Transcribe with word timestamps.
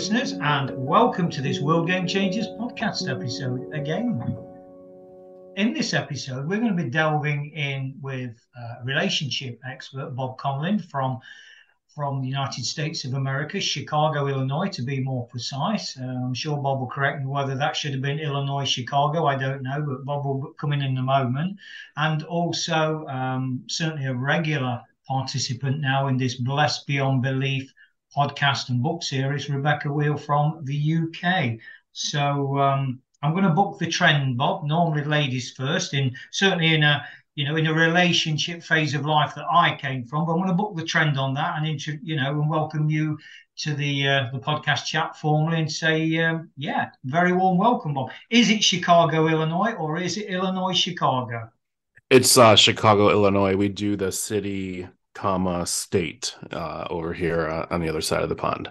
Listeners, 0.00 0.32
and 0.40 0.70
welcome 0.78 1.28
to 1.28 1.42
this 1.42 1.60
World 1.60 1.86
Game 1.86 2.06
Changers 2.06 2.46
podcast 2.58 3.06
episode 3.06 3.70
again. 3.74 4.34
In 5.56 5.74
this 5.74 5.92
episode, 5.92 6.48
we're 6.48 6.56
going 6.56 6.74
to 6.74 6.82
be 6.82 6.88
delving 6.88 7.50
in 7.50 7.98
with 8.00 8.34
uh, 8.58 8.76
relationship 8.82 9.60
expert 9.62 10.16
Bob 10.16 10.38
Conlin 10.38 10.78
from 10.78 11.18
from 11.94 12.22
the 12.22 12.28
United 12.28 12.64
States 12.64 13.04
of 13.04 13.12
America, 13.12 13.60
Chicago, 13.60 14.26
Illinois, 14.26 14.70
to 14.70 14.80
be 14.80 15.00
more 15.00 15.26
precise. 15.26 15.98
Uh, 15.98 16.04
I'm 16.04 16.32
sure 16.32 16.56
Bob 16.56 16.80
will 16.80 16.86
correct 16.86 17.20
me 17.20 17.26
whether 17.26 17.54
that 17.56 17.76
should 17.76 17.92
have 17.92 18.00
been 18.00 18.20
Illinois, 18.20 18.64
Chicago. 18.64 19.26
I 19.26 19.36
don't 19.36 19.62
know, 19.62 19.84
but 19.86 20.06
Bob 20.06 20.24
will 20.24 20.54
come 20.58 20.72
in 20.72 20.80
in 20.80 20.96
a 20.96 21.02
moment. 21.02 21.58
And 21.98 22.22
also, 22.22 23.04
um, 23.06 23.64
certainly 23.66 24.06
a 24.06 24.14
regular 24.14 24.80
participant 25.06 25.80
now 25.80 26.06
in 26.06 26.16
this 26.16 26.36
Blessed 26.36 26.86
Beyond 26.86 27.20
Belief 27.20 27.70
podcast 28.16 28.68
and 28.68 28.82
book 28.82 29.02
series, 29.02 29.48
Rebecca 29.48 29.88
Wheele 29.88 30.18
from 30.18 30.60
the 30.64 30.94
UK. 30.94 31.58
So 31.92 32.58
um, 32.58 33.00
I'm 33.22 33.32
going 33.32 33.44
to 33.44 33.50
book 33.50 33.78
the 33.78 33.86
trend, 33.86 34.36
Bob. 34.36 34.64
Normally, 34.64 35.04
ladies 35.04 35.52
first, 35.52 35.94
in 35.94 36.14
certainly 36.30 36.74
in 36.74 36.82
a 36.82 37.04
you 37.34 37.44
know 37.44 37.56
in 37.56 37.66
a 37.66 37.74
relationship 37.74 38.62
phase 38.62 38.94
of 38.94 39.06
life 39.06 39.34
that 39.34 39.46
I 39.50 39.76
came 39.76 40.04
from. 40.04 40.26
But 40.26 40.32
I'm 40.32 40.38
going 40.38 40.48
to 40.48 40.54
book 40.54 40.76
the 40.76 40.84
trend 40.84 41.18
on 41.18 41.34
that 41.34 41.56
and 41.56 41.66
intro, 41.66 41.94
you 42.02 42.16
know 42.16 42.30
and 42.30 42.48
welcome 42.48 42.88
you 42.88 43.18
to 43.58 43.74
the 43.74 44.08
uh, 44.08 44.30
the 44.32 44.38
podcast 44.38 44.86
chat 44.86 45.16
formally 45.16 45.60
and 45.60 45.70
say 45.70 46.16
um, 46.18 46.50
yeah, 46.56 46.90
very 47.04 47.32
warm 47.32 47.58
welcome, 47.58 47.94
Bob. 47.94 48.10
Is 48.30 48.50
it 48.50 48.64
Chicago, 48.64 49.28
Illinois, 49.28 49.72
or 49.74 49.98
is 49.98 50.16
it 50.16 50.26
Illinois, 50.26 50.72
Chicago? 50.72 51.50
It's 52.08 52.36
uh, 52.36 52.56
Chicago, 52.56 53.10
Illinois. 53.10 53.54
We 53.54 53.68
do 53.68 53.96
the 53.96 54.10
city 54.10 54.88
comma 55.20 55.66
state 55.66 56.34
uh, 56.50 56.86
over 56.88 57.12
here 57.12 57.46
uh, 57.46 57.66
on 57.70 57.82
the 57.82 57.88
other 57.90 58.00
side 58.00 58.22
of 58.22 58.30
the 58.30 58.34
pond. 58.34 58.70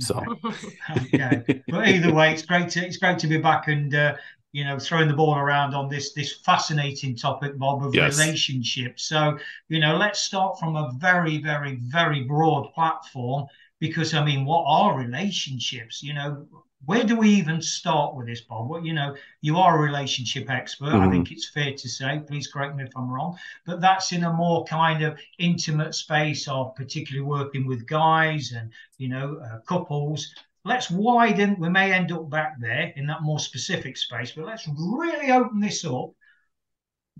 So, 0.00 0.20
okay. 0.90 1.44
But 1.68 1.88
either 1.88 2.12
way, 2.12 2.32
it's 2.32 2.42
great 2.42 2.68
to 2.70 2.84
it's 2.84 2.96
great 2.96 3.20
to 3.20 3.28
be 3.28 3.38
back 3.38 3.68
and 3.68 3.94
uh, 3.94 4.16
you 4.52 4.64
know 4.64 4.76
throwing 4.76 5.06
the 5.06 5.14
ball 5.14 5.36
around 5.38 5.72
on 5.72 5.88
this 5.88 6.12
this 6.12 6.40
fascinating 6.44 7.14
topic, 7.14 7.56
Bob, 7.58 7.84
of 7.84 7.94
Yes. 7.94 8.18
relationships. 8.18 9.04
So 9.04 9.38
you 9.68 9.78
know, 9.78 9.96
let's 9.96 10.18
start 10.18 10.58
from 10.58 10.74
a 10.74 10.90
very 10.98 11.38
very 11.38 11.76
very 11.76 12.24
broad 12.24 12.74
platform 12.74 13.46
because 13.78 14.14
I 14.14 14.24
mean, 14.24 14.44
what 14.44 14.64
are 14.66 14.98
relationships? 14.98 16.02
You 16.02 16.14
know. 16.14 16.63
Where 16.86 17.04
do 17.04 17.16
we 17.16 17.30
even 17.30 17.60
start 17.62 18.14
with 18.14 18.26
this, 18.26 18.40
Bob? 18.42 18.68
What 18.68 18.84
you 18.84 18.92
know, 18.92 19.16
you 19.40 19.56
are 19.58 19.78
a 19.78 19.82
relationship 19.82 20.50
expert. 20.50 20.92
I 20.92 21.06
Mhm. 21.06 21.12
think 21.12 21.30
it's 21.32 21.48
fair 21.48 21.72
to 21.72 21.88
say. 21.88 22.20
Please 22.26 22.46
correct 22.48 22.76
me 22.76 22.84
if 22.84 22.96
I'm 22.96 23.08
wrong 23.08 23.38
but 23.66 23.80
that's 23.80 24.12
in 24.12 24.24
a 24.24 24.32
more 24.32 24.64
kind 24.64 25.02
of 25.02 25.18
intimate 25.38 25.94
space 25.94 26.48
of 26.48 26.74
particularly 26.74 27.26
working 27.26 27.66
with 27.66 27.86
guys 27.86 28.52
and 28.52 28.70
you 28.98 29.08
know 29.08 29.36
uh, 29.38 29.58
couples 29.60 30.34
let's 30.64 30.90
widen 30.90 31.58
we 31.58 31.68
may 31.68 31.92
end 31.92 32.12
up 32.12 32.28
back 32.30 32.58
there 32.60 32.92
in 32.96 33.06
that 33.06 33.22
more 33.22 33.38
specific 33.38 33.96
space 33.96 34.32
but 34.32 34.46
let's 34.46 34.68
really 34.68 35.30
open 35.30 35.60
this 35.60 35.84
up 35.84 36.10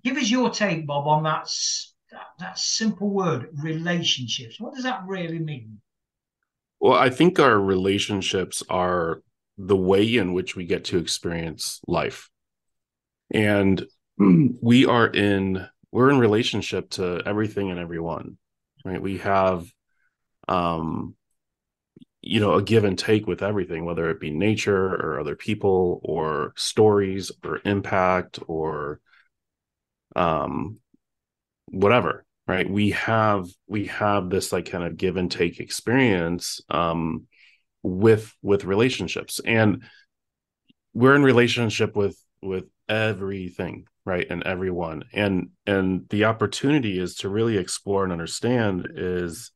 give 0.05 0.17
us 0.17 0.31
your 0.31 0.51
take 0.51 0.87
bob 0.87 1.07
on 1.07 1.23
that 1.25 1.47
that, 2.11 2.29
that 2.39 2.59
simple 2.59 3.11
word 3.11 3.49
relationships 3.63 4.61
what 4.61 4.75
does 4.75 4.85
that 4.85 5.03
really 5.07 5.39
mean 5.39 5.81
well, 6.81 6.95
I 6.95 7.09
think 7.11 7.39
our 7.39 7.59
relationships 7.59 8.63
are 8.69 9.23
the 9.59 9.77
way 9.77 10.17
in 10.17 10.33
which 10.33 10.57
we 10.57 10.67
get 10.67 10.85
to 10.87 10.99
experience 10.99 11.81
life. 11.87 12.31
And 13.31 13.85
we 14.19 14.87
are 14.87 15.07
in 15.07 15.67
we're 15.93 16.11
in 16.11 16.19
relationship 16.19 16.91
to 16.91 17.23
everything 17.25 17.71
and 17.71 17.79
everyone, 17.79 18.37
right? 18.85 19.01
We 19.01 19.19
have 19.19 19.67
um 20.49 21.15
you 22.25 22.41
know 22.41 22.55
a 22.55 22.63
give 22.63 22.85
and 22.85 22.99
take 22.99 23.27
with 23.27 23.43
everything 23.43 23.85
whether 23.85 24.09
it 24.11 24.19
be 24.19 24.31
nature 24.31 24.95
or 24.95 25.21
other 25.21 25.37
people 25.37 26.01
or 26.03 26.53
stories 26.57 27.31
or 27.45 27.61
impact 27.65 28.39
or 28.47 29.01
um 30.17 30.79
whatever 31.67 32.25
right 32.47 32.69
we 32.69 32.91
have 32.91 33.47
we 33.67 33.87
have 33.87 34.31
this 34.31 34.53
like 34.53 34.71
kind 34.71 34.85
of 34.85 34.97
give 34.97 35.17
and 35.17 35.31
take 35.31 35.61
experience 35.61 36.63
um 36.71 37.27
with 37.85 38.35
with 38.43 38.65
relationships. 38.65 39.41
And 39.45 39.85
we're 40.93 41.15
in 41.15 41.23
relationship 41.23 41.95
with 41.95 42.19
with 42.43 42.65
everything 42.89 43.87
right 44.05 44.27
and 44.29 44.43
everyone. 44.43 45.05
And 45.13 45.51
and 45.67 46.09
the 46.11 46.25
opportunity 46.25 46.99
is 46.99 47.15
to 47.17 47.29
really 47.29 47.59
explore 47.59 48.03
and 48.03 48.13
understand 48.13 48.89
is 48.97 49.53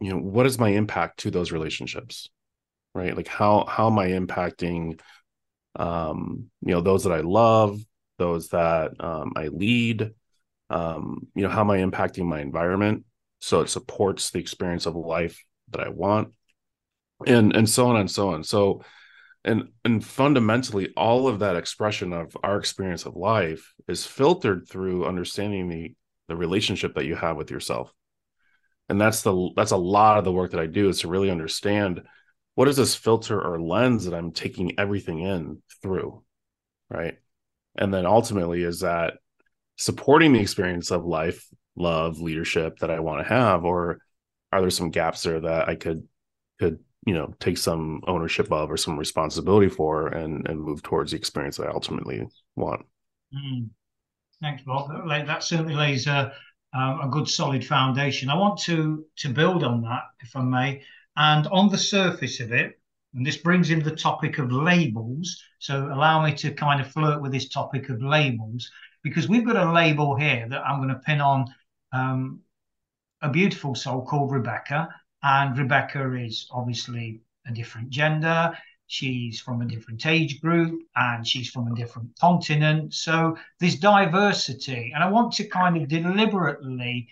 you 0.00 0.10
know 0.10 0.18
what 0.18 0.46
is 0.46 0.58
my 0.58 0.70
impact 0.70 1.20
to 1.20 1.30
those 1.30 1.52
relationships 1.52 2.30
right? 2.94 3.16
Like 3.16 3.28
how 3.28 3.64
how 3.66 3.88
am 3.88 3.98
i 3.98 4.08
impacting 4.08 5.00
um 5.76 6.50
you 6.62 6.72
know 6.74 6.80
those 6.80 7.04
that 7.04 7.12
i 7.12 7.20
love 7.20 7.78
those 8.18 8.48
that 8.48 8.92
um, 9.00 9.32
i 9.36 9.48
lead? 9.48 10.10
Um 10.70 11.28
you 11.34 11.42
know 11.42 11.48
how 11.48 11.60
am 11.60 11.70
i 11.70 11.78
impacting 11.78 12.24
my 12.24 12.40
environment 12.40 13.04
so 13.40 13.60
it 13.60 13.68
supports 13.68 14.30
the 14.30 14.40
experience 14.40 14.86
of 14.86 14.96
life 14.96 15.42
that 15.70 15.80
i 15.80 15.88
want 15.88 16.34
and 17.26 17.54
and 17.54 17.68
so 17.68 17.88
on 17.88 17.96
and 17.96 18.10
so 18.10 18.30
on. 18.30 18.44
So 18.44 18.82
and 19.44 19.68
and 19.84 20.04
fundamentally 20.04 20.92
all 20.96 21.28
of 21.28 21.40
that 21.40 21.56
expression 21.56 22.12
of 22.12 22.36
our 22.42 22.58
experience 22.58 23.06
of 23.06 23.16
life 23.16 23.74
is 23.88 24.06
filtered 24.06 24.68
through 24.68 25.06
understanding 25.06 25.68
the 25.68 25.94
the 26.28 26.36
relationship 26.36 26.94
that 26.94 27.06
you 27.06 27.14
have 27.16 27.36
with 27.36 27.50
yourself. 27.50 27.92
And 28.88 29.00
that's 29.00 29.22
the 29.22 29.50
that's 29.56 29.72
a 29.72 29.76
lot 29.76 30.18
of 30.18 30.24
the 30.24 30.32
work 30.32 30.52
that 30.52 30.60
i 30.60 30.66
do 30.66 30.88
is 30.88 31.00
to 31.00 31.08
really 31.08 31.30
understand 31.30 32.02
what 32.54 32.68
is 32.68 32.76
this 32.76 32.94
filter 32.94 33.40
or 33.40 33.60
lens 33.60 34.06
that 34.06 34.14
i'm 34.14 34.32
taking 34.32 34.78
everything 34.78 35.20
in 35.20 35.62
through 35.82 36.22
right? 36.90 37.18
And 37.76 37.92
then 37.92 38.06
ultimately 38.06 38.62
is 38.62 38.80
that 38.80 39.14
supporting 39.76 40.32
the 40.32 40.40
experience 40.40 40.90
of 40.90 41.04
life 41.04 41.46
love 41.76 42.20
leadership 42.20 42.76
that 42.80 42.90
i 42.90 42.98
want 42.98 43.24
to 43.24 43.32
have 43.32 43.64
or 43.64 44.00
are 44.50 44.60
there 44.60 44.70
some 44.70 44.90
gaps 44.90 45.22
there 45.22 45.38
that 45.38 45.68
i 45.68 45.76
could 45.76 46.02
could 46.58 46.80
you 47.06 47.14
know 47.14 47.34
take 47.40 47.58
some 47.58 48.00
ownership 48.06 48.50
of 48.52 48.70
or 48.70 48.76
some 48.76 48.98
responsibility 48.98 49.68
for 49.68 50.08
and 50.08 50.46
and 50.48 50.60
move 50.60 50.82
towards 50.82 51.12
the 51.12 51.16
experience 51.16 51.60
i 51.60 51.66
ultimately 51.66 52.26
want 52.56 52.84
Mm. 53.34 53.70
Thanks, 54.40 54.62
Bob. 54.62 55.08
That 55.08 55.26
That 55.26 55.42
certainly 55.42 55.74
lays 55.74 56.06
a, 56.06 56.32
um, 56.72 57.00
a 57.00 57.08
good 57.10 57.28
solid 57.28 57.64
foundation. 57.64 58.30
I 58.30 58.36
want 58.36 58.58
to 58.60 59.06
to 59.16 59.28
build 59.28 59.64
on 59.64 59.82
that, 59.82 60.04
if 60.20 60.34
I 60.36 60.42
may. 60.42 60.82
And 61.16 61.46
on 61.48 61.68
the 61.68 61.78
surface 61.78 62.40
of 62.40 62.52
it, 62.52 62.80
and 63.14 63.26
this 63.26 63.38
brings 63.38 63.70
in 63.70 63.82
the 63.82 63.96
topic 63.96 64.38
of 64.38 64.52
labels. 64.52 65.42
So 65.58 65.86
allow 65.86 66.24
me 66.24 66.34
to 66.34 66.52
kind 66.52 66.80
of 66.80 66.92
flirt 66.92 67.20
with 67.20 67.32
this 67.32 67.48
topic 67.48 67.88
of 67.88 68.02
labels, 68.02 68.70
because 69.02 69.28
we've 69.28 69.46
got 69.46 69.56
a 69.56 69.72
label 69.72 70.14
here 70.14 70.46
that 70.48 70.64
I'm 70.64 70.78
going 70.78 70.94
to 70.94 71.00
pin 71.00 71.20
on 71.20 71.46
um, 71.92 72.40
a 73.22 73.30
beautiful 73.30 73.74
soul 73.74 74.04
called 74.06 74.30
Rebecca. 74.30 74.88
And 75.22 75.58
Rebecca 75.58 76.14
is 76.14 76.48
obviously 76.50 77.20
a 77.46 77.52
different 77.52 77.90
gender. 77.90 78.56
She's 78.86 79.40
from 79.40 79.60
a 79.60 79.66
different 79.66 80.06
age 80.06 80.40
group 80.40 80.80
and 80.96 81.26
she's 81.26 81.50
from 81.50 81.70
a 81.70 81.74
different 81.74 82.18
continent. 82.18 82.94
So 82.94 83.36
there's 83.60 83.76
diversity. 83.76 84.92
And 84.94 85.04
I 85.04 85.10
want 85.10 85.32
to 85.34 85.44
kind 85.44 85.76
of 85.76 85.88
deliberately 85.88 87.08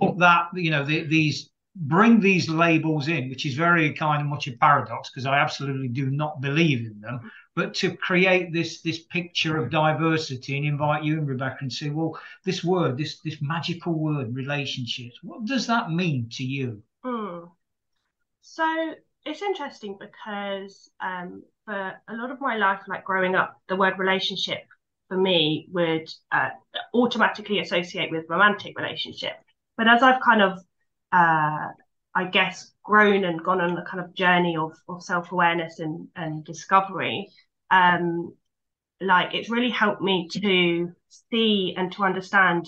put 0.00 0.18
that, 0.18 0.48
you 0.54 0.70
know, 0.70 0.84
the, 0.84 1.04
these 1.04 1.50
bring 1.76 2.20
these 2.20 2.48
labels 2.48 3.08
in, 3.08 3.28
which 3.28 3.46
is 3.46 3.54
very 3.54 3.92
kind 3.92 4.20
of 4.20 4.28
much 4.28 4.48
a 4.48 4.52
paradox 4.52 5.10
because 5.10 5.26
I 5.26 5.38
absolutely 5.38 5.88
do 5.88 6.10
not 6.10 6.40
believe 6.40 6.80
in 6.80 7.00
them. 7.00 7.30
But 7.54 7.74
to 7.74 7.96
create 7.96 8.52
this 8.52 8.80
this 8.82 9.04
picture 9.04 9.56
of 9.56 9.70
diversity 9.70 10.56
and 10.56 10.66
invite 10.66 11.04
you 11.04 11.18
and 11.18 11.28
Rebecca 11.28 11.58
and 11.60 11.72
say, 11.72 11.90
well, 11.90 12.18
this 12.44 12.64
word, 12.64 12.98
this 12.98 13.20
this 13.20 13.40
magical 13.40 13.92
word, 13.94 14.34
relationships, 14.34 15.18
what 15.22 15.44
does 15.44 15.66
that 15.68 15.90
mean 15.90 16.28
to 16.32 16.44
you? 16.44 16.82
Mm. 17.04 17.50
So 18.42 18.94
it's 19.24 19.42
interesting 19.42 19.98
because 19.98 20.90
um, 21.00 21.42
for 21.64 21.74
a 22.08 22.14
lot 22.14 22.30
of 22.30 22.40
my 22.40 22.56
life, 22.56 22.80
like 22.88 23.04
growing 23.04 23.34
up, 23.34 23.60
the 23.68 23.76
word 23.76 23.98
relationship 23.98 24.64
for 25.08 25.16
me 25.16 25.66
would 25.72 26.08
uh, 26.32 26.50
automatically 26.94 27.58
associate 27.60 28.10
with 28.10 28.26
romantic 28.28 28.78
relationship. 28.78 29.34
but 29.76 29.88
as 29.88 30.02
I've 30.02 30.20
kind 30.20 30.42
of, 30.42 30.58
uh, 31.12 31.68
I 32.14 32.24
guess, 32.30 32.72
grown 32.84 33.24
and 33.24 33.42
gone 33.42 33.60
on 33.60 33.74
the 33.74 33.82
kind 33.82 34.04
of 34.04 34.14
journey 34.14 34.56
of, 34.56 34.72
of 34.88 35.02
self 35.02 35.32
awareness 35.32 35.80
and, 35.80 36.08
and 36.16 36.44
discovery, 36.44 37.28
um, 37.70 38.34
like 39.00 39.34
it's 39.34 39.50
really 39.50 39.70
helped 39.70 40.02
me 40.02 40.28
to 40.32 40.92
see 41.30 41.74
and 41.76 41.92
to 41.92 42.04
understand 42.04 42.66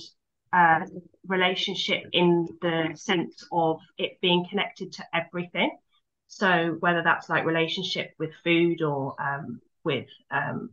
uh, 0.53 0.81
relationship 1.27 2.05
in 2.13 2.49
the 2.61 2.91
sense 2.95 3.47
of 3.53 3.81
it 3.99 4.21
being 4.21 4.47
connected 4.49 4.93
to 4.93 5.05
everything. 5.15 5.71
So 6.29 6.77
whether 6.81 7.03
that's 7.03 7.29
like 7.29 7.45
relationship 7.45 8.13
with 8.19 8.31
food 8.43 8.83
or 8.83 9.15
um, 9.21 9.61
with 9.85 10.07
um, 10.31 10.71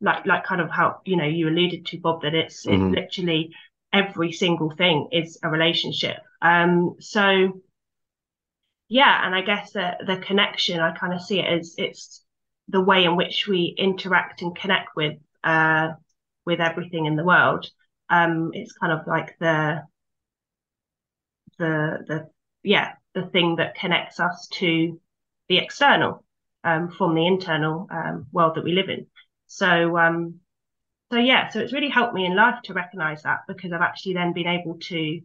like 0.00 0.26
like 0.26 0.44
kind 0.44 0.60
of 0.60 0.70
how 0.70 1.00
you 1.04 1.16
know 1.16 1.26
you 1.26 1.48
alluded 1.48 1.86
to 1.86 2.00
Bob 2.00 2.22
that 2.22 2.34
it's 2.34 2.66
mm-hmm. 2.66 2.94
it's 2.94 2.96
literally 2.96 3.54
every 3.92 4.32
single 4.32 4.70
thing 4.70 5.08
is 5.12 5.38
a 5.42 5.48
relationship. 5.48 6.16
Um, 6.40 6.96
so 7.00 7.60
yeah, 8.88 9.26
and 9.26 9.34
I 9.34 9.42
guess 9.42 9.72
the 9.72 9.92
the 10.06 10.16
connection 10.16 10.80
I 10.80 10.92
kind 10.92 11.14
of 11.14 11.22
see 11.22 11.40
it 11.40 11.46
as 11.46 11.74
it's 11.78 12.24
the 12.68 12.80
way 12.80 13.04
in 13.04 13.16
which 13.16 13.46
we 13.46 13.74
interact 13.78 14.42
and 14.42 14.56
connect 14.56 14.96
with 14.96 15.18
uh, 15.44 15.92
with 16.44 16.60
everything 16.60 17.06
in 17.06 17.16
the 17.16 17.24
world. 17.24 17.70
Um, 18.12 18.50
it's 18.52 18.72
kind 18.72 18.92
of 18.92 19.06
like 19.06 19.36
the 19.40 19.82
the 21.58 22.04
the 22.06 22.30
yeah 22.62 22.92
the 23.14 23.26
thing 23.26 23.56
that 23.56 23.74
connects 23.74 24.20
us 24.20 24.48
to 24.52 25.00
the 25.48 25.58
external 25.58 26.24
um, 26.64 26.90
from 26.90 27.14
the 27.14 27.26
internal 27.26 27.88
um, 27.90 28.26
world 28.32 28.54
that 28.56 28.64
we 28.64 28.72
live 28.72 28.88
in. 28.88 29.06
So, 29.46 29.98
um, 29.98 30.40
so 31.10 31.18
yeah, 31.18 31.48
so 31.48 31.60
it's 31.60 31.72
really 31.72 31.90
helped 31.90 32.14
me 32.14 32.24
in 32.24 32.36
life 32.36 32.62
to 32.64 32.74
recognize 32.74 33.22
that 33.22 33.40
because 33.46 33.72
I've 33.72 33.82
actually 33.82 34.14
then 34.14 34.32
been 34.32 34.46
able 34.46 34.78
to 34.78 35.20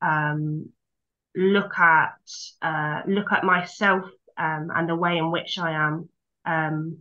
um, 0.00 0.68
look 1.34 1.78
at 1.78 2.18
uh, 2.60 3.02
look 3.06 3.32
at 3.32 3.44
myself 3.44 4.04
um, 4.36 4.70
and 4.74 4.88
the 4.88 4.94
way 4.94 5.16
in 5.18 5.30
which 5.30 5.58
I 5.58 5.72
am 5.72 6.08
um, 6.44 6.98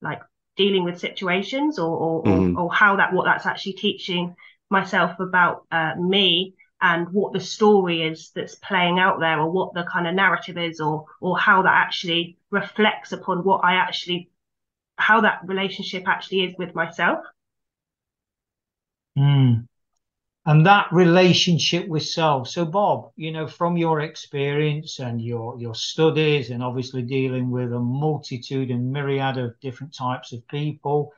like 0.00 0.20
dealing 0.56 0.84
with 0.84 0.98
situations 0.98 1.78
or 1.78 1.96
or, 1.96 2.22
mm-hmm. 2.24 2.56
or, 2.56 2.64
or 2.64 2.72
how 2.72 2.96
that 2.96 3.12
what 3.12 3.24
that's 3.24 3.46
actually 3.46 3.74
teaching 3.74 4.34
myself 4.70 5.18
about 5.20 5.66
uh, 5.70 5.94
me 5.96 6.54
and 6.80 7.08
what 7.12 7.32
the 7.32 7.40
story 7.40 8.02
is 8.02 8.30
that's 8.34 8.56
playing 8.56 8.98
out 8.98 9.20
there 9.20 9.40
or 9.40 9.50
what 9.50 9.74
the 9.74 9.84
kind 9.84 10.06
of 10.06 10.14
narrative 10.14 10.58
is 10.58 10.80
or 10.80 11.06
or 11.20 11.38
how 11.38 11.62
that 11.62 11.74
actually 11.74 12.36
reflects 12.50 13.12
upon 13.12 13.44
what 13.44 13.64
I 13.64 13.74
actually 13.76 14.30
how 14.96 15.22
that 15.22 15.40
relationship 15.44 16.06
actually 16.06 16.44
is 16.44 16.54
with 16.58 16.74
myself. 16.74 17.24
Mm. 19.18 19.66
And 20.46 20.66
that 20.66 20.88
relationship 20.92 21.88
with 21.88 22.04
self. 22.04 22.48
So, 22.48 22.66
Bob, 22.66 23.12
you 23.16 23.32
know, 23.32 23.46
from 23.46 23.78
your 23.78 24.00
experience 24.00 24.98
and 24.98 25.20
your 25.20 25.58
your 25.58 25.74
studies, 25.74 26.50
and 26.50 26.62
obviously 26.62 27.02
dealing 27.02 27.50
with 27.50 27.72
a 27.72 27.78
multitude 27.78 28.70
and 28.70 28.92
myriad 28.92 29.38
of 29.38 29.58
different 29.60 29.94
types 29.94 30.32
of 30.32 30.46
people, 30.48 31.14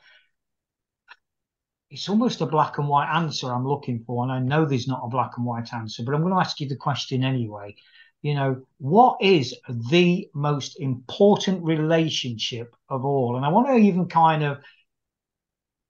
it's 1.90 2.08
almost 2.08 2.40
a 2.40 2.46
black 2.46 2.78
and 2.78 2.88
white 2.88 3.12
answer 3.12 3.52
I'm 3.52 3.67
looking 3.67 4.05
for. 4.06 4.23
And 4.23 4.32
I 4.32 4.38
know 4.38 4.64
there's 4.64 4.88
not 4.88 5.02
a 5.05 5.08
black 5.08 5.32
and 5.37 5.46
white 5.46 5.73
answer, 5.73 6.05
but 6.05 6.14
I'm 6.14 6.23
going 6.23 6.34
to 6.34 6.40
ask 6.40 6.61
you 6.61 6.69
the 6.69 6.76
question 6.76 7.25
anyway. 7.25 7.75
You 8.23 8.34
know, 8.34 8.67
what 8.78 9.19
is 9.20 9.55
the 9.90 10.28
most 10.34 10.81
important 10.81 11.64
relationship 11.64 12.75
of 12.88 13.05
all? 13.05 13.37
And 13.37 13.44
I 13.44 13.49
want 13.49 13.69
to 13.69 13.75
even 13.75 14.06
kind 14.08 14.43
of 14.43 14.58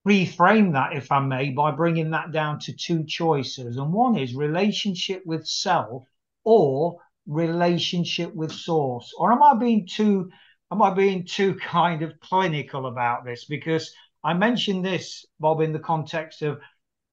reframe 0.07 0.73
that, 0.73 0.93
if 0.93 1.11
I 1.11 1.19
may, 1.19 1.51
by 1.51 1.73
bringing 1.73 2.11
that 2.13 2.31
down 2.31 2.61
to 2.61 2.73
two 2.73 3.05
choices. 3.05 3.77
And 3.77 3.93
one 3.93 4.17
is 4.17 4.35
relationship 4.35 5.23
with 5.27 5.47
self 5.47 6.05
or 6.45 6.99
relationship 7.27 8.33
with 8.33 8.53
source. 8.53 9.13
Or 9.19 9.33
am 9.33 9.43
I 9.43 9.55
being 9.55 9.87
too 9.87 10.31
am 10.71 10.81
I 10.81 10.95
being 10.95 11.25
too 11.25 11.55
kind 11.63 12.03
of 12.03 12.21
clinical 12.21 12.87
about 12.87 13.25
this? 13.25 13.47
Because 13.47 13.93
I 14.23 14.35
mentioned 14.35 14.85
this, 14.85 15.27
Bob, 15.41 15.61
in 15.61 15.73
the 15.73 15.81
context 15.81 16.43
of 16.43 16.61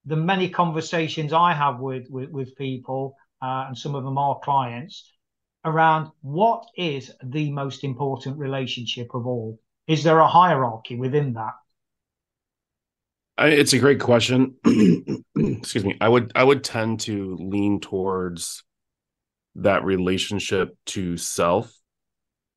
the 0.05 0.15
many 0.15 0.49
conversations 0.49 1.33
I 1.33 1.53
have 1.53 1.79
with 1.79 2.07
with, 2.11 2.29
with 2.29 2.55
people, 2.55 3.15
uh, 3.41 3.65
and 3.67 3.77
some 3.77 3.95
of 3.95 4.03
them 4.03 4.19
are 4.19 4.39
clients, 4.43 5.11
around 5.65 6.11
what 6.21 6.65
is 6.77 7.11
the 7.23 7.51
most 7.51 7.83
important 7.83 8.37
relationship 8.37 9.15
of 9.15 9.25
all. 9.25 9.59
Is 9.87 10.03
there 10.03 10.19
a 10.19 10.27
hierarchy 10.27 10.95
within 10.95 11.33
that? 11.33 11.53
I, 13.37 13.47
it's 13.47 13.73
a 13.73 13.79
great 13.79 13.99
question. 13.99 14.55
Excuse 15.35 15.85
me. 15.85 15.97
I 15.99 16.07
would 16.07 16.31
I 16.35 16.43
would 16.43 16.63
tend 16.63 17.01
to 17.01 17.35
lean 17.39 17.79
towards 17.79 18.63
that 19.55 19.83
relationship 19.83 20.75
to 20.87 21.17
self, 21.17 21.71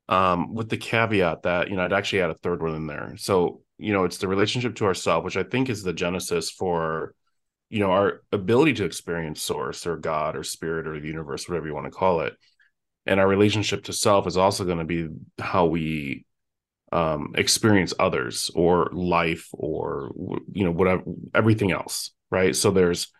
um, 0.09 0.53
with 0.53 0.69
the 0.69 0.77
caveat 0.77 1.43
that 1.43 1.69
you 1.69 1.75
know 1.75 1.83
I'd 1.83 1.93
actually 1.93 2.21
add 2.21 2.29
a 2.29 2.35
third 2.35 2.61
one 2.61 2.75
in 2.75 2.87
there. 2.87 3.15
So 3.17 3.61
you 3.77 3.93
know 3.93 4.03
it's 4.03 4.17
the 4.17 4.27
relationship 4.27 4.75
to 4.75 4.85
ourself 4.85 5.23
which 5.23 5.37
i 5.37 5.43
think 5.43 5.69
is 5.69 5.83
the 5.83 5.93
genesis 5.93 6.49
for 6.49 7.13
you 7.69 7.79
know 7.79 7.91
our 7.91 8.21
ability 8.31 8.73
to 8.73 8.85
experience 8.85 9.41
source 9.41 9.85
or 9.85 9.97
god 9.97 10.35
or 10.35 10.43
spirit 10.43 10.87
or 10.87 10.99
the 10.99 11.07
universe 11.07 11.47
whatever 11.47 11.67
you 11.67 11.73
want 11.73 11.85
to 11.85 11.91
call 11.91 12.21
it 12.21 12.33
and 13.05 13.19
our 13.19 13.27
relationship 13.27 13.83
to 13.83 13.93
self 13.93 14.27
is 14.27 14.37
also 14.37 14.65
going 14.65 14.79
to 14.79 14.83
be 14.83 15.07
how 15.39 15.65
we 15.65 16.25
um 16.91 17.33
experience 17.35 17.93
others 17.99 18.49
or 18.55 18.89
life 18.93 19.49
or 19.53 20.11
you 20.51 20.63
know 20.63 20.71
whatever 20.71 21.03
everything 21.35 21.71
else 21.71 22.11
right 22.31 22.55
so 22.55 22.71
there's 22.71 23.11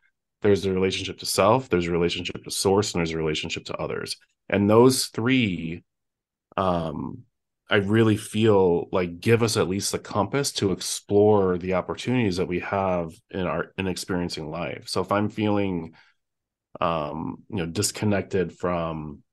there's 0.42 0.66
a 0.66 0.72
relationship 0.72 1.18
to 1.18 1.25
self 1.25 1.69
there's 1.69 1.88
a 1.88 1.92
relationship 1.92 2.44
to 2.44 2.52
source 2.52 2.94
and 2.94 3.00
there's 3.00 3.12
a 3.12 3.18
relationship 3.18 3.66
to 3.66 3.75
others 3.78 4.16
and 4.50 4.69
those 4.69 5.08
three 5.08 5.84
um 6.56 7.19
I 7.69 7.78
really 7.78 8.16
feel 8.16 8.88
like 8.94 9.19
give 9.19 9.44
us 9.44 9.58
at 9.58 9.68
least 9.68 9.92
the 9.92 10.00
compass 10.00 10.54
to 10.54 10.72
explore 10.72 11.58
the 11.58 11.74
opportunities 11.74 12.38
that 12.38 12.48
we 12.48 12.60
have 12.62 13.12
in 13.30 13.46
our 13.46 13.74
in 13.78 13.88
experiencing 13.88 14.50
life. 14.50 14.88
So 14.88 15.02
if 15.02 15.12
I'm 15.12 15.30
feeling 15.30 15.94
um 16.80 17.44
you 17.50 17.58
know 17.58 17.66
disconnected 17.66 18.58
from 18.58 19.24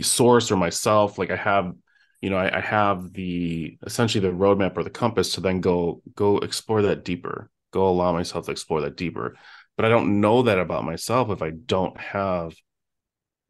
source 0.00 0.50
or 0.50 0.56
myself, 0.56 1.18
like 1.18 1.30
I 1.30 1.36
have 1.36 1.74
you 2.22 2.30
know 2.30 2.38
I, 2.38 2.58
I 2.58 2.60
have 2.60 3.12
the 3.12 3.76
essentially 3.84 4.26
the 4.26 4.34
roadmap 4.34 4.76
or 4.76 4.84
the 4.84 4.90
compass 4.90 5.34
to 5.34 5.40
then 5.40 5.60
go 5.60 6.02
go 6.14 6.38
explore 6.38 6.82
that 6.82 7.04
deeper, 7.04 7.50
go 7.72 7.88
allow 7.88 8.12
myself 8.12 8.46
to 8.46 8.52
explore 8.52 8.80
that 8.82 8.96
deeper. 8.96 9.36
But 9.76 9.86
I 9.86 9.88
don't 9.90 10.20
know 10.20 10.42
that 10.42 10.58
about 10.58 10.84
myself 10.84 11.30
if 11.30 11.42
I 11.42 11.50
don't 11.50 11.98
have 11.98 12.54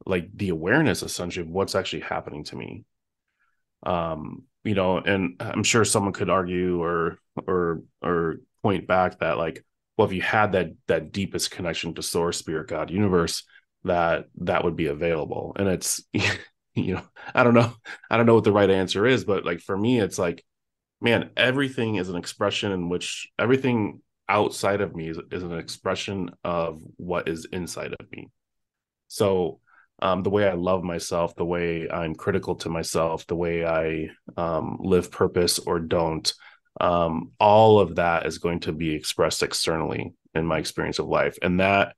like 0.05 0.29
the 0.35 0.49
awareness 0.49 1.03
essentially 1.03 1.45
of 1.45 1.51
what's 1.51 1.75
actually 1.75 2.01
happening 2.01 2.43
to 2.43 2.55
me 2.55 2.83
um 3.85 4.43
you 4.63 4.75
know 4.75 4.97
and 4.97 5.35
i'm 5.39 5.63
sure 5.63 5.85
someone 5.85 6.13
could 6.13 6.29
argue 6.29 6.81
or 6.81 7.17
or 7.47 7.81
or 8.01 8.37
point 8.61 8.87
back 8.87 9.19
that 9.19 9.37
like 9.37 9.63
well 9.97 10.07
if 10.07 10.13
you 10.13 10.21
had 10.21 10.53
that 10.53 10.67
that 10.87 11.11
deepest 11.11 11.51
connection 11.51 11.93
to 11.93 12.01
source 12.01 12.37
spirit 12.37 12.67
god 12.67 12.89
universe 12.89 13.43
that 13.83 14.25
that 14.37 14.63
would 14.63 14.75
be 14.75 14.87
available 14.87 15.53
and 15.57 15.67
it's 15.67 16.03
you 16.75 16.95
know 16.95 17.03
i 17.33 17.43
don't 17.43 17.53
know 17.53 17.73
i 18.09 18.17
don't 18.17 18.25
know 18.25 18.35
what 18.35 18.43
the 18.43 18.51
right 18.51 18.69
answer 18.69 19.05
is 19.05 19.25
but 19.25 19.45
like 19.45 19.59
for 19.59 19.77
me 19.77 19.99
it's 19.99 20.17
like 20.17 20.43
man 21.01 21.29
everything 21.37 21.95
is 21.95 22.09
an 22.09 22.15
expression 22.15 22.71
in 22.71 22.89
which 22.89 23.29
everything 23.37 24.01
outside 24.29 24.79
of 24.81 24.95
me 24.95 25.09
is, 25.09 25.19
is 25.31 25.43
an 25.43 25.57
expression 25.57 26.29
of 26.43 26.79
what 26.97 27.27
is 27.27 27.45
inside 27.51 27.93
of 27.99 28.11
me 28.11 28.29
so 29.07 29.59
um, 30.01 30.23
the 30.23 30.29
way 30.29 30.47
I 30.47 30.53
love 30.53 30.83
myself, 30.83 31.35
the 31.35 31.45
way 31.45 31.87
I'm 31.89 32.15
critical 32.15 32.55
to 32.55 32.69
myself, 32.69 33.25
the 33.27 33.35
way 33.35 33.65
I 33.65 34.09
um, 34.35 34.77
live 34.81 35.11
purpose 35.11 35.59
or 35.59 35.79
don't, 35.79 36.33
um, 36.81 37.31
all 37.39 37.79
of 37.79 37.95
that 37.95 38.25
is 38.25 38.39
going 38.39 38.61
to 38.61 38.73
be 38.73 38.93
expressed 38.93 39.43
externally 39.43 40.13
in 40.33 40.45
my 40.45 40.57
experience 40.57 40.99
of 40.99 41.07
life. 41.07 41.37
And 41.41 41.59
that 41.59 41.95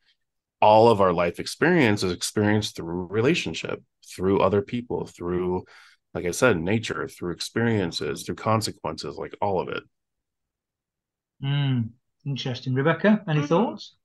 all 0.61 0.89
of 0.89 1.01
our 1.01 1.13
life 1.13 1.39
experience 1.39 2.03
is 2.03 2.11
experienced 2.11 2.75
through 2.75 3.07
relationship, 3.07 3.83
through 4.07 4.41
other 4.41 4.61
people, 4.61 5.05
through, 5.05 5.65
like 6.13 6.25
I 6.25 6.31
said, 6.31 6.59
nature, 6.59 7.07
through 7.07 7.33
experiences, 7.33 8.23
through 8.23 8.35
consequences, 8.35 9.17
like 9.17 9.35
all 9.41 9.59
of 9.59 9.69
it. 9.69 9.83
Mm, 11.43 11.89
interesting. 12.25 12.73
Rebecca, 12.73 13.23
any 13.27 13.39
mm-hmm. 13.39 13.47
thoughts? 13.47 13.95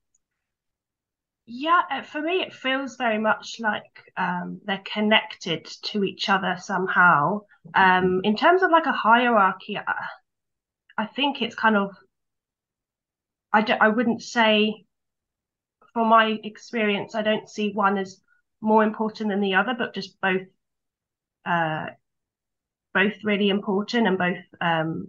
Yeah, 1.46 1.80
uh, 1.90 2.02
for 2.02 2.20
me, 2.22 2.42
it 2.42 2.52
feels 2.52 2.96
very 2.96 3.18
much 3.18 3.56
like 3.58 4.12
um, 4.16 4.60
they're 4.64 4.82
connected 4.84 5.64
to 5.84 6.04
each 6.04 6.28
other 6.28 6.56
somehow. 6.58 7.40
Um, 7.74 8.20
in 8.22 8.36
terms 8.36 8.62
of 8.62 8.70
like 8.70 8.86
a 8.86 8.92
hierarchy, 8.92 9.76
I, 9.76 9.94
I 10.96 11.06
think 11.06 11.42
it's 11.42 11.54
kind 11.56 11.76
of, 11.76 11.90
I, 13.52 13.62
don't, 13.62 13.82
I 13.82 13.88
wouldn't 13.88 14.22
say, 14.22 14.84
from 15.92 16.08
my 16.08 16.38
experience, 16.44 17.14
I 17.14 17.22
don't 17.22 17.48
see 17.48 17.72
one 17.72 17.98
as 17.98 18.20
more 18.60 18.82
important 18.84 19.30
than 19.30 19.40
the 19.40 19.54
other, 19.54 19.74
but 19.76 19.94
just 19.94 20.20
both, 20.20 20.46
uh, 21.44 21.86
both 22.92 23.14
really 23.24 23.48
important 23.48 24.06
and 24.06 24.18
both, 24.18 24.44
um, 24.60 25.08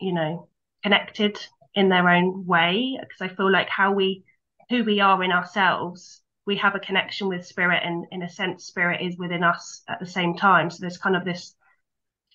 you 0.00 0.12
know, 0.12 0.48
connected 0.82 1.38
in 1.74 1.88
their 1.88 2.08
own 2.08 2.46
way. 2.46 2.98
Because 3.00 3.20
I 3.20 3.34
feel 3.34 3.50
like 3.50 3.68
how 3.68 3.92
we 3.92 4.24
who 4.70 4.84
we 4.84 5.00
are 5.00 5.22
in 5.22 5.32
ourselves, 5.32 6.22
we 6.46 6.56
have 6.56 6.74
a 6.74 6.80
connection 6.80 7.28
with 7.28 7.46
spirit, 7.46 7.82
and 7.84 8.06
in 8.10 8.22
a 8.22 8.28
sense, 8.28 8.64
spirit 8.64 9.02
is 9.02 9.16
within 9.18 9.44
us 9.44 9.82
at 9.88 10.00
the 10.00 10.06
same 10.06 10.36
time. 10.36 10.70
So 10.70 10.78
there's 10.80 10.98
kind 10.98 11.16
of 11.16 11.24
this 11.24 11.54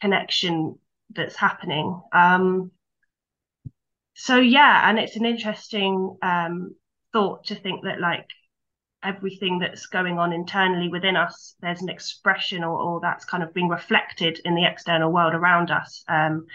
connection 0.01 0.77
that's 1.15 1.36
happening. 1.36 2.01
Um, 2.12 2.72
so 4.13 4.38
yeah, 4.38 4.89
and 4.89 5.00
it's 5.00 5.15
an 5.15 5.25
interesting 5.25 6.17
um, 6.22 6.75
thought 7.13 7.46
to 7.46 7.56
think 7.56 7.84
that 7.84 8.00
like 8.00 8.28
everything 9.04 9.60
that's 9.60 9.86
going 9.88 10.20
on 10.20 10.34
internally 10.34 10.89
within 10.89 11.16
us, 11.16 11.56
there's 11.62 11.82
an 11.82 11.89
expression 11.89 12.63
or, 12.63 12.78
or 12.78 13.00
that's 13.00 13.25
kind 13.25 13.44
of 13.44 13.54
being 13.54 13.70
reflected 13.70 14.39
in 14.44 14.56
the 14.56 14.66
external 14.66 15.12
world 15.12 15.34
around 15.34 15.72
us. 15.72 16.04
Um, 16.08 16.46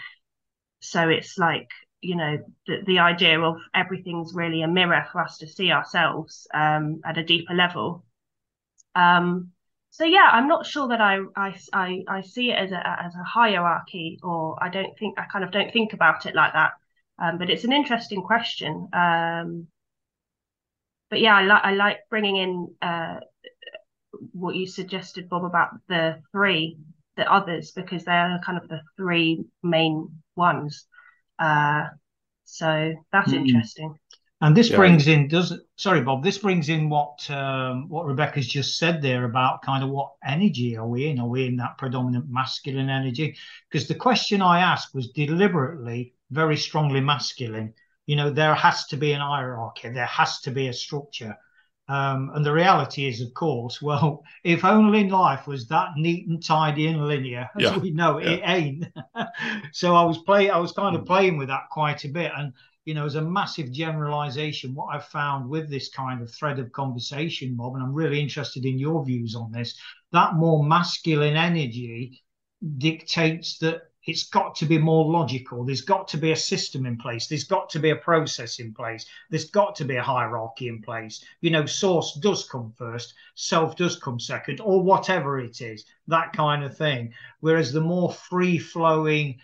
so 0.79 1.09
it's 1.09 1.37
like 1.37 1.69
you 2.01 2.15
know 2.15 2.37
the, 2.67 2.81
the 2.85 2.99
idea 2.99 3.39
of 3.39 3.57
everything's 3.73 4.33
really 4.33 4.61
a 4.61 4.67
mirror 4.67 5.05
for 5.11 5.21
us 5.21 5.39
to 5.39 5.47
see 5.47 5.71
ourselves 5.71 6.47
um, 6.53 7.01
at 7.03 7.17
a 7.17 7.23
deeper 7.23 7.53
level. 7.53 8.05
Um, 8.93 9.51
so 9.95 10.03
yeah 10.03 10.27
i'm 10.33 10.49
not 10.49 10.65
sure 10.65 10.89
that 10.89 10.99
I, 10.99 11.19
I 11.37 11.57
i 11.71 12.03
i 12.09 12.21
see 12.21 12.51
it 12.51 12.55
as 12.55 12.71
a 12.73 13.01
as 13.01 13.15
a 13.15 13.23
hierarchy 13.23 14.19
or 14.23 14.61
i 14.61 14.67
don't 14.67 14.97
think 14.99 15.17
i 15.17 15.23
kind 15.23 15.45
of 15.45 15.51
don't 15.51 15.71
think 15.71 15.93
about 15.93 16.25
it 16.25 16.35
like 16.35 16.51
that. 16.51 16.73
Um, 17.17 17.37
but 17.37 17.49
it's 17.49 17.63
an 17.63 17.71
interesting 17.71 18.21
question. 18.21 18.89
Um, 18.91 19.67
but 21.09 21.19
yeah 21.19 21.35
i 21.35 21.43
like 21.43 21.63
i 21.63 21.73
like 21.73 21.97
bringing 22.09 22.37
in 22.37 22.67
uh, 22.81 23.19
what 24.31 24.55
you 24.55 24.67
suggested 24.67 25.29
bob 25.29 25.43
about 25.43 25.69
the 25.87 26.21
three 26.31 26.77
the 27.17 27.31
others 27.31 27.71
because 27.71 28.03
they're 28.03 28.39
kind 28.45 28.57
of 28.57 28.67
the 28.67 28.81
three 28.97 29.43
main 29.63 30.07
ones 30.35 30.87
uh, 31.39 31.85
so 32.45 32.93
that's 33.11 33.31
mm. 33.31 33.47
interesting. 33.47 33.95
And 34.41 34.55
this 34.55 34.69
yeah. 34.69 34.77
brings 34.77 35.07
in 35.07 35.27
does 35.27 35.53
sorry 35.77 36.01
Bob, 36.01 36.23
this 36.23 36.37
brings 36.37 36.69
in 36.69 36.89
what 36.89 37.29
um, 37.31 37.87
what 37.87 38.05
Rebecca's 38.05 38.47
just 38.47 38.77
said 38.77 39.01
there 39.01 39.23
about 39.23 39.61
kind 39.61 39.83
of 39.83 39.89
what 39.89 40.11
energy 40.23 40.75
are 40.77 40.87
we 40.87 41.07
in? 41.07 41.19
Are 41.19 41.27
we 41.27 41.47
in 41.47 41.55
that 41.57 41.77
predominant 41.77 42.25
masculine 42.29 42.89
energy? 42.89 43.37
Because 43.69 43.87
the 43.87 43.95
question 43.95 44.41
I 44.41 44.59
asked 44.59 44.93
was 44.93 45.09
deliberately 45.11 46.13
very 46.31 46.57
strongly 46.57 46.99
masculine. 46.99 47.73
You 48.05 48.15
know, 48.15 48.29
there 48.29 48.53
has 48.53 48.85
to 48.87 48.97
be 48.97 49.13
an 49.13 49.21
hierarchy, 49.21 49.89
there 49.89 50.05
has 50.05 50.39
to 50.41 50.51
be 50.51 50.67
a 50.67 50.73
structure. 50.73 51.37
Um, 51.87 52.31
and 52.33 52.43
the 52.43 52.51
reality 52.51 53.07
is, 53.07 53.21
of 53.21 53.33
course, 53.33 53.81
well, 53.81 54.23
if 54.43 54.65
only 54.65 55.09
life 55.09 55.47
was 55.47 55.67
that 55.67 55.89
neat 55.97 56.27
and 56.27 56.43
tidy 56.43 56.87
and 56.87 57.07
linear, 57.07 57.49
as 57.55 57.63
yeah. 57.63 57.77
we 57.77 57.91
know, 57.91 58.19
yeah. 58.19 58.29
it 58.29 58.41
ain't. 58.45 58.85
so 59.71 59.95
I 59.95 60.03
was 60.03 60.17
play, 60.19 60.49
I 60.49 60.57
was 60.57 60.71
kind 60.71 60.95
of 60.95 61.03
mm. 61.03 61.07
playing 61.07 61.37
with 61.37 61.49
that 61.49 61.69
quite 61.71 62.03
a 62.05 62.09
bit, 62.09 62.31
and 62.35 62.53
you 62.85 62.93
know, 62.93 63.05
as 63.05 63.15
a 63.15 63.21
massive 63.21 63.71
generalization, 63.71 64.75
what 64.75 64.95
I've 64.95 65.05
found 65.05 65.49
with 65.49 65.69
this 65.69 65.89
kind 65.89 66.21
of 66.21 66.31
thread 66.31 66.59
of 66.59 66.71
conversation, 66.71 67.55
Bob, 67.55 67.73
and 67.73 67.83
I'm 67.83 67.93
really 67.93 68.21
interested 68.21 68.63
in 68.63 68.77
your 68.77 69.03
views 69.03 69.35
on 69.35 69.51
this, 69.51 69.75
that 70.11 70.35
more 70.35 70.63
masculine 70.63 71.35
energy 71.35 72.21
dictates 72.77 73.57
that 73.59 73.81
it's 74.05 74.23
got 74.23 74.55
to 74.55 74.65
be 74.65 74.77
more 74.77 75.11
logical. 75.11 75.63
There's 75.63 75.81
got 75.81 76.07
to 76.09 76.17
be 76.17 76.31
a 76.31 76.35
system 76.35 76.85
in 76.85 76.97
place. 76.97 77.27
There's 77.27 77.43
got 77.43 77.69
to 77.71 77.79
be 77.79 77.89
a 77.89 77.95
process 77.95 78.59
in 78.59 78.73
place. 78.73 79.05
There's 79.29 79.49
got 79.49 79.75
to 79.77 79.85
be 79.85 79.95
a 79.95 80.03
hierarchy 80.03 80.67
in 80.67 80.81
place. 80.81 81.23
You 81.41 81.51
know, 81.51 81.65
source 81.65 82.13
does 82.21 82.47
come 82.47 82.73
first, 82.77 83.13
self 83.35 83.75
does 83.75 83.97
come 83.97 84.19
second, 84.19 84.61
or 84.61 84.83
whatever 84.83 85.39
it 85.39 85.61
is, 85.61 85.85
that 86.07 86.33
kind 86.33 86.63
of 86.63 86.77
thing. 86.77 87.13
Whereas 87.39 87.71
the 87.71 87.81
more 87.81 88.11
free 88.11 88.57
flowing, 88.59 89.39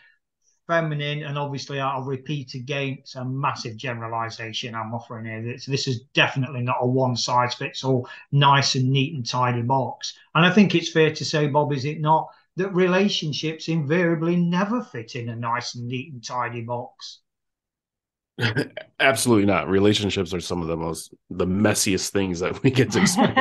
feminine, 0.68 1.24
and 1.24 1.38
obviously 1.38 1.80
I'll 1.80 2.03
repeat 2.03 2.53
again, 2.53 2.98
it's 3.00 3.15
a 3.15 3.25
massive 3.25 3.75
generalization 3.75 4.75
I'm 4.75 4.94
offering 4.94 5.25
here. 5.25 5.41
This, 5.41 5.65
this 5.65 5.88
is 5.88 6.03
definitely 6.13 6.62
not 6.62 6.77
a 6.80 6.86
one 6.86 7.18
size 7.18 7.56
fits 7.56 7.84
all, 7.84 8.08
nice 8.32 8.75
and 8.75 8.89
neat 8.89 9.13
and 9.13 9.25
tidy 9.25 9.63
box. 9.63 10.18
And 10.34 10.46
I 10.46 10.51
think 10.51 10.74
it's 10.74 10.91
fair 10.91 11.12
to 11.13 11.25
say, 11.25 11.48
Bob, 11.48 11.74
is 11.74 11.84
it 11.84 12.00
not? 12.00 12.30
That 12.58 12.74
relationships 12.74 13.67
invariably 13.67 14.36
never 14.36 14.84
fit 14.84 15.15
in 15.15 15.29
a 15.29 15.36
nice 15.36 15.75
and 15.75 15.88
neat 15.88 16.12
and 16.12 16.24
tidy 16.24 16.62
box. 16.62 17.20
Absolutely 19.00 19.46
not. 19.46 19.70
Relationships 19.70 20.34
are 20.34 20.39
some 20.39 20.62
of 20.62 20.67
the 20.67 20.77
most 20.77 21.13
the 21.29 21.46
messiest 21.46 22.10
things 22.12 22.39
that 22.39 22.62
we 22.63 22.72
get 22.72 22.91
to 22.91 23.00
experience. 23.01 23.38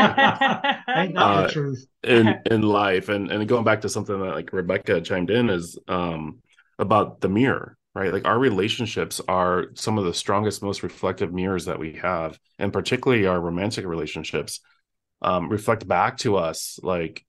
Ain't 0.94 1.14
that 1.14 1.16
uh, 1.22 1.42
the 1.42 1.46
truth? 1.46 1.86
in 2.02 2.40
in 2.50 2.62
life. 2.62 3.08
And 3.08 3.30
and 3.30 3.46
going 3.48 3.64
back 3.64 3.82
to 3.82 3.88
something 3.88 4.18
that 4.20 4.34
like 4.34 4.52
Rebecca 4.52 5.00
chimed 5.00 5.30
in 5.30 5.50
is 5.50 5.78
um 5.88 6.42
about 6.78 7.20
the 7.20 7.28
mirror, 7.28 7.76
right? 7.94 8.12
Like 8.12 8.26
our 8.26 8.38
relationships 8.38 9.20
are 9.28 9.66
some 9.74 9.98
of 9.98 10.04
the 10.04 10.14
strongest, 10.14 10.62
most 10.62 10.82
reflective 10.82 11.32
mirrors 11.32 11.66
that 11.66 11.78
we 11.78 11.94
have, 11.94 12.38
and 12.58 12.72
particularly 12.72 13.26
our 13.26 13.40
romantic 13.40 13.86
relationships 13.86 14.60
um 15.22 15.48
reflect 15.48 15.86
back 15.86 16.16
to 16.18 16.36
us 16.36 16.78
like 16.82 17.24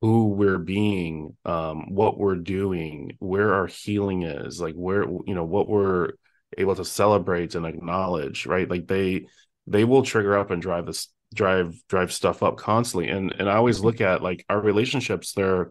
who 0.00 0.28
we're 0.28 0.58
being 0.58 1.36
um 1.44 1.94
what 1.94 2.18
we're 2.18 2.36
doing 2.36 3.16
where 3.18 3.54
our 3.54 3.66
healing 3.66 4.22
is 4.22 4.60
like 4.60 4.74
where 4.74 5.02
you 5.02 5.34
know 5.34 5.44
what 5.44 5.68
we're 5.68 6.12
able 6.58 6.74
to 6.74 6.84
celebrate 6.84 7.54
and 7.54 7.66
acknowledge 7.66 8.46
right 8.46 8.70
like 8.70 8.86
they 8.86 9.26
they 9.66 9.84
will 9.84 10.02
trigger 10.02 10.36
up 10.36 10.50
and 10.50 10.62
drive 10.62 10.86
this 10.86 11.08
drive 11.34 11.80
drive 11.88 12.12
stuff 12.12 12.42
up 12.42 12.56
constantly 12.56 13.08
and 13.08 13.32
and 13.38 13.48
i 13.48 13.54
always 13.54 13.80
look 13.80 14.00
at 14.00 14.22
like 14.22 14.44
our 14.48 14.60
relationships 14.60 15.32
they're 15.32 15.70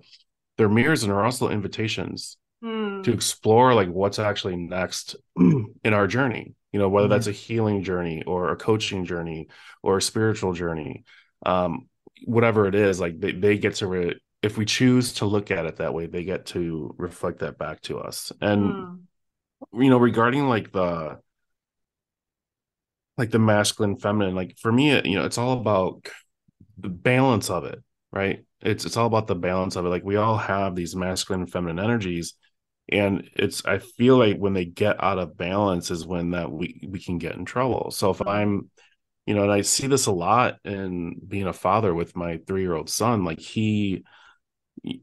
they're 0.58 0.70
mirrors 0.70 1.04
and 1.04 1.12
are 1.12 1.26
also 1.26 1.50
invitations 1.50 2.38
mm. 2.64 3.04
to 3.04 3.12
explore 3.12 3.74
like 3.74 3.90
what's 3.90 4.20
actually 4.20 4.56
next 4.56 5.16
in 5.38 5.94
our 5.94 6.08
journey 6.08 6.54
you 6.72 6.80
know 6.80 6.88
whether 6.88 7.08
mm. 7.08 7.12
that's 7.12 7.28
a 7.28 7.34
healing 7.34 7.84
journey 7.84 8.24
or 8.26 8.52
a 8.52 8.56
coaching 8.56 9.04
journey 9.06 9.48
or 9.84 9.98
a 9.98 10.02
spiritual 10.02 10.54
journey 10.54 11.04
um 11.46 11.90
whatever 12.26 12.68
it 12.68 12.76
is 12.76 13.00
like 13.00 13.20
they, 13.20 13.32
they 13.32 13.58
get 13.58 13.76
to 13.76 13.88
re- 13.88 14.22
if 14.42 14.58
we 14.58 14.66
choose 14.66 15.14
to 15.14 15.26
look 15.26 15.52
at 15.52 15.66
it 15.66 15.78
that 15.78 15.94
way 15.94 16.06
they 16.06 16.24
get 16.24 16.46
to 16.48 16.94
reflect 16.98 17.40
that 17.40 17.58
back 17.58 17.82
to 17.82 18.00
us. 18.00 18.32
And 18.42 18.64
mm. 18.74 19.00
you 19.74 19.90
know 19.90 19.98
regarding 19.98 20.48
like 20.48 20.72
the 20.72 21.20
like 23.18 23.32
the 23.32 23.40
masculine 23.40 23.98
feminine 23.98 24.34
like 24.34 24.58
for 24.58 24.72
me 24.72 24.96
you 25.04 25.18
know 25.18 25.26
it's 25.26 25.38
all 25.38 25.54
about 25.54 26.08
the 26.78 26.90
balance 26.90 27.50
of 27.50 27.66
it 27.66 27.84
right? 28.12 28.44
It's 28.62 28.86
it's 28.86 28.98
all 28.98 29.08
about 29.08 29.28
the 29.28 29.36
balance 29.36 29.76
of 29.76 29.86
it. 29.86 29.90
Like 29.90 30.04
we 30.04 30.16
all 30.16 30.38
have 30.38 30.76
these 30.76 30.96
masculine 30.96 31.42
and 31.42 31.52
feminine 31.52 31.84
energies 31.84 32.34
and 32.92 33.30
it's 33.34 33.64
i 33.66 33.78
feel 33.78 34.18
like 34.18 34.38
when 34.38 34.54
they 34.54 34.66
get 34.66 35.02
out 35.04 35.20
of 35.20 35.38
balance 35.38 35.92
is 35.92 36.08
when 36.08 36.32
that 36.32 36.52
we 36.52 36.88
we 36.90 37.00
can 37.00 37.18
get 37.18 37.36
in 37.36 37.46
trouble. 37.46 37.92
So 37.92 38.10
if 38.10 38.26
i'm 38.26 38.70
you 39.26 39.36
know, 39.36 39.44
and 39.44 39.52
I 39.52 39.62
see 39.62 39.88
this 39.88 40.08
a 40.08 40.12
lot 40.12 40.58
in 40.64 41.16
being 41.28 41.48
a 41.48 41.54
father 41.54 41.94
with 41.94 42.16
my 42.16 42.38
three 42.48 42.62
year 42.62 42.74
old 42.74 42.90
son. 42.90 43.26
Like 43.26 43.40
he, 43.40 44.04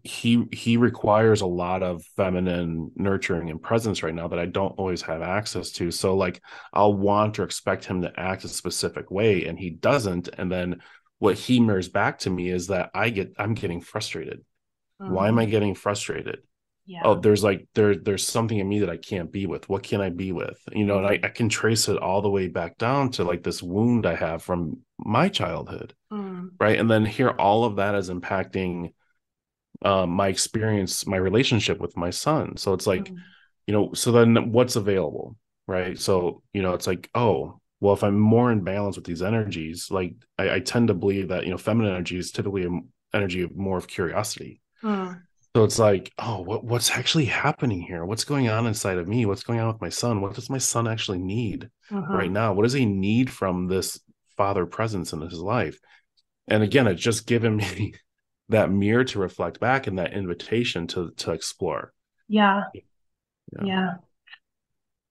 he 0.03 0.47
he 0.53 0.79
requires 0.79 1.43
a 1.43 1.47
lot 1.47 1.83
of 1.83 2.03
feminine 2.17 2.91
nurturing 2.97 3.51
and 3.51 3.61
presence 3.61 4.03
right 4.03 4.15
now 4.15 4.27
that 4.29 4.39
I 4.39 4.47
don't 4.47 4.79
always 4.79 5.03
have 5.03 5.23
access 5.23 5.71
to. 5.73 5.91
So 5.91 6.17
like 6.17 6.43
I'll 6.73 6.95
want 6.95 7.39
or 7.39 7.45
expect 7.45 7.85
him 7.85 8.03
to 8.03 8.13
act 8.19 8.45
a 8.45 8.49
specific 8.49 9.11
way 9.11 9.45
and 9.45 9.59
he 9.59 9.71
doesn't 9.71 10.29
and 10.39 10.51
then 10.51 10.81
what 11.19 11.37
he 11.37 11.61
mirrors 11.61 11.89
back 11.89 12.19
to 12.21 12.31
me 12.31 12.51
is 12.51 12.69
that 12.69 12.91
I 12.95 13.11
get 13.11 13.35
I'm 13.39 13.55
getting 13.55 13.81
frustrated. 13.81 14.45
Mm-hmm. 15.01 15.13
Why 15.13 15.29
am 15.29 15.39
I 15.39 15.47
mm. 15.47 15.51
getting 15.51 15.75
frustrated? 15.75 16.39
Yeah. 16.87 17.00
oh 17.05 17.14
there's 17.14 17.43
like 17.43 17.66
there 17.75 17.97
there's 17.97 18.26
something 18.26 18.59
in 18.59 18.69
me 18.69 18.78
that 18.78 18.90
i 18.90 18.97
can't 18.97 19.33
be 19.33 19.47
with 19.47 19.69
what 19.69 19.83
can 19.83 20.00
i 20.00 20.09
be 20.09 20.33
with 20.33 20.59
you 20.73 20.85
know 20.87 20.99
and 20.99 21.07
I, 21.07 21.21
I 21.23 21.28
can 21.28 21.49
trace 21.49 21.88
it 21.88 21.99
all 21.99 22.23
the 22.23 22.31
way 22.31 22.47
back 22.47 22.78
down 22.78 23.11
to 23.12 23.25
like 23.25 23.43
this 23.43 23.62
wound 23.62 24.07
i 24.07 24.14
have 24.14 24.43
from 24.43 24.78
my 24.99 25.28
childhood 25.28 25.95
mm. 26.12 26.49
right 26.61 26.78
and 26.78 26.90
then 26.90 27.05
here 27.05 27.31
all 27.31 27.64
of 27.64 27.76
that 27.76 27.95
is 27.95 28.09
impacting 28.09 28.93
um, 29.83 30.11
my 30.11 30.28
experience 30.28 31.07
my 31.07 31.16
relationship 31.16 31.78
with 31.78 31.97
my 31.97 32.11
son 32.11 32.57
so 32.57 32.73
it's 32.73 32.87
like 32.87 33.11
mm. 33.11 33.16
you 33.66 33.75
know 33.75 33.93
so 33.93 34.12
then 34.12 34.52
what's 34.52 34.76
available 34.76 35.37
right 35.66 35.99
so 35.99 36.43
you 36.52 36.62
know 36.62 36.73
it's 36.73 36.87
like 36.87 37.11
oh 37.14 37.61
well 37.81 37.95
if 37.95 38.05
i'm 38.05 38.19
more 38.19 38.52
in 38.52 38.62
balance 38.62 38.97
with 38.97 39.05
these 39.05 39.23
energies 39.23 39.90
like 39.90 40.14
i, 40.38 40.55
I 40.55 40.61
tend 40.61 40.88
to 40.88 40.95
believe 40.95 41.28
that 41.28 41.45
you 41.45 41.50
know 41.50 41.59
feminine 41.59 41.93
energy 41.93 42.16
is 42.16 42.31
typically 42.31 42.62
an 42.62 42.88
energy 43.12 43.43
of 43.43 43.57
more 43.57 43.76
of 43.76 43.88
curiosity 43.88 44.61
mm. 44.83 45.21
So 45.57 45.65
it's 45.65 45.79
like, 45.79 46.13
oh, 46.19 46.43
what, 46.43 46.65
what's 46.65 46.91
actually 46.91 47.25
happening 47.25 47.81
here? 47.81 48.05
What's 48.05 48.25
going 48.25 48.51
on 48.51 48.67
inside 48.67 48.99
of 48.99 49.09
me? 49.09 49.25
What's 49.25 49.43
going 49.43 49.59
on 49.59 49.69
with 49.69 49.81
my 49.81 49.89
son? 49.89 50.21
What 50.21 50.35
does 50.35 50.51
my 50.51 50.59
son 50.59 50.87
actually 50.87 51.17
need 51.17 51.71
uh-huh. 51.91 52.15
right 52.15 52.31
now? 52.31 52.53
What 52.53 52.65
does 52.65 52.75
he 52.75 52.85
need 52.85 53.31
from 53.31 53.67
this 53.67 53.99
father 54.37 54.67
presence 54.67 55.15
in 55.15 55.23
his 55.23 55.41
life? 55.41 55.81
And 56.47 56.63
again, 56.63 56.87
it's 56.87 57.01
just 57.01 57.27
given 57.27 57.57
me 57.79 57.95
that 58.51 58.71
mirror 58.71 59.05
to 59.05 59.19
reflect 59.19 59.59
back 59.59 59.87
and 59.87 59.99
that 59.99 60.13
invitation 60.13 60.89
to 60.89 61.13
to 61.13 61.33
explore. 61.33 61.95
Yeah. 62.29 62.65
Yeah. 62.75 63.65
yeah. 63.65 63.91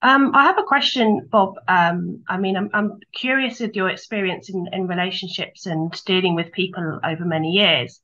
Um, 0.00 0.30
I 0.32 0.44
have 0.44 0.58
a 0.58 0.62
question, 0.62 1.26
Bob. 1.28 1.54
Um, 1.66 2.22
I 2.28 2.38
mean, 2.38 2.56
I'm, 2.56 2.70
I'm 2.72 3.00
curious 3.12 3.60
of 3.62 3.74
your 3.74 3.88
experience 3.88 4.48
in, 4.48 4.68
in 4.72 4.86
relationships 4.86 5.66
and 5.66 5.90
dealing 6.04 6.36
with 6.36 6.52
people 6.52 7.00
over 7.02 7.24
many 7.24 7.50
years. 7.50 8.00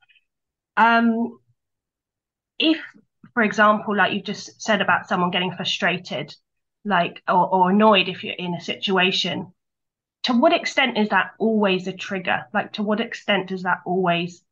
Um, 0.75 1.39
if, 2.63 2.77
for 3.33 3.43
example, 3.43 3.95
like 3.95 4.13
you 4.13 4.21
just 4.21 4.61
said 4.61 4.81
about 4.81 5.07
someone 5.07 5.31
getting 5.31 5.53
frustrated, 5.55 6.33
like 6.85 7.21
or, 7.27 7.47
or 7.53 7.69
annoyed 7.71 8.07
if 8.09 8.23
you're 8.23 8.33
in 8.33 8.55
a 8.55 8.61
situation, 8.61 9.53
to 10.23 10.33
what 10.33 10.53
extent 10.53 10.97
is 10.97 11.09
that 11.09 11.31
always 11.37 11.87
a 11.87 11.93
trigger? 11.93 12.45
Like, 12.53 12.73
to 12.73 12.83
what 12.83 13.01
extent 13.01 13.49
does 13.49 13.63
that 13.63 13.79
always 13.85 14.43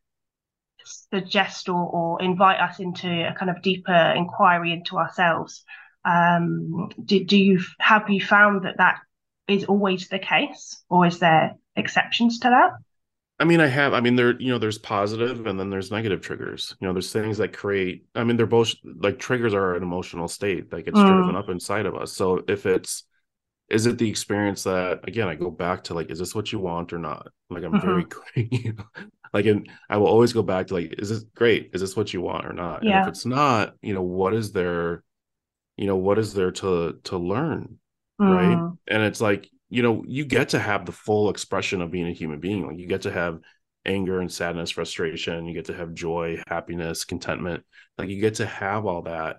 suggest 1.13 1.69
or, 1.69 1.89
or 1.89 2.21
invite 2.21 2.59
us 2.59 2.79
into 2.79 3.07
a 3.07 3.33
kind 3.33 3.49
of 3.49 3.61
deeper 3.61 4.13
inquiry 4.15 4.73
into 4.73 4.97
ourselves? 4.97 5.63
Um, 6.03 6.89
do, 7.03 7.23
do 7.23 7.37
you 7.37 7.61
have 7.79 8.09
you 8.09 8.21
found 8.21 8.65
that 8.65 8.77
that 8.77 8.99
is 9.47 9.65
always 9.65 10.07
the 10.09 10.19
case, 10.19 10.83
or 10.89 11.05
is 11.05 11.19
there 11.19 11.55
exceptions 11.75 12.39
to 12.39 12.49
that? 12.49 12.71
I 13.41 13.43
mean, 13.43 13.59
I 13.59 13.65
have. 13.65 13.93
I 13.93 14.01
mean, 14.01 14.15
there, 14.15 14.39
you 14.39 14.49
know, 14.49 14.59
there's 14.59 14.77
positive 14.77 15.47
and 15.47 15.59
then 15.59 15.71
there's 15.71 15.89
negative 15.89 16.21
triggers. 16.21 16.75
You 16.79 16.87
know, 16.87 16.93
there's 16.93 17.11
things 17.11 17.39
that 17.39 17.53
create. 17.53 18.05
I 18.13 18.23
mean, 18.23 18.37
they're 18.37 18.45
both 18.45 18.75
like 18.83 19.17
triggers 19.17 19.55
are 19.55 19.73
an 19.73 19.81
emotional 19.81 20.27
state 20.27 20.69
that 20.69 20.85
gets 20.85 20.99
mm. 20.99 21.07
driven 21.07 21.35
up 21.35 21.49
inside 21.49 21.87
of 21.87 21.95
us. 21.95 22.13
So 22.13 22.43
if 22.47 22.67
it's 22.67 23.03
is 23.71 23.85
it 23.85 23.97
the 23.97 24.09
experience 24.09 24.63
that 24.63 24.99
again 25.07 25.29
i 25.29 25.35
go 25.35 25.49
back 25.49 25.81
to 25.85 25.93
like 25.93 26.11
is 26.11 26.19
this 26.19 26.35
what 26.35 26.51
you 26.51 26.59
want 26.59 26.91
or 26.91 26.99
not 26.99 27.29
like 27.49 27.63
i'm 27.63 27.79
very 27.79 28.03
mm-hmm. 28.03 28.41
you 28.55 28.73
know 28.73 28.83
like 29.33 29.45
and 29.45 29.69
i 29.89 29.95
will 29.95 30.07
always 30.07 30.33
go 30.33 30.43
back 30.43 30.67
to 30.67 30.73
like 30.73 30.93
is 30.99 31.09
this 31.09 31.23
great 31.35 31.71
is 31.73 31.79
this 31.79 31.95
what 31.95 32.13
you 32.13 32.19
want 32.19 32.45
or 32.45 32.51
not 32.51 32.83
yeah. 32.83 32.97
and 32.97 33.01
if 33.03 33.07
it's 33.07 33.25
not 33.25 33.73
you 33.81 33.93
know 33.93 34.01
what 34.01 34.33
is 34.33 34.51
there 34.51 35.03
you 35.77 35.87
know 35.87 35.95
what 35.95 36.19
is 36.19 36.33
there 36.33 36.51
to 36.51 36.99
to 37.03 37.17
learn 37.17 37.77
mm. 38.21 38.35
right 38.35 38.77
and 38.87 39.03
it's 39.03 39.21
like 39.21 39.49
you 39.71 39.81
know 39.81 40.03
you 40.05 40.25
get 40.25 40.49
to 40.49 40.59
have 40.59 40.85
the 40.85 40.91
full 40.91 41.29
expression 41.29 41.81
of 41.81 41.91
being 41.91 42.07
a 42.07 42.13
human 42.13 42.39
being. 42.39 42.67
Like 42.67 42.77
you 42.77 42.87
get 42.87 43.03
to 43.03 43.11
have 43.11 43.39
anger 43.85 44.19
and 44.19 44.31
sadness 44.31 44.69
frustration. 44.69 45.45
You 45.45 45.53
get 45.53 45.65
to 45.65 45.73
have 45.73 45.93
joy 45.93 46.43
happiness 46.45 47.05
contentment. 47.05 47.63
Like 47.97 48.09
you 48.09 48.19
get 48.19 48.35
to 48.35 48.45
have 48.45 48.85
all 48.85 49.03
that. 49.03 49.37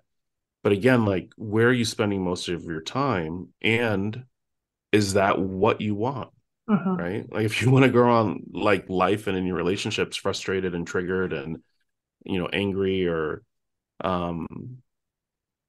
But 0.62 0.72
again 0.72 1.04
like 1.04 1.30
where 1.36 1.68
are 1.68 1.72
you 1.72 1.84
spending 1.84 2.24
most 2.24 2.48
of 2.48 2.64
your 2.64 2.80
time? 2.80 3.50
And 3.60 4.24
is 4.90 5.14
that 5.14 5.38
what 5.38 5.82
you 5.82 5.94
want? 5.94 6.30
Uh-huh. 6.66 6.96
right? 6.96 7.30
Like 7.30 7.44
if 7.44 7.60
you 7.60 7.70
want 7.70 7.84
to 7.84 7.90
go 7.90 8.08
on 8.08 8.44
like 8.52 8.88
life 8.88 9.26
and 9.26 9.36
in 9.36 9.44
your 9.44 9.56
relationships 9.56 10.16
frustrated 10.16 10.74
and 10.74 10.86
triggered 10.86 11.34
and 11.34 11.58
you 12.24 12.38
know 12.38 12.48
angry 12.50 13.06
or 13.06 13.42
um 14.02 14.78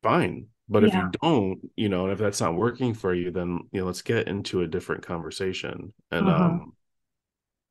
fine 0.03 0.47
but 0.73 0.81
yeah. 0.81 0.89
if 0.89 0.95
you 0.95 1.09
don't 1.21 1.59
you 1.75 1.87
know 1.87 2.03
and 2.05 2.11
if 2.11 2.19
that's 2.19 2.41
not 2.41 2.55
working 2.55 2.93
for 2.93 3.13
you 3.13 3.31
then 3.31 3.59
you 3.71 3.79
know 3.79 3.85
let's 3.85 4.01
get 4.01 4.27
into 4.27 4.61
a 4.61 4.67
different 4.67 5.05
conversation 5.05 5.93
and 6.11 6.27
uh-huh. 6.27 6.43
um 6.43 6.73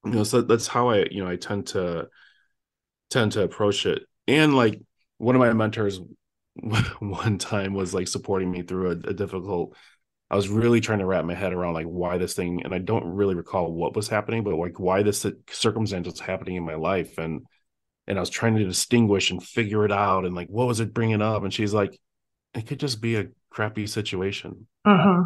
you 0.05 0.13
know 0.13 0.25
so 0.25 0.41
that's 0.41 0.69
how 0.69 0.89
i 0.89 1.05
you 1.11 1.23
know 1.23 1.29
i 1.29 1.37
tend 1.37 1.67
to 1.67 2.07
tend 3.11 3.33
to 3.33 3.43
approach 3.43 3.85
it 3.85 4.05
and 4.29 4.55
like 4.55 4.81
one 5.19 5.35
of 5.35 5.41
my 5.41 5.53
mentors 5.53 6.01
one 7.01 7.39
time 7.39 7.75
was 7.75 7.93
like 7.93 8.07
supporting 8.09 8.51
me 8.51 8.63
through 8.63 8.91
a, 8.91 9.11
a, 9.11 9.15
difficult 9.15 9.75
i 10.31 10.37
was 10.37 10.49
really 10.49 10.81
trying 10.81 11.01
to 11.01 11.07
wrap 11.07 11.25
my 11.25 11.35
head 11.35 11.53
around 11.53 11.75
like 11.75 11.87
why 11.87 12.19
this 12.19 12.35
thing 12.35 12.63
and 12.65 12.73
i 12.73 12.79
don't 12.79 13.05
really 13.05 13.35
recall 13.35 13.73
what 13.73 13.97
was 13.97 14.09
happening 14.09 14.45
but 14.45 14.55
like 14.55 14.79
why 14.79 15.03
this 15.03 15.27
circumstance 15.51 16.07
was 16.07 16.21
happening 16.21 16.55
in 16.57 16.65
my 16.65 16.77
life 16.77 17.19
and 17.19 17.45
and 18.07 18.17
i 18.17 18.21
was 18.21 18.31
trying 18.31 18.55
to 18.55 18.65
distinguish 18.65 19.31
and 19.31 19.43
figure 19.43 19.85
it 19.85 19.93
out 19.93 20.25
and 20.25 20.37
like 20.37 20.49
what 20.49 20.69
was 20.69 20.79
it 20.79 20.95
bringing 20.95 21.23
up 21.23 21.43
and 21.43 21.53
she's 21.53 21.75
like 21.75 21.99
it 22.55 22.67
could 22.67 22.81
just 22.81 23.01
be 23.01 23.17
a 23.17 23.29
crappy 23.51 23.87
situation 23.87 24.67
uh-huh. 24.85 25.25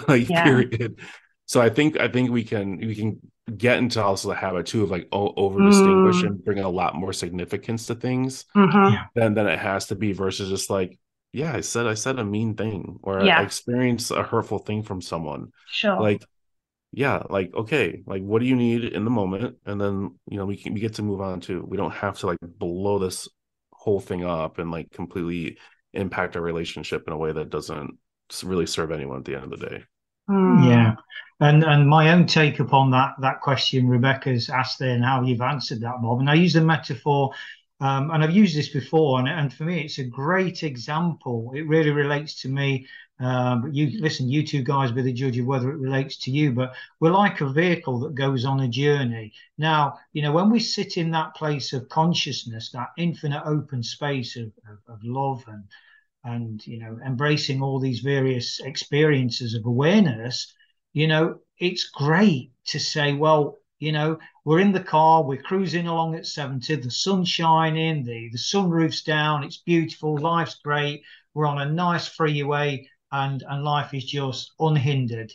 like 0.08 0.28
yeah. 0.28 0.44
period 0.44 0.98
so 1.46 1.60
i 1.60 1.68
think 1.68 1.98
i 1.98 2.08
think 2.08 2.30
we 2.30 2.44
can 2.44 2.78
we 2.78 2.94
can 2.94 3.18
get 3.56 3.78
into 3.78 4.02
also 4.02 4.28
the 4.28 4.34
habit 4.34 4.66
too 4.66 4.84
of 4.84 4.90
like 4.90 5.08
over 5.10 5.60
distinguish 5.66 6.16
mm. 6.16 6.26
and 6.26 6.44
bring 6.44 6.60
a 6.60 6.68
lot 6.68 6.94
more 6.94 7.12
significance 7.12 7.86
to 7.86 7.94
things 7.94 8.44
mm-hmm. 8.54 8.94
than 9.14 9.34
than 9.34 9.46
it 9.46 9.58
has 9.58 9.86
to 9.86 9.96
be 9.96 10.12
versus 10.12 10.48
just 10.48 10.70
like 10.70 10.98
yeah 11.32 11.52
i 11.52 11.60
said 11.60 11.86
i 11.86 11.94
said 11.94 12.18
a 12.18 12.24
mean 12.24 12.54
thing 12.54 12.98
or 13.02 13.24
yeah. 13.24 13.40
i 13.40 13.42
experienced 13.42 14.12
a 14.12 14.22
hurtful 14.22 14.58
thing 14.58 14.82
from 14.82 15.00
someone 15.00 15.48
sure 15.66 16.00
like 16.00 16.24
yeah 16.92 17.22
like 17.30 17.52
okay 17.54 18.02
like 18.06 18.22
what 18.22 18.40
do 18.40 18.46
you 18.46 18.54
need 18.54 18.84
in 18.84 19.04
the 19.04 19.10
moment 19.10 19.56
and 19.66 19.80
then 19.80 20.14
you 20.28 20.36
know 20.36 20.46
we 20.46 20.56
can 20.56 20.72
we 20.74 20.80
get 20.80 20.94
to 20.94 21.02
move 21.02 21.20
on 21.20 21.40
too 21.40 21.64
we 21.66 21.76
don't 21.76 21.92
have 21.94 22.18
to 22.18 22.26
like 22.26 22.38
blow 22.40 22.98
this 22.98 23.28
whole 23.72 24.00
thing 24.00 24.24
up 24.24 24.58
and 24.58 24.70
like 24.70 24.90
completely 24.92 25.56
impact 25.94 26.36
our 26.36 26.42
relationship 26.42 27.04
in 27.06 27.12
a 27.12 27.18
way 27.18 27.32
that 27.32 27.50
doesn't 27.50 27.98
really 28.44 28.66
serve 28.66 28.90
anyone 28.90 29.18
at 29.18 29.24
the 29.24 29.34
end 29.34 29.44
of 29.44 29.50
the 29.50 29.68
day 29.68 29.84
Mm. 30.28 30.68
Yeah, 30.68 30.94
and 31.40 31.64
and 31.64 31.88
my 31.88 32.12
own 32.12 32.26
take 32.26 32.60
upon 32.60 32.90
that 32.92 33.14
that 33.20 33.40
question 33.40 33.88
Rebecca's 33.88 34.48
asked 34.48 34.78
there 34.78 34.94
and 34.94 35.04
how 35.04 35.22
you've 35.22 35.40
answered 35.40 35.80
that, 35.80 36.00
Bob. 36.00 36.20
And 36.20 36.30
I 36.30 36.34
use 36.34 36.52
the 36.52 36.60
metaphor, 36.60 37.32
um, 37.80 38.10
and 38.10 38.22
I've 38.22 38.30
used 38.34 38.56
this 38.56 38.68
before, 38.68 39.18
and, 39.18 39.28
and 39.28 39.52
for 39.52 39.64
me 39.64 39.82
it's 39.82 39.98
a 39.98 40.04
great 40.04 40.62
example. 40.62 41.52
It 41.54 41.66
really 41.66 41.90
relates 41.90 42.40
to 42.42 42.48
me. 42.48 42.86
Um, 43.22 43.62
but 43.62 43.74
you 43.74 44.00
listen, 44.00 44.28
you 44.28 44.44
two 44.44 44.62
guys 44.62 44.90
be 44.90 45.02
the 45.02 45.12
judge 45.12 45.38
of 45.38 45.46
whether 45.46 45.70
it 45.70 45.78
relates 45.78 46.16
to 46.18 46.30
you. 46.30 46.52
But 46.52 46.74
we're 47.00 47.12
like 47.12 47.40
a 47.40 47.48
vehicle 47.48 48.00
that 48.00 48.14
goes 48.14 48.44
on 48.44 48.60
a 48.60 48.68
journey. 48.68 49.32
Now, 49.58 49.98
you 50.12 50.22
know, 50.22 50.32
when 50.32 50.50
we 50.50 50.58
sit 50.58 50.96
in 50.96 51.10
that 51.12 51.34
place 51.34 51.72
of 51.72 51.88
consciousness, 51.88 52.70
that 52.72 52.88
infinite 52.98 53.42
open 53.46 53.82
space 53.82 54.36
of, 54.36 54.52
of, 54.68 54.78
of 54.88 55.04
love 55.04 55.44
and 55.46 55.64
and 56.24 56.64
you 56.66 56.78
know 56.78 56.98
embracing 57.04 57.62
all 57.62 57.80
these 57.80 58.00
various 58.00 58.60
experiences 58.60 59.54
of 59.54 59.66
awareness 59.66 60.52
you 60.92 61.06
know 61.08 61.38
it's 61.58 61.90
great 61.90 62.52
to 62.64 62.78
say 62.78 63.12
well 63.12 63.58
you 63.78 63.92
know 63.92 64.18
we're 64.44 64.60
in 64.60 64.72
the 64.72 64.82
car 64.82 65.24
we're 65.24 65.42
cruising 65.42 65.88
along 65.88 66.14
at 66.14 66.26
70 66.26 66.76
the 66.76 66.90
sun's 66.90 67.28
shining 67.28 68.04
the 68.04 68.28
the 68.30 68.38
sunroof's 68.38 69.02
down 69.02 69.42
it's 69.42 69.58
beautiful 69.58 70.16
life's 70.18 70.60
great 70.62 71.02
we're 71.34 71.46
on 71.46 71.60
a 71.60 71.72
nice 71.72 72.06
freeway 72.06 72.86
and 73.12 73.44
and 73.48 73.62
life 73.62 73.94
is 73.94 74.04
just 74.04 74.52
unhindered. 74.58 75.32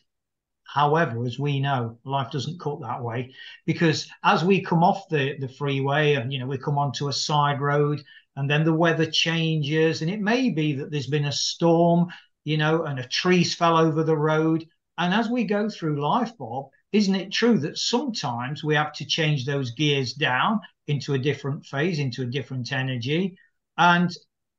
However, 0.66 1.24
as 1.26 1.40
we 1.40 1.62
know, 1.62 1.98
life 2.04 2.32
doesn't 2.32 2.60
cut 2.60 2.82
that 2.82 3.02
way 3.02 3.34
because 3.66 4.10
as 4.24 4.44
we 4.44 4.62
come 4.62 4.84
off 4.84 5.08
the, 5.10 5.38
the 5.40 5.48
freeway 5.48 6.16
and 6.16 6.34
you 6.34 6.40
know 6.40 6.48
we 6.48 6.58
come 6.58 6.78
onto 6.78 7.08
a 7.08 7.14
side 7.14 7.62
road 7.62 8.04
and 8.36 8.50
then 8.50 8.66
the 8.66 8.74
weather 8.74 9.10
changes 9.10 10.02
and 10.02 10.12
it 10.12 10.20
may 10.20 10.50
be 10.50 10.74
that 10.74 10.92
there's 10.92 11.08
been 11.08 11.26
a 11.26 11.32
storm 11.32 12.08
you 12.44 12.58
know 12.58 12.84
and 12.84 13.00
a 13.00 13.08
tree's 13.08 13.56
fell 13.56 13.78
over 13.78 14.04
the 14.04 14.18
road. 14.18 14.68
And 14.98 15.14
as 15.14 15.30
we 15.30 15.46
go 15.46 15.70
through 15.70 16.02
life 16.02 16.38
bob 16.38 16.70
isn't 16.92 17.16
it 17.16 17.32
true 17.32 17.60
that 17.60 17.78
sometimes 17.78 18.64
we 18.64 18.76
have 18.76 18.94
to 18.94 19.06
change 19.06 19.46
those 19.46 19.72
gears 19.72 20.14
down 20.14 20.60
into 20.88 21.14
a 21.14 21.20
different 21.20 21.66
phase 21.66 22.00
into 22.00 22.24
a 22.24 22.26
different 22.26 22.72
energy? 22.72 23.38
And 23.78 24.12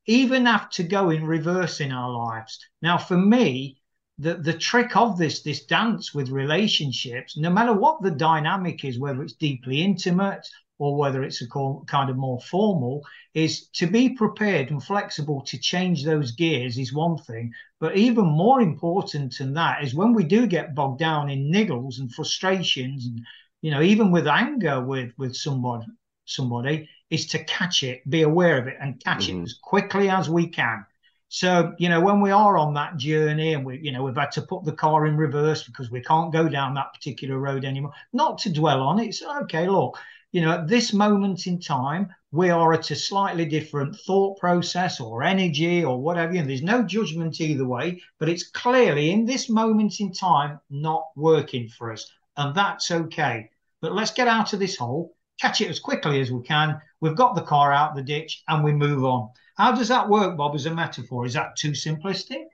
even 0.09 0.47
have 0.47 0.69
to 0.71 0.83
go 0.83 1.11
in 1.11 1.25
reverse 1.25 1.81
in 1.81 1.93
our 1.93 2.11
lives 2.11 2.59
now 2.83 2.99
for 2.99 3.17
me 3.17 3.79
the, 4.19 4.35
the 4.35 4.53
trick 4.53 4.97
of 4.97 5.17
this 5.17 5.43
this 5.43 5.65
dance 5.67 6.13
with 6.13 6.29
relationships 6.31 7.37
no 7.37 7.51
matter 7.51 7.73
what 7.73 8.03
the 8.03 8.11
dynamic 8.11 8.85
is 8.85 8.99
whether 8.99 9.23
it's 9.23 9.35
deeply 9.35 9.83
intimate 9.83 10.45
or 10.79 10.97
whether 10.97 11.23
it's 11.23 11.43
a 11.43 11.49
kind 11.87 12.09
of 12.09 12.17
more 12.17 12.41
formal, 12.41 13.05
is 13.35 13.67
to 13.69 13.87
be 13.87 14.11
prepared 14.11 14.71
and 14.71 14.83
flexible 14.83 15.43
to 15.43 15.59
change 15.59 16.05
those 16.05 16.33
gears 16.33 16.79
is 16.79 16.93
one 16.93 17.19
thing. 17.19 17.53
But 17.81 17.97
even 17.97 18.25
more 18.25 18.61
important 18.61 19.37
than 19.39 19.55
that 19.55 19.83
is 19.83 19.95
when 19.95 20.15
we 20.15 20.25
do 20.25 20.47
get 20.47 20.75
bogged 20.75 21.01
down 21.01 21.31
in 21.31 21.53
niggles 21.53 21.99
and 21.99 22.13
frustrations, 22.13 23.07
and 23.07 23.21
you 23.61 23.71
know, 23.73 23.83
even 23.83 24.11
with 24.13 24.29
anger 24.29 24.81
with 24.81 25.13
with 25.19 25.35
somebody, 25.35 25.87
somebody 26.25 26.89
is 27.11 27.27
to 27.29 27.45
catch 27.45 27.83
it, 27.83 28.09
be 28.09 28.23
aware 28.23 28.59
of 28.59 28.67
it, 28.67 28.77
and 28.81 29.03
catch 29.03 29.29
mm-hmm. 29.29 29.41
it 29.41 29.45
as 29.45 29.59
quickly 29.63 30.11
as 30.11 30.29
we 30.29 30.47
can. 30.47 30.85
So, 31.31 31.75
you 31.79 31.91
know, 31.91 32.01
when 32.01 32.21
we 32.21 32.31
are 32.31 32.57
on 32.57 32.75
that 32.75 32.97
journey 32.97 33.53
and 33.53 33.65
we, 33.65 33.79
you 33.79 33.93
know, 33.93 34.03
we've 34.03 34.17
had 34.17 34.33
to 34.33 34.43
put 34.43 34.65
the 34.65 34.73
car 34.73 35.07
in 35.07 35.17
reverse 35.17 35.63
because 35.63 35.91
we 35.91 36.01
can't 36.01 36.33
go 36.33 36.49
down 36.49 36.75
that 36.75 36.95
particular 36.95 37.39
road 37.39 37.65
anymore, 37.65 37.93
not 38.13 38.39
to 38.39 38.53
dwell 38.53 38.81
on 38.81 38.99
it. 38.99 39.09
It's 39.09 39.23
okay, 39.23 39.69
look, 39.69 39.99
you 40.33 40.43
know, 40.43 40.53
at 40.53 40.69
this 40.69 40.93
moment 40.93 41.47
in 41.47 41.61
time, 41.61 42.15
we 42.33 42.51
are 42.51 42.73
at 42.75 42.91
a 42.91 42.97
slightly 42.97 43.47
different 43.47 43.97
thought 43.97 44.39
process 44.39 45.01
or 45.01 45.23
energy 45.23 45.85
or 45.85 46.01
whatever. 46.01 46.35
And 46.35 46.49
there's 46.49 46.63
no 46.63 46.83
judgment 46.83 47.41
either 47.41 47.67
way, 47.67 48.03
but 48.19 48.29
it's 48.29 48.51
clearly 48.51 49.11
in 49.11 49.25
this 49.25 49.49
moment 49.49 50.01
in 50.01 50.13
time 50.13 50.61
not 50.69 51.09
working 51.17 51.69
for 51.69 51.93
us. 51.93 52.11
And 52.37 52.55
that's 52.55 52.91
okay. 52.91 53.51
But 53.81 53.95
let's 53.95 54.13
get 54.13 54.29
out 54.29 54.53
of 54.53 54.59
this 54.59 54.77
hole, 54.77 55.15
catch 55.41 55.61
it 55.61 55.69
as 55.69 55.81
quickly 55.81 56.21
as 56.21 56.31
we 56.31 56.43
can. 56.43 56.81
We've 57.01 57.17
got 57.17 57.35
the 57.35 57.43
car 57.43 57.73
out 57.73 57.95
the 57.95 58.03
ditch 58.03 58.43
and 58.49 58.65
we 58.65 58.73
move 58.73 59.05
on. 59.05 59.31
How 59.57 59.73
does 59.73 59.89
that 59.89 60.09
work, 60.09 60.37
Bob, 60.37 60.55
as 60.55 60.67
a 60.67 60.75
metaphor? 60.75 61.27
Is 61.27 61.35
that 61.35 61.57
too 61.57 61.73
simplistic? 61.73 62.45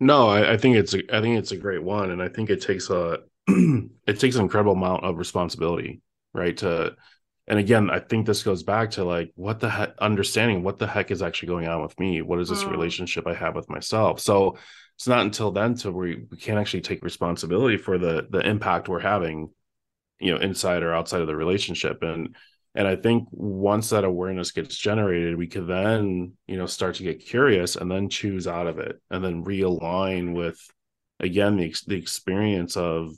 No, 0.00 0.28
I, 0.28 0.54
I 0.54 0.56
think 0.56 0.76
it's 0.76 0.94
a, 0.94 1.16
I 1.16 1.20
think 1.20 1.38
it's 1.38 1.52
a 1.52 1.56
great 1.56 1.82
one, 1.82 2.10
and 2.10 2.22
I 2.22 2.28
think 2.28 2.50
it 2.50 2.60
takes 2.60 2.90
a 2.90 3.18
it 3.48 4.18
takes 4.18 4.36
an 4.36 4.42
incredible 4.42 4.72
amount 4.72 5.04
of 5.04 5.18
responsibility, 5.18 6.00
right? 6.34 6.56
To 6.58 6.96
and 7.48 7.58
again 7.58 7.90
i 7.90 7.98
think 7.98 8.26
this 8.26 8.42
goes 8.42 8.62
back 8.62 8.90
to 8.90 9.04
like 9.04 9.32
what 9.34 9.60
the 9.60 9.68
heck 9.68 9.94
understanding 9.98 10.62
what 10.62 10.78
the 10.78 10.86
heck 10.86 11.10
is 11.10 11.22
actually 11.22 11.48
going 11.48 11.66
on 11.66 11.82
with 11.82 11.98
me 11.98 12.22
what 12.22 12.40
is 12.40 12.48
this 12.48 12.64
mm. 12.64 12.70
relationship 12.70 13.26
i 13.26 13.34
have 13.34 13.54
with 13.54 13.68
myself 13.68 14.20
so 14.20 14.56
it's 14.96 15.08
not 15.08 15.20
until 15.20 15.50
then 15.50 15.74
to 15.74 15.90
where 15.90 16.16
we 16.30 16.36
can 16.36 16.58
actually 16.58 16.80
take 16.80 17.02
responsibility 17.02 17.76
for 17.76 17.98
the 17.98 18.26
the 18.30 18.40
impact 18.40 18.88
we're 18.88 19.00
having 19.00 19.50
you 20.22 20.32
know 20.32 20.40
inside 20.40 20.82
or 20.82 20.94
outside 20.94 21.20
of 21.20 21.26
the 21.26 21.36
relationship. 21.36 22.02
And 22.02 22.36
and 22.74 22.88
i 22.88 22.96
think 22.96 23.28
once 23.32 23.90
that 23.90 24.04
awareness 24.04 24.50
gets 24.50 24.74
generated 24.76 25.36
we 25.36 25.46
can 25.46 25.66
then 25.66 26.32
you 26.46 26.56
know 26.56 26.64
start 26.66 26.94
to 26.94 27.02
get 27.02 27.24
curious 27.24 27.76
and 27.76 27.90
then 27.90 28.08
choose 28.08 28.46
out 28.46 28.66
of 28.66 28.78
it 28.78 28.98
and 29.10 29.22
then 29.22 29.44
realign 29.44 30.32
with 30.34 30.58
again 31.20 31.56
the, 31.56 31.74
the 31.86 31.96
experience 31.96 32.76
of 32.76 33.12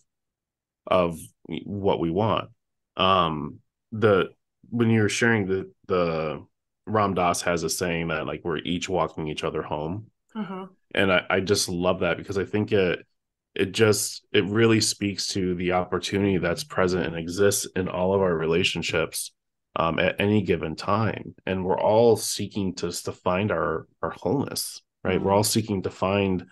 of 0.86 1.18
what 1.64 2.00
we 2.00 2.10
want. 2.10 2.50
Um 2.96 3.60
the 3.92 4.30
when 4.70 4.90
you're 4.90 5.08
sharing 5.08 5.46
the 5.46 5.70
the 5.86 6.44
ram 6.86 7.14
dass 7.14 7.42
has 7.42 7.62
a 7.62 7.70
saying 7.70 8.08
that 8.08 8.26
like 8.26 8.42
we're 8.44 8.58
each 8.58 8.88
walking 8.88 9.28
each 9.28 9.44
other 9.44 9.62
home. 9.62 10.10
Mm-hmm. 10.36 10.64
and 10.96 11.12
I, 11.12 11.22
I 11.30 11.38
just 11.38 11.68
love 11.68 12.00
that 12.00 12.16
because 12.16 12.38
i 12.38 12.44
think 12.44 12.72
it 12.72 13.06
it 13.54 13.72
just 13.72 14.24
it 14.32 14.44
really 14.46 14.80
speaks 14.80 15.28
to 15.28 15.54
the 15.54 15.72
opportunity 15.72 16.38
that's 16.38 16.64
present 16.64 17.06
and 17.06 17.16
exists 17.16 17.66
in 17.76 17.88
all 17.88 18.14
of 18.14 18.20
our 18.20 18.34
relationships 18.36 19.32
um, 19.76 19.98
at 19.98 20.20
any 20.20 20.42
given 20.42 20.76
time. 20.76 21.34
And 21.46 21.64
we're 21.64 21.78
all 21.80 22.16
seeking 22.16 22.74
to 22.76 22.90
to 22.90 23.12
find 23.12 23.50
our 23.52 23.86
our 24.02 24.10
wholeness 24.10 24.80
right? 25.04 25.20
Mhm. 25.20 25.22
we're 25.22 25.32
all 25.32 25.44
seeking 25.44 25.82
to 25.82 25.90
find 25.90 26.46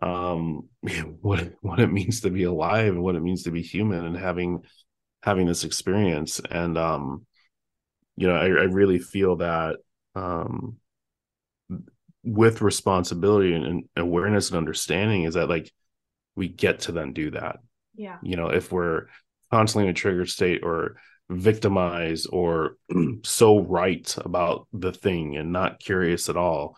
um 0.00 0.68
what 1.20 1.52
what 1.60 1.80
it 1.80 1.92
means 1.92 2.20
to 2.22 2.30
be 2.30 2.44
alive 2.44 2.88
and 2.88 3.02
what 3.02 3.16
it 3.16 3.22
means 3.22 3.44
to 3.44 3.50
be 3.50 3.62
human 3.62 4.04
and 4.04 4.16
having 4.16 4.62
having 5.22 5.46
this 5.46 5.64
experience. 5.64 6.40
And 6.50 6.78
um 6.78 7.26
you 8.16 8.26
know 8.28 8.34
i, 8.36 8.44
I 8.44 8.66
really 8.68 8.98
feel 8.98 9.36
that 9.36 9.76
um 10.14 10.76
with 12.24 12.62
responsibility 12.62 13.52
and, 13.54 13.64
and 13.64 13.84
awareness 13.96 14.50
and 14.50 14.58
understanding 14.58 15.24
is 15.24 15.34
that 15.34 15.48
like 15.48 15.72
we 16.36 16.48
get 16.48 16.80
to 16.80 16.92
then 16.92 17.12
do 17.12 17.30
that 17.30 17.56
Yeah. 17.94 18.18
you 18.22 18.36
know 18.36 18.48
if 18.48 18.72
we're 18.72 19.06
constantly 19.50 19.84
in 19.88 19.90
a 19.90 19.94
triggered 19.94 20.28
state 20.28 20.62
or 20.62 20.96
victimized 21.30 22.28
or 22.32 22.76
so 23.24 23.60
right 23.60 24.14
about 24.24 24.66
the 24.72 24.92
thing 24.92 25.36
and 25.36 25.52
not 25.52 25.78
curious 25.80 26.28
at 26.28 26.36
all 26.36 26.76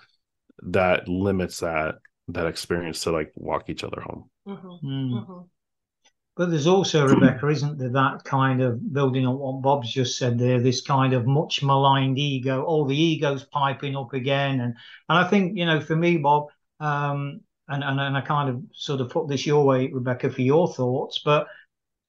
that 0.63 1.09
limits 1.09 1.61
that 1.61 1.97
that 2.29 2.47
experience 2.47 3.03
to 3.03 3.11
like 3.13 3.33
walk 3.37 3.69
each 3.69 3.85
other 3.85 4.01
home 4.01 4.31
Mm-hmm. 4.47 4.87
Mm. 4.87 5.11
Mm-hmm. 5.11 5.41
But 6.37 6.51
there's 6.51 6.67
also, 6.67 7.07
Rebecca, 7.09 7.49
isn't 7.49 7.79
there, 7.79 7.91
that 7.91 8.25
kind 8.25 8.61
of 8.61 8.93
building 8.93 9.27
on 9.27 9.39
what 9.39 9.63
Bob's 9.63 9.91
just 9.91 10.19
said 10.19 10.39
there, 10.39 10.61
this 10.61 10.81
kind 10.83 11.13
of 11.13 11.27
much 11.27 11.63
maligned 11.63 12.19
ego, 12.19 12.63
all 12.63 12.85
the 12.85 13.01
egos 13.01 13.45
piping 13.45 13.97
up 13.97 14.13
again. 14.13 14.61
And 14.61 14.75
and 15.09 15.19
I 15.19 15.29
think, 15.29 15.57
you 15.57 15.65
know, 15.65 15.81
for 15.81 15.97
me, 15.97 16.19
Bob, 16.19 16.49
um, 16.81 17.41
and, 17.69 17.83
and, 17.83 18.01
and 18.01 18.17
I 18.17 18.21
kind 18.21 18.49
of 18.49 18.63
sort 18.73 19.01
of 19.01 19.11
put 19.11 19.29
this 19.29 19.47
your 19.47 19.65
way, 19.65 19.91
Rebecca, 19.93 20.31
for 20.31 20.43
your 20.43 20.73
thoughts, 20.73 21.21
but 21.25 21.47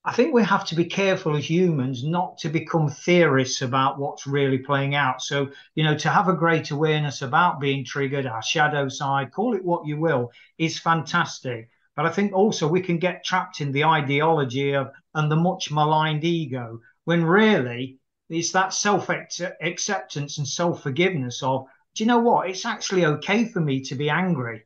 I 0.08 0.14
think 0.14 0.34
we 0.34 0.44
have 0.44 0.66
to 0.68 0.76
be 0.76 0.86
careful 0.86 1.36
as 1.36 1.50
humans 1.50 2.04
not 2.04 2.38
to 2.40 2.50
become 2.50 2.90
theorists 2.90 3.64
about 3.64 3.98
what's 3.98 4.28
really 4.28 4.60
playing 4.60 4.94
out. 4.94 5.20
So, 5.22 5.50
you 5.74 5.84
know, 5.84 5.98
to 5.98 6.10
have 6.10 6.28
a 6.28 6.36
great 6.36 6.70
awareness 6.70 7.24
about 7.24 7.60
being 7.60 7.84
triggered, 7.84 8.28
our 8.28 8.44
shadow 8.44 8.88
side, 8.88 9.32
call 9.32 9.56
it 9.56 9.66
what 9.66 9.88
you 9.88 9.98
will, 9.98 10.32
is 10.60 10.78
fantastic. 10.78 11.72
But 11.96 12.06
I 12.06 12.12
think 12.12 12.34
also 12.34 12.68
we 12.68 12.82
can 12.82 13.00
get 13.00 13.24
trapped 13.24 13.62
in 13.62 13.72
the 13.72 13.86
ideology 13.86 14.74
of 14.74 14.92
and 15.16 15.32
the 15.32 15.38
much 15.38 15.72
maligned 15.72 16.24
ego 16.24 16.82
when 17.06 17.26
really 17.26 17.98
it's 18.30 18.52
that 18.52 18.74
self 18.74 19.10
acceptance 19.10 20.38
and 20.38 20.48
self 20.48 20.84
forgiveness 20.84 21.42
of, 21.42 21.66
do 21.96 22.04
you 22.04 22.08
know 22.08 22.20
what? 22.20 22.50
It's 22.50 22.66
actually 22.66 23.06
okay 23.06 23.46
for 23.46 23.60
me 23.60 23.82
to 23.82 23.96
be 23.96 24.12
angry. 24.12 24.66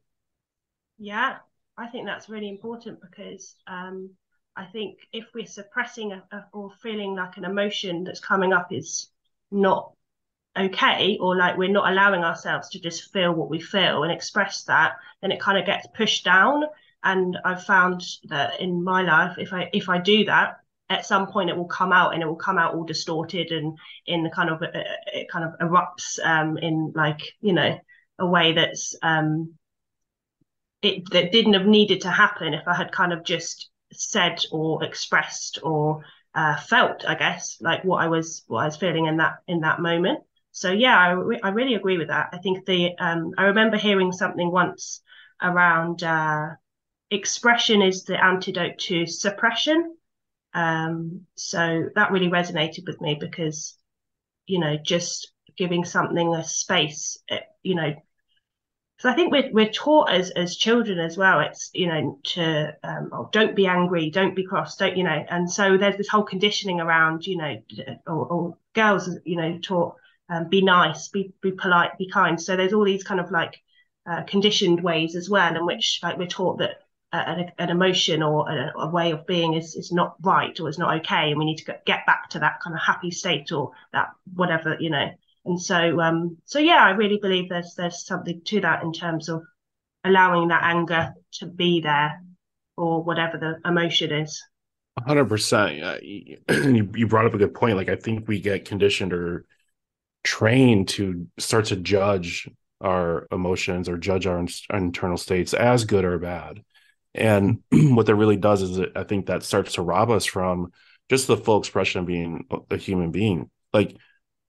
Yeah, 1.00 1.38
I 1.78 1.88
think 1.88 2.06
that's 2.06 2.30
really 2.30 2.50
important 2.50 3.02
because 3.02 3.56
um, 3.68 4.12
I 4.56 4.66
think 4.66 5.00
if 5.14 5.26
we're 5.34 5.46
suppressing 5.48 6.12
a, 6.12 6.24
a, 6.32 6.46
or 6.54 6.72
feeling 6.84 7.16
like 7.16 7.38
an 7.38 7.46
emotion 7.46 8.04
that's 8.04 8.20
coming 8.20 8.54
up 8.54 8.72
is 8.72 9.10
not 9.52 9.94
okay, 10.58 11.18
or 11.22 11.38
like 11.38 11.58
we're 11.58 11.70
not 11.70 11.92
allowing 11.92 12.24
ourselves 12.24 12.70
to 12.70 12.82
just 12.82 13.14
feel 13.14 13.34
what 13.34 13.50
we 13.50 13.62
feel 13.62 14.04
and 14.04 14.12
express 14.12 14.64
that, 14.66 14.94
then 15.22 15.32
it 15.32 15.40
kind 15.40 15.58
of 15.58 15.66
gets 15.66 15.88
pushed 15.96 16.26
down. 16.26 16.64
And 17.04 17.38
I've 17.46 17.64
found 17.64 18.04
that 18.26 18.60
in 18.60 18.84
my 18.84 19.04
life, 19.04 19.38
if 19.38 19.54
I 19.54 19.70
if 19.74 19.88
I 19.90 20.00
do 20.00 20.26
that, 20.26 20.58
at 20.90 21.06
some 21.06 21.28
point 21.28 21.50
it 21.50 21.56
will 21.58 21.66
come 21.68 21.94
out 21.94 22.14
and 22.14 22.22
it 22.22 22.26
will 22.28 22.36
come 22.36 22.58
out 22.58 22.76
all 22.76 22.84
distorted 22.84 23.52
and 23.52 23.78
in 24.06 24.24
the 24.24 24.30
kind 24.30 24.50
of 24.50 24.62
it 24.64 25.30
kind 25.32 25.46
of 25.46 25.58
erupts 25.60 26.20
um, 26.26 26.58
in 26.58 26.92
like 26.96 27.22
you 27.42 27.54
know 27.54 27.80
a 28.20 28.28
way 28.28 28.52
that's 28.54 28.96
um, 29.02 29.54
it 30.82 31.10
that 31.12 31.32
didn't 31.32 31.54
have 31.54 31.66
needed 31.66 32.02
to 32.02 32.12
happen 32.12 32.54
if 32.54 32.68
I 32.68 32.74
had 32.74 32.92
kind 32.92 33.14
of 33.14 33.24
just 33.24 33.70
said 33.92 34.44
or 34.52 34.84
expressed 34.84 35.60
or 35.64 36.04
uh, 36.36 36.56
felt, 36.58 37.04
I 37.08 37.16
guess, 37.16 37.58
like 37.60 37.84
what 37.84 38.02
I 38.04 38.08
was 38.08 38.44
what 38.48 38.62
I 38.62 38.66
was 38.66 38.78
feeling 38.78 39.06
in 39.06 39.18
that 39.18 39.40
in 39.48 39.62
that 39.62 39.82
moment. 39.82 40.20
So 40.52 40.72
yeah, 40.72 40.98
I, 40.98 41.12
re- 41.12 41.40
I 41.44 41.50
really 41.50 41.76
agree 41.76 41.98
with 41.98 42.08
that. 42.10 42.30
I 42.34 42.38
think 42.38 42.66
the 42.66 42.98
um, 42.98 43.34
I 43.38 43.46
remember 43.46 43.78
hearing 43.78 44.12
something 44.12 44.52
once 44.52 45.02
around 45.42 46.04
uh, 46.04 46.50
expression 47.12 47.82
is 47.82 48.04
the 48.06 48.24
antidote 48.24 48.78
to 48.80 49.06
suppression. 49.06 49.96
Um, 50.54 51.26
so 51.36 51.90
that 51.96 52.12
really 52.12 52.30
resonated 52.30 52.88
with 52.88 53.00
me 53.02 53.18
because 53.20 53.76
you 54.48 54.60
know 54.60 54.78
just 54.78 55.32
giving 55.58 55.84
something 55.84 56.34
a 56.36 56.44
space, 56.44 57.18
it, 57.28 57.44
you 57.64 57.76
know, 57.76 57.94
so 59.00 59.10
I 59.10 59.14
think 59.14 59.32
we're 59.32 59.50
we're 59.54 59.72
taught 59.72 60.10
as 60.10 60.30
as 60.32 60.58
children 60.58 61.00
as 61.00 61.18
well. 61.18 61.40
It's 61.40 61.72
you 61.74 61.88
know 61.88 62.20
to 62.36 62.76
um, 62.84 63.10
oh, 63.14 63.30
don't 63.32 63.56
be 63.56 63.66
angry, 63.66 64.10
don't 64.10 64.36
be 64.36 64.46
cross, 64.46 64.76
don't 64.76 64.98
you 64.98 65.06
know. 65.06 65.26
And 65.30 65.50
so 65.50 65.78
there's 65.78 65.96
this 65.96 66.10
whole 66.10 66.24
conditioning 66.24 66.82
around 66.82 67.26
you 67.26 67.38
know, 67.38 67.62
or, 68.06 68.26
or 68.26 68.58
girls 68.74 69.10
you 69.24 69.38
know 69.38 69.58
taught 69.60 69.96
um, 70.28 70.50
be 70.50 70.62
nice, 70.62 71.08
be 71.08 71.34
be 71.42 71.54
polite, 71.54 71.98
be 71.98 72.10
kind. 72.10 72.42
So 72.42 72.58
there's 72.58 72.74
all 72.74 72.84
these 72.84 73.04
kind 73.04 73.22
of 73.22 73.32
like 73.32 73.62
uh, 74.06 74.24
conditioned 74.24 74.82
ways 74.82 75.16
as 75.16 75.30
well, 75.30 75.56
in 75.56 75.66
which 75.66 76.02
like 76.04 76.18
we're 76.18 76.28
taught 76.28 76.60
that 76.60 76.82
uh, 77.14 77.24
an, 77.26 77.52
an 77.58 77.70
emotion 77.70 78.22
or 78.22 78.50
a, 78.50 78.74
a, 78.80 78.90
way 78.90 79.12
of 79.12 79.26
being 79.26 79.54
is 79.54 79.76
is 79.76 79.94
not 79.94 80.16
right 80.22 80.60
or 80.60 80.68
is 80.68 80.78
not 80.78 80.98
okay, 80.98 81.30
and 81.30 81.40
we 81.40 81.46
need 81.46 81.58
to 81.58 81.80
get 81.86 82.06
back 82.06 82.30
to 82.32 82.40
that 82.40 82.60
kind 82.62 82.76
of 82.76 82.82
happy 82.82 83.12
state 83.12 83.54
or 83.54 83.72
that 83.94 84.10
whatever 84.36 84.76
you 84.78 84.90
know. 84.90 85.10
And 85.50 85.60
so, 85.60 86.00
um, 86.00 86.38
so 86.46 86.60
yeah, 86.60 86.78
I 86.78 86.92
really 86.92 87.18
believe 87.18 87.50
there's 87.50 87.74
there's 87.76 88.06
something 88.06 88.40
to 88.46 88.62
that 88.62 88.84
in 88.84 88.94
terms 88.94 89.30
of 89.30 89.42
allowing 90.04 90.50
that 90.50 90.62
anger 90.64 91.16
to 91.40 91.48
be 91.48 91.82
there, 91.82 92.22
or 92.78 93.04
whatever 93.04 93.40
the 93.40 93.68
emotion 93.68 94.12
is. 94.14 94.40
hundred 95.08 95.26
percent. 95.26 96.04
You 96.04 96.92
you 96.96 97.08
brought 97.08 97.26
up 97.26 97.34
a 97.34 97.40
good 97.40 97.56
point. 97.56 97.78
Like 97.78 97.90
I 97.90 97.96
think 97.96 98.28
we 98.28 98.40
get 98.40 98.66
conditioned 98.66 99.12
or 99.12 99.46
trained 100.24 100.90
to 100.90 101.28
start 101.40 101.66
to 101.66 101.78
judge 101.78 102.48
our 102.80 103.28
emotions 103.32 103.90
or 103.90 103.98
judge 103.98 104.28
our, 104.28 104.46
our 104.70 104.78
internal 104.78 105.18
states 105.18 105.56
as 105.56 105.84
good 105.84 106.06
or 106.06 106.20
bad. 106.20 106.64
And 107.16 107.64
what 107.72 108.06
that 108.06 108.16
really 108.16 108.38
does 108.38 108.62
is 108.62 108.78
it, 108.78 108.92
I 108.96 109.04
think 109.04 109.26
that 109.26 109.42
starts 109.42 109.74
to 109.74 109.82
rob 109.82 110.12
us 110.12 110.26
from 110.26 110.74
just 111.10 111.26
the 111.26 111.38
full 111.38 111.58
expression 111.58 112.02
of 112.02 112.06
being 112.06 112.46
a 112.70 112.78
human 112.78 113.10
being. 113.10 113.50
Like 113.74 113.98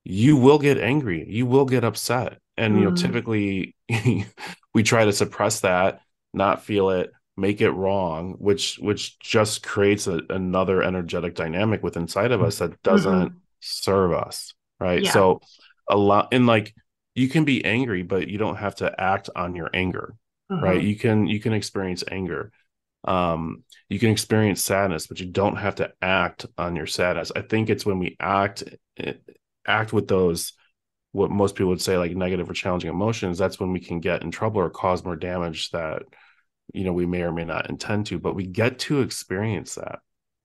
you 0.04 0.36
will 0.36 0.58
get 0.58 0.78
angry 0.78 1.26
you 1.28 1.46
will 1.46 1.64
get 1.66 1.84
upset 1.84 2.38
and 2.56 2.78
you 2.78 2.84
know 2.84 2.90
Mm. 2.92 2.96
typically 2.96 3.74
we 4.74 4.82
try 4.82 5.04
to 5.04 5.12
suppress 5.12 5.60
that 5.60 6.00
not 6.32 6.64
feel 6.64 6.90
it 6.90 7.12
make 7.36 7.60
it 7.60 7.70
wrong 7.70 8.34
which 8.38 8.76
which 8.78 9.18
just 9.18 9.62
creates 9.62 10.06
a, 10.06 10.20
another 10.30 10.82
energetic 10.82 11.34
dynamic 11.34 11.82
with 11.82 11.96
inside 11.96 12.32
of 12.32 12.42
us 12.42 12.58
that 12.58 12.80
doesn't 12.82 13.32
serve 13.60 14.12
us 14.12 14.54
right 14.78 15.04
Yeah. 15.04 15.10
so 15.10 15.40
a 15.88 15.96
lot 15.96 16.28
and 16.32 16.46
like 16.46 16.74
you 17.14 17.28
can 17.28 17.44
be 17.44 17.64
angry 17.64 18.02
but 18.02 18.28
you 18.28 18.38
don't 18.38 18.56
have 18.56 18.76
to 18.76 19.00
act 19.00 19.30
on 19.36 19.54
your 19.54 19.70
anger 19.74 20.14
right 20.60 20.80
Mhm. 20.80 20.86
you 20.88 20.96
can 20.96 21.26
you 21.26 21.40
can 21.40 21.52
experience 21.52 22.04
anger 22.10 22.52
um 23.04 23.64
you 23.88 23.98
can 23.98 24.10
experience 24.10 24.62
sadness 24.64 25.06
but 25.06 25.20
you 25.20 25.26
don't 25.26 25.56
have 25.56 25.76
to 25.76 25.90
act 26.02 26.46
on 26.58 26.76
your 26.76 26.86
sadness 26.86 27.32
i 27.34 27.40
think 27.40 27.70
it's 27.70 27.86
when 27.86 27.98
we 27.98 28.16
act 28.20 28.62
eh, 28.98 29.14
act 29.66 29.92
with 29.92 30.08
those 30.08 30.52
what 31.12 31.30
most 31.30 31.56
people 31.56 31.70
would 31.70 31.80
say 31.82 31.98
like 31.98 32.14
negative 32.14 32.48
or 32.48 32.54
challenging 32.54 32.90
emotions 32.90 33.38
that's 33.38 33.58
when 33.58 33.72
we 33.72 33.80
can 33.80 34.00
get 34.00 34.22
in 34.22 34.30
trouble 34.30 34.60
or 34.60 34.70
cause 34.70 35.04
more 35.04 35.16
damage 35.16 35.70
that 35.70 36.02
you 36.72 36.84
know 36.84 36.92
we 36.92 37.06
may 37.06 37.22
or 37.22 37.32
may 37.32 37.44
not 37.44 37.68
intend 37.68 38.06
to 38.06 38.18
but 38.18 38.34
we 38.34 38.46
get 38.46 38.78
to 38.78 39.00
experience 39.00 39.74
that 39.74 39.98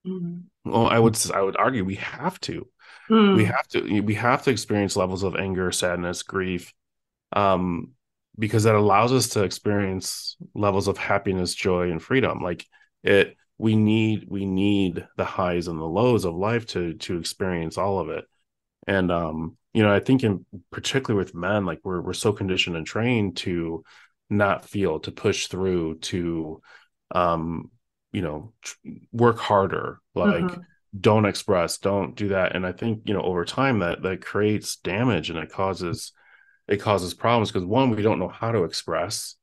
Mhm. 0.06 0.44
well 0.64 0.88
i 0.88 1.00
would 1.00 1.18
i 1.34 1.42
would 1.42 1.58
argue 1.58 1.84
we 1.84 1.96
have 1.96 2.40
to 2.42 2.68
Mm. 3.10 3.36
we 3.36 3.46
have 3.46 3.68
to 3.68 4.02
we 4.02 4.16
have 4.16 4.42
to 4.44 4.50
experience 4.50 4.96
levels 4.96 5.22
of 5.22 5.36
anger 5.36 5.72
sadness 5.72 6.24
grief 6.24 6.74
um 7.34 7.92
because 8.38 8.64
that 8.64 8.76
allows 8.76 9.14
us 9.14 9.30
to 9.30 9.44
experience 9.44 10.38
levels 10.54 10.88
of 10.88 10.98
happiness 10.98 11.54
joy 11.54 11.92
and 11.92 12.02
freedom 12.02 12.42
like 12.42 12.66
it 13.04 13.38
we 13.58 13.76
need 13.76 14.26
we 14.28 14.46
need 14.46 15.08
the 15.18 15.26
highs 15.26 15.68
and 15.68 15.80
the 15.80 15.86
lows 15.86 16.26
of 16.26 16.34
life 16.36 16.66
to 16.66 16.94
to 16.96 17.18
experience 17.18 17.78
all 17.78 18.00
of 18.00 18.10
it 18.10 18.26
and 18.88 19.12
um 19.12 19.58
you 19.74 19.84
know 19.84 19.94
i 19.94 20.00
think 20.00 20.24
in 20.24 20.46
particularly 20.72 21.18
with 21.24 21.36
men 21.36 21.66
like 21.66 21.80
we're 21.84 22.02
we're 22.02 22.14
so 22.14 22.32
conditioned 22.34 22.76
and 22.76 22.86
trained 22.86 23.38
to 23.38 23.84
not 24.30 24.66
feel 24.68 25.00
to 25.00 25.12
push 25.12 25.48
through 25.48 25.96
to 26.00 26.62
um 27.12 27.70
you 28.12 28.22
know 28.22 28.54
tr- 28.62 28.76
work 29.12 29.38
harder 29.40 30.00
like 30.14 30.52
Mhm. 30.52 30.66
don't 31.00 31.26
express 31.26 31.78
don't 31.78 32.16
do 32.16 32.30
that. 32.30 32.56
And 32.56 32.66
i 32.66 32.72
think 32.72 33.02
you 33.06 33.14
know 33.14 33.22
over 33.22 33.44
time 33.46 33.80
that 33.80 34.02
that 34.04 34.24
creates 34.26 34.78
damage 34.78 35.30
and 35.30 35.38
it 35.40 35.52
causes 35.52 36.14
it 36.68 36.78
causes 36.78 37.14
problems 37.14 37.52
because 37.52 37.66
one 37.66 37.92
we 37.92 38.02
don't 38.04 38.20
know 38.20 38.28
how 38.30 38.52
to 38.52 38.64
express. 38.66 39.36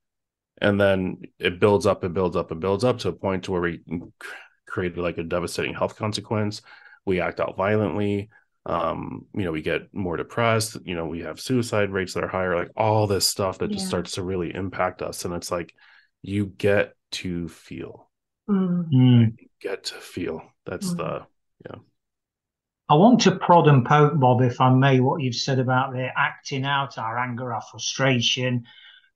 And 0.60 0.80
then 0.80 1.22
it 1.38 1.60
builds 1.60 1.86
up 1.86 2.04
and 2.04 2.14
builds 2.14 2.36
up 2.36 2.50
and 2.50 2.60
builds 2.60 2.84
up 2.84 2.98
to 3.00 3.08
a 3.08 3.12
point 3.12 3.44
to 3.44 3.52
where 3.52 3.60
we 3.62 3.78
c- 3.88 4.28
created 4.66 4.98
like 4.98 5.18
a 5.18 5.22
devastating 5.24 5.74
health 5.74 5.96
consequence. 5.96 6.62
We 7.04 7.20
act 7.20 7.40
out 7.40 7.56
violently 7.56 8.30
um 8.64 9.26
you 9.34 9.44
know 9.44 9.50
we 9.50 9.60
get 9.62 9.92
more 9.92 10.16
depressed 10.16 10.76
you 10.84 10.94
know 10.94 11.06
we 11.06 11.20
have 11.20 11.40
suicide 11.40 11.90
rates 11.90 12.14
that 12.14 12.22
are 12.22 12.28
higher 12.28 12.54
like 12.54 12.70
all 12.76 13.06
this 13.06 13.26
stuff 13.26 13.58
that 13.58 13.70
yeah. 13.70 13.76
just 13.76 13.88
starts 13.88 14.12
to 14.12 14.22
really 14.22 14.54
impact 14.54 15.02
us 15.02 15.24
and 15.24 15.34
it's 15.34 15.50
like 15.50 15.74
you 16.22 16.46
get 16.46 16.94
to 17.10 17.48
feel 17.48 18.08
mm. 18.48 18.88
mm. 18.88 19.36
get 19.60 19.84
to 19.84 19.94
feel 19.94 20.42
that's 20.64 20.94
mm. 20.94 20.96
the 20.98 21.26
yeah 21.66 21.80
I 22.88 22.94
want 22.94 23.20
to 23.22 23.36
prod 23.36 23.68
and 23.68 23.86
poke, 23.86 24.20
Bob, 24.20 24.42
if 24.42 24.60
I 24.60 24.68
may, 24.68 25.00
what 25.00 25.22
you've 25.22 25.34
said 25.34 25.58
about 25.58 25.94
the 25.94 26.10
acting 26.14 26.66
out 26.66 26.98
our 26.98 27.16
anger, 27.18 27.54
our 27.54 27.62
frustration. 27.62 28.64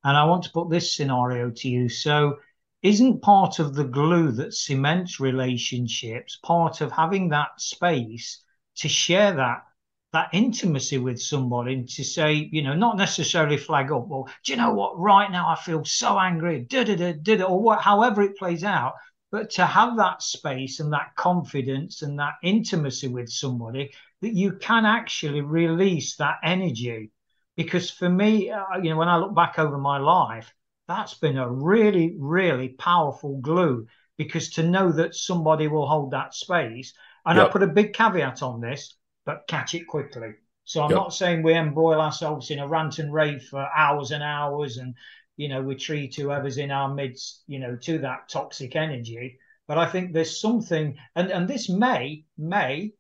And 0.03 0.17
I 0.17 0.25
want 0.25 0.45
to 0.45 0.51
put 0.51 0.71
this 0.71 0.97
scenario 0.97 1.51
to 1.51 1.69
you. 1.69 1.91
So, 1.91 2.37
isn't 2.83 3.21
part 3.21 3.59
of 3.59 3.75
the 3.75 3.85
glue 3.85 4.31
that 4.33 4.55
cements 4.55 5.21
relationships 5.21 6.39
part 6.43 6.81
of 6.81 6.91
having 6.91 7.29
that 7.31 7.49
space 7.59 8.43
to 8.77 8.89
share 8.89 9.35
that 9.35 9.65
that 10.13 10.31
intimacy 10.33 10.97
with 10.97 11.21
somebody 11.21 11.75
and 11.75 11.89
to 11.89 12.03
say, 12.03 12.49
you 12.51 12.63
know, 12.63 12.75
not 12.75 12.97
necessarily 12.97 13.57
flag 13.57 13.93
up, 13.93 14.07
well, 14.07 14.29
do 14.45 14.53
you 14.53 14.57
know 14.57 14.73
what? 14.73 14.99
Right 14.99 15.31
now 15.31 15.49
I 15.49 15.57
feel 15.57 15.85
so 15.85 16.19
angry, 16.19 16.61
da 16.61 16.85
da 16.85 16.97
da 16.97 17.13
da, 17.13 17.43
or 17.45 17.61
what, 17.61 17.83
however 17.83 18.23
it 18.23 18.39
plays 18.39 18.65
out. 18.65 18.95
But 19.31 19.51
to 19.51 19.67
have 19.67 19.97
that 19.97 20.23
space 20.23 20.81
and 20.81 20.93
that 20.93 21.15
confidence 21.17 22.03
and 22.03 22.19
that 22.19 22.35
intimacy 22.43 23.09
with 23.09 23.29
somebody 23.29 23.93
that 24.23 24.33
you 24.33 24.53
can 24.53 24.87
actually 24.87 25.43
release 25.43 26.17
that 26.17 26.37
energy. 26.43 27.11
Because 27.57 27.91
for 27.91 28.09
me, 28.09 28.51
uh, 28.51 28.79
you 28.83 28.91
know, 28.91 28.97
when 28.97 29.09
I 29.09 29.19
look 29.19 29.35
back 29.35 29.59
over 29.59 29.77
my 29.77 29.99
life, 29.99 30.55
that's 30.89 31.15
been 31.15 31.37
a 31.37 31.51
really, 31.51 32.17
really 32.19 32.69
powerful 32.71 33.39
glue 33.41 33.87
because 34.17 34.51
to 34.51 34.63
know 34.63 34.93
that 34.93 35.15
somebody 35.15 35.69
will 35.69 35.87
hold 35.87 36.13
that 36.13 36.35
space. 36.35 36.95
And 37.27 37.37
yep. 37.37 37.49
I 37.49 37.51
put 37.51 37.63
a 37.63 37.67
big 37.67 37.93
caveat 37.93 38.43
on 38.43 38.61
this, 38.61 38.97
but 39.25 39.47
catch 39.49 39.75
it 39.75 39.87
quickly. 39.87 40.35
So 40.65 40.83
I'm 40.83 40.91
yep. 40.91 40.97
not 40.97 41.15
saying 41.15 41.43
we 41.43 41.55
embroil 41.55 42.01
ourselves 42.01 42.51
in 42.51 42.61
a 42.61 42.69
rant 42.69 42.99
and 42.99 43.13
rave 43.13 43.43
for 43.43 43.69
hours 43.77 44.13
and 44.13 44.23
hours 44.23 44.79
and, 44.79 44.95
you 45.37 45.49
know, 45.49 45.61
we 45.61 45.75
treat 45.75 46.15
whoever's 46.15 46.59
in 46.59 46.71
our 46.71 46.93
midst, 46.93 47.43
you 47.47 47.59
know, 47.59 47.77
to 47.83 47.99
that 47.99 48.29
toxic 48.29 48.75
energy. 48.75 49.39
But 49.69 49.79
I 49.79 49.87
think 49.87 50.13
there's 50.13 50.41
something, 50.41 50.97
and, 51.15 51.31
and 51.31 51.49
this 51.49 51.69
may, 51.69 52.25
may 52.39 52.93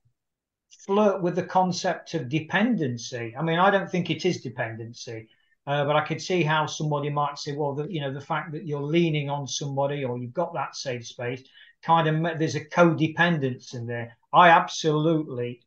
flirt 0.86 1.22
with 1.22 1.36
the 1.36 1.44
concept 1.44 2.14
of 2.14 2.28
dependency. 2.28 3.34
I 3.38 3.42
mean, 3.42 3.58
I 3.58 3.70
don't 3.70 3.90
think 3.90 4.10
it 4.10 4.24
is 4.24 4.42
dependency. 4.42 5.28
Uh, 5.66 5.84
but 5.84 5.96
I 5.96 6.06
could 6.06 6.20
see 6.20 6.44
how 6.44 6.66
somebody 6.66 7.10
might 7.10 7.38
say, 7.38 7.52
well, 7.52 7.74
the, 7.74 7.88
you 7.88 8.00
know, 8.00 8.12
the 8.12 8.20
fact 8.20 8.52
that 8.52 8.66
you're 8.66 8.82
leaning 8.82 9.28
on 9.28 9.48
somebody 9.48 10.04
or 10.04 10.16
you've 10.16 10.32
got 10.32 10.54
that 10.54 10.76
safe 10.76 11.04
space, 11.04 11.42
kind 11.86 12.26
of 12.26 12.38
there's 12.38 12.56
a 12.56 12.64
codependence 12.64 13.74
in 13.74 13.86
there. 13.86 14.16
I 14.32 14.50
absolutely, 14.50 15.62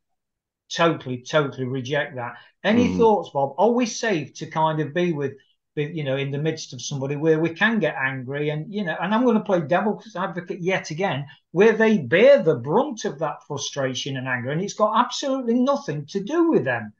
totally, 0.70 1.22
totally 1.22 1.66
reject 1.66 2.16
that. 2.16 2.34
Any 2.62 2.88
mm. 2.88 2.98
thoughts, 2.98 3.30
Bob? 3.30 3.54
Always 3.56 3.98
safe 3.98 4.34
to 4.34 4.46
kind 4.46 4.80
of 4.80 4.94
be 4.94 5.12
with, 5.12 5.32
you 5.74 6.04
know, 6.04 6.16
in 6.16 6.30
the 6.30 6.38
midst 6.38 6.74
of 6.74 6.82
somebody 6.82 7.16
where 7.16 7.40
we 7.40 7.54
can 7.54 7.78
get 7.78 7.96
angry 7.96 8.50
and, 8.50 8.72
you 8.72 8.84
know, 8.84 8.96
and 9.00 9.14
I'm 9.14 9.24
going 9.24 9.38
to 9.38 9.44
play 9.44 9.62
devil's 9.62 10.14
advocate 10.14 10.60
yet 10.60 10.90
again, 10.90 11.26
where 11.52 11.72
they 11.72 11.98
bear 11.98 12.42
the 12.42 12.56
brunt 12.56 13.04
of 13.06 13.18
that 13.20 13.42
frustration 13.48 14.16
and 14.16 14.28
anger, 14.28 14.50
and 14.50 14.60
it's 14.60 14.74
got 14.74 15.00
absolutely 15.04 15.54
nothing 15.54 16.06
to 16.06 16.22
do 16.22 16.50
with 16.50 16.64
them 16.64 16.92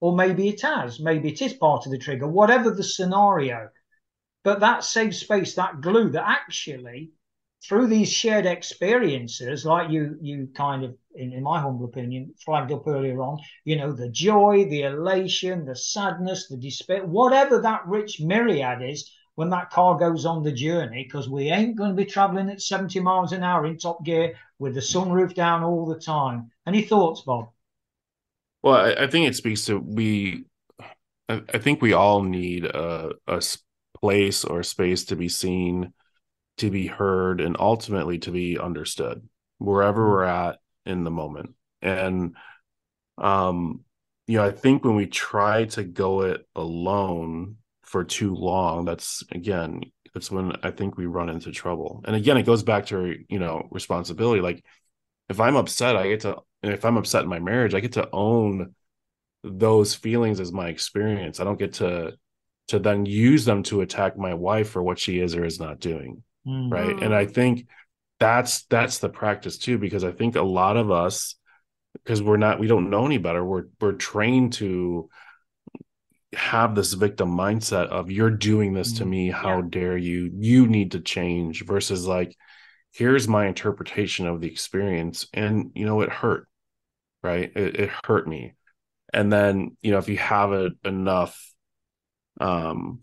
or 0.00 0.14
maybe 0.14 0.48
it 0.48 0.60
has, 0.60 1.00
maybe 1.00 1.30
it 1.30 1.40
is 1.40 1.54
part 1.54 1.86
of 1.86 1.92
the 1.92 1.98
trigger, 1.98 2.26
whatever 2.28 2.70
the 2.70 2.82
scenario. 2.82 3.70
But 4.44 4.60
that 4.60 4.84
safe 4.84 5.16
space, 5.16 5.54
that 5.54 5.80
glue 5.80 6.10
that 6.10 6.28
actually, 6.28 7.12
through 7.68 7.88
these 7.88 8.12
shared 8.12 8.46
experiences, 8.46 9.64
like 9.64 9.90
you 9.90 10.16
you 10.20 10.48
kind 10.54 10.84
of, 10.84 10.96
in, 11.14 11.32
in 11.32 11.42
my 11.42 11.60
humble 11.60 11.86
opinion, 11.86 12.32
flagged 12.44 12.72
up 12.72 12.86
earlier 12.86 13.20
on, 13.20 13.38
you 13.64 13.76
know, 13.76 13.92
the 13.92 14.08
joy, 14.10 14.64
the 14.68 14.82
elation, 14.82 15.64
the 15.64 15.74
sadness, 15.74 16.48
the 16.48 16.56
despair, 16.56 17.04
whatever 17.04 17.60
that 17.60 17.86
rich 17.86 18.20
myriad 18.20 18.82
is 18.82 19.10
when 19.34 19.50
that 19.50 19.70
car 19.70 19.98
goes 19.98 20.24
on 20.24 20.42
the 20.42 20.52
journey, 20.52 21.04
because 21.04 21.28
we 21.28 21.50
ain't 21.50 21.76
going 21.76 21.90
to 21.90 21.96
be 21.96 22.06
traveling 22.06 22.48
at 22.48 22.62
70 22.62 23.00
miles 23.00 23.32
an 23.32 23.42
hour 23.42 23.66
in 23.66 23.76
top 23.76 24.04
gear 24.04 24.34
with 24.58 24.74
the 24.74 24.80
sunroof 24.80 25.34
down 25.34 25.62
all 25.62 25.86
the 25.86 26.00
time. 26.00 26.50
Any 26.66 26.82
thoughts, 26.82 27.22
Bob? 27.22 27.50
Well, 28.62 28.76
I, 28.76 29.04
I 29.04 29.06
think 29.06 29.28
it 29.28 29.36
speaks 29.36 29.64
to 29.66 29.78
we. 29.78 30.44
I, 31.28 31.42
I 31.52 31.58
think 31.58 31.82
we 31.82 31.92
all 31.92 32.22
need 32.22 32.64
a, 32.64 33.10
a 33.26 33.42
place 34.00 34.44
or 34.44 34.62
space 34.62 35.04
to 35.06 35.16
be 35.16 35.28
seen, 35.28 35.92
to 36.58 36.70
be 36.70 36.86
heard, 36.86 37.40
and 37.40 37.56
ultimately 37.58 38.18
to 38.20 38.30
be 38.30 38.58
understood 38.58 39.26
wherever 39.58 40.02
mm-hmm. 40.02 40.10
we're 40.10 40.24
at 40.24 40.58
in 40.84 41.04
the 41.04 41.10
moment. 41.10 41.54
And 41.82 42.36
um, 43.18 43.84
you 44.26 44.38
know, 44.38 44.44
I 44.44 44.50
think 44.50 44.84
when 44.84 44.96
we 44.96 45.06
try 45.06 45.66
to 45.66 45.84
go 45.84 46.22
it 46.22 46.46
alone 46.54 47.56
for 47.82 48.04
too 48.04 48.34
long, 48.34 48.84
that's 48.84 49.22
again, 49.30 49.82
that's 50.14 50.30
when 50.30 50.56
I 50.62 50.70
think 50.70 50.96
we 50.96 51.06
run 51.06 51.28
into 51.28 51.52
trouble. 51.52 52.02
And 52.04 52.16
again, 52.16 52.36
it 52.36 52.46
goes 52.46 52.62
back 52.62 52.86
to 52.86 53.16
you 53.28 53.38
know 53.38 53.68
responsibility. 53.70 54.40
Like 54.40 54.64
if 55.28 55.40
I'm 55.40 55.56
upset, 55.56 55.96
I 55.96 56.08
get 56.08 56.20
to 56.20 56.36
and 56.66 56.74
if 56.74 56.84
i'm 56.84 56.96
upset 56.96 57.22
in 57.22 57.28
my 57.28 57.38
marriage 57.38 57.74
i 57.74 57.80
get 57.80 57.92
to 57.92 58.08
own 58.12 58.74
those 59.42 59.94
feelings 59.94 60.40
as 60.40 60.52
my 60.52 60.68
experience 60.68 61.40
i 61.40 61.44
don't 61.44 61.58
get 61.58 61.74
to 61.74 62.12
to 62.68 62.78
then 62.80 63.06
use 63.06 63.44
them 63.44 63.62
to 63.62 63.80
attack 63.80 64.18
my 64.18 64.34
wife 64.34 64.70
for 64.70 64.82
what 64.82 64.98
she 64.98 65.20
is 65.20 65.34
or 65.34 65.44
is 65.44 65.60
not 65.60 65.78
doing 65.78 66.22
mm-hmm. 66.46 66.72
right 66.72 67.02
and 67.02 67.14
i 67.14 67.26
think 67.26 67.66
that's 68.18 68.62
that's 68.64 68.98
the 68.98 69.08
practice 69.08 69.58
too 69.58 69.78
because 69.78 70.04
i 70.04 70.12
think 70.12 70.36
a 70.36 70.42
lot 70.42 70.76
of 70.76 70.90
us 70.90 71.36
because 71.94 72.22
we're 72.22 72.36
not 72.36 72.58
we 72.58 72.66
don't 72.66 72.90
know 72.90 73.06
any 73.06 73.18
better 73.18 73.44
we're 73.44 73.64
we're 73.80 73.92
trained 73.92 74.52
to 74.52 75.08
have 76.32 76.74
this 76.74 76.92
victim 76.92 77.30
mindset 77.30 77.86
of 77.88 78.10
you're 78.10 78.30
doing 78.30 78.74
this 78.74 78.94
to 78.94 79.02
mm-hmm. 79.02 79.10
me 79.10 79.30
how 79.30 79.58
yeah. 79.58 79.66
dare 79.70 79.96
you 79.96 80.30
you 80.34 80.66
need 80.66 80.92
to 80.92 81.00
change 81.00 81.64
versus 81.64 82.06
like 82.06 82.36
here's 82.92 83.28
my 83.28 83.46
interpretation 83.46 84.26
of 84.26 84.40
the 84.40 84.48
experience 84.48 85.26
and 85.32 85.70
you 85.74 85.86
know 85.86 86.00
it 86.00 86.10
hurt 86.10 86.46
right 87.22 87.52
it, 87.54 87.80
it 87.80 87.90
hurt 88.04 88.28
me 88.28 88.54
and 89.12 89.32
then 89.32 89.76
you 89.82 89.90
know 89.90 89.98
if 89.98 90.08
you 90.08 90.18
have 90.18 90.52
a, 90.52 90.70
enough 90.84 91.52
um 92.40 93.00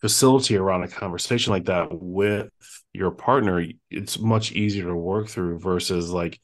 facility 0.00 0.56
around 0.56 0.82
a 0.82 0.88
conversation 0.88 1.52
like 1.52 1.66
that 1.66 1.88
with 1.90 2.48
your 2.92 3.10
partner 3.10 3.64
it's 3.90 4.18
much 4.18 4.52
easier 4.52 4.84
to 4.84 4.96
work 4.96 5.28
through 5.28 5.58
versus 5.58 6.10
like 6.10 6.40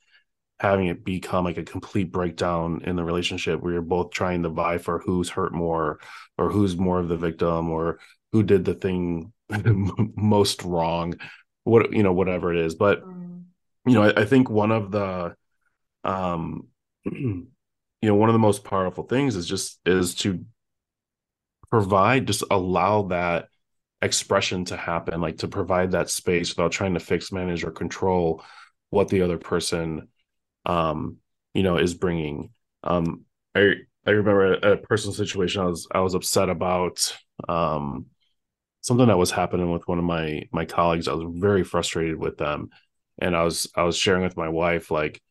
having 0.61 0.87
it 0.87 1.05
become 1.05 1.45
like 1.45 1.59
a 1.59 1.65
complete 1.65 2.13
breakdown 2.13 2.83
in 2.85 2.95
the 2.95 3.03
relationship 3.03 3.61
where 3.61 3.73
you're 3.73 3.83
both 3.83 4.11
trying 4.11 4.43
to 4.43 4.49
vie 4.49 4.79
for 4.79 5.01
who's 5.01 5.29
hurt 5.29 5.53
more 5.53 5.99
or 6.39 6.51
who's 6.51 6.77
more 6.77 7.01
of 7.01 7.09
the 7.09 7.17
victim 7.17 7.71
or 7.71 7.99
who 8.31 8.43
did 8.43 8.65
the 8.65 8.75
thing 8.75 9.33
most 10.17 10.63
wrong 10.63 11.15
what 11.65 11.93
you 11.93 12.03
know 12.03 12.13
whatever 12.13 12.53
it 12.55 12.65
is 12.65 12.75
but 12.75 13.05
mm. 13.05 13.43
you 13.87 13.95
know 13.95 14.03
I, 14.03 14.23
I, 14.23 14.25
think 14.25 14.49
one 14.49 14.71
of 14.73 14.91
the 14.91 15.35
um 16.05 16.69
you 17.05 17.49
know 18.03 18.15
one 18.15 18.29
of 18.29 18.33
the 18.35 18.39
most 18.39 18.65
powerful 18.65 19.05
things 19.05 19.37
is 19.37 19.47
just 19.47 19.79
is 19.85 20.15
to 20.17 20.45
provide 21.73 22.29
just 22.29 22.45
allow 22.51 23.03
that 23.03 23.49
expression 24.01 24.65
to 24.65 24.77
happen 24.77 25.21
like 25.21 25.39
to 25.39 25.49
provide 25.49 25.93
that 25.93 26.11
space 26.11 26.51
without 26.51 26.71
trying 26.71 26.95
to 26.95 27.01
fix 27.01 27.33
manage 27.33 27.65
or 27.65 27.71
control 27.73 28.45
what 28.91 29.09
the 29.09 29.23
other 29.23 29.39
person 29.39 30.09
um 30.67 31.17
you 31.55 31.65
know 31.65 31.79
is 31.79 31.95
bringing 31.95 32.51
um 32.85 33.25
i 33.55 33.75
i 34.07 34.11
remember 34.11 34.55
a, 34.55 34.73
a 34.73 34.77
personal 34.77 35.15
situation 35.15 35.63
i 35.63 35.65
was 35.65 35.89
i 35.93 36.01
was 36.01 36.15
upset 36.15 36.49
about 36.49 37.17
um 37.49 38.07
something 38.83 39.07
that 39.07 39.19
was 39.19 39.31
happening 39.31 39.71
with 39.71 39.89
one 39.89 39.99
of 39.99 40.05
my 40.05 40.43
my 40.53 40.67
colleagues. 40.67 41.09
I 41.09 41.15
was 41.15 41.41
very 41.41 41.65
frustrated 41.65 42.19
with 42.19 42.37
them, 42.37 42.71
and 43.19 43.35
I 43.35 43.45
was 43.45 43.67
I 43.75 43.85
was 43.85 43.97
sharing 43.97 44.23
with 44.23 44.37
my 44.37 44.49
wife 44.49 44.91
like 44.91 45.23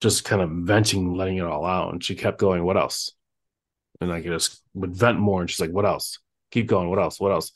just 0.00 0.24
kind 0.24 0.40
of 0.40 0.50
venting, 0.50 1.14
letting 1.14 1.38
it 1.38 1.44
all 1.44 1.66
out, 1.66 1.92
and 1.92 2.04
she 2.04 2.14
kept 2.14 2.38
going, 2.38 2.62
"What 2.64 2.76
else?" 2.76 3.12
And 4.00 4.12
I 4.12 4.20
could 4.20 4.32
just 4.32 4.62
would 4.74 4.94
vent 4.94 5.18
more, 5.18 5.40
and 5.40 5.50
she's 5.50 5.60
like, 5.60 5.70
"What 5.70 5.86
else? 5.86 6.18
Keep 6.50 6.66
going. 6.68 6.88
What 6.88 6.98
else? 6.98 7.18
What 7.20 7.32
else?" 7.32 7.52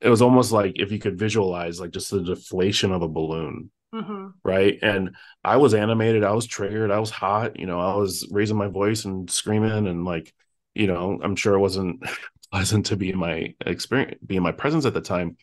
It 0.00 0.08
was 0.10 0.22
almost 0.22 0.52
like 0.52 0.74
if 0.76 0.92
you 0.92 0.98
could 0.98 1.18
visualize 1.18 1.80
like 1.80 1.90
just 1.90 2.10
the 2.10 2.22
deflation 2.22 2.92
of 2.92 3.02
a 3.02 3.08
balloon. 3.08 3.70
Mm-hmm. 3.94 4.28
Right. 4.44 4.78
And 4.82 5.16
I 5.42 5.56
was 5.56 5.74
animated. 5.74 6.22
I 6.24 6.32
was 6.32 6.46
triggered. 6.46 6.90
I 6.90 7.00
was 7.00 7.10
hot. 7.10 7.58
You 7.58 7.66
know, 7.66 7.80
I 7.80 7.94
was 7.96 8.28
raising 8.30 8.56
my 8.56 8.68
voice 8.68 9.04
and 9.04 9.30
screaming 9.30 9.86
and 9.86 10.04
like, 10.04 10.32
you 10.74 10.86
know, 10.86 11.18
I'm 11.22 11.36
sure 11.36 11.54
it 11.54 11.60
wasn't 11.60 12.04
pleasant 12.52 12.86
to 12.86 12.96
be 12.96 13.10
in 13.10 13.18
my 13.18 13.54
experience, 13.64 14.18
be 14.24 14.36
in 14.36 14.42
my 14.42 14.52
presence 14.52 14.84
at 14.84 14.94
the 14.94 15.00
time. 15.00 15.36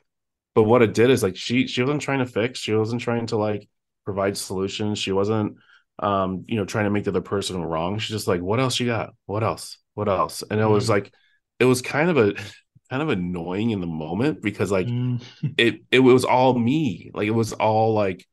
But 0.53 0.63
what 0.63 0.81
it 0.81 0.93
did 0.93 1.09
is 1.09 1.23
like 1.23 1.35
she 1.35 1.67
she 1.67 1.81
wasn't 1.81 2.01
trying 2.01 2.19
to 2.19 2.25
fix, 2.25 2.59
she 2.59 2.73
wasn't 2.73 3.01
trying 3.01 3.27
to 3.27 3.37
like 3.37 3.67
provide 4.05 4.37
solutions, 4.37 4.99
she 4.99 5.11
wasn't 5.11 5.57
um 5.99 6.43
you 6.47 6.57
know 6.57 6.65
trying 6.65 6.85
to 6.85 6.91
make 6.91 7.03
the 7.05 7.11
other 7.11 7.21
person 7.21 7.61
wrong. 7.61 7.99
She's 7.99 8.15
just 8.15 8.27
like, 8.27 8.41
what 8.41 8.59
else 8.59 8.79
you 8.79 8.85
got? 8.85 9.13
What 9.25 9.43
else? 9.43 9.77
What 9.95 10.09
else? 10.09 10.43
And 10.49 10.59
it 10.61 10.65
was 10.67 10.87
mm. 10.87 10.89
like 10.89 11.13
it 11.59 11.65
was 11.65 11.81
kind 11.81 12.09
of 12.09 12.17
a 12.17 12.33
kind 12.89 13.01
of 13.01 13.09
annoying 13.09 13.71
in 13.71 13.81
the 13.81 13.87
moment 13.87 14.41
because 14.41 14.71
like 14.71 14.87
mm. 14.87 15.23
it 15.57 15.81
it 15.91 15.99
was 15.99 16.25
all 16.25 16.57
me. 16.57 17.11
Like 17.13 17.27
it 17.27 17.31
was 17.31 17.53
all 17.53 17.93
like 17.93 18.27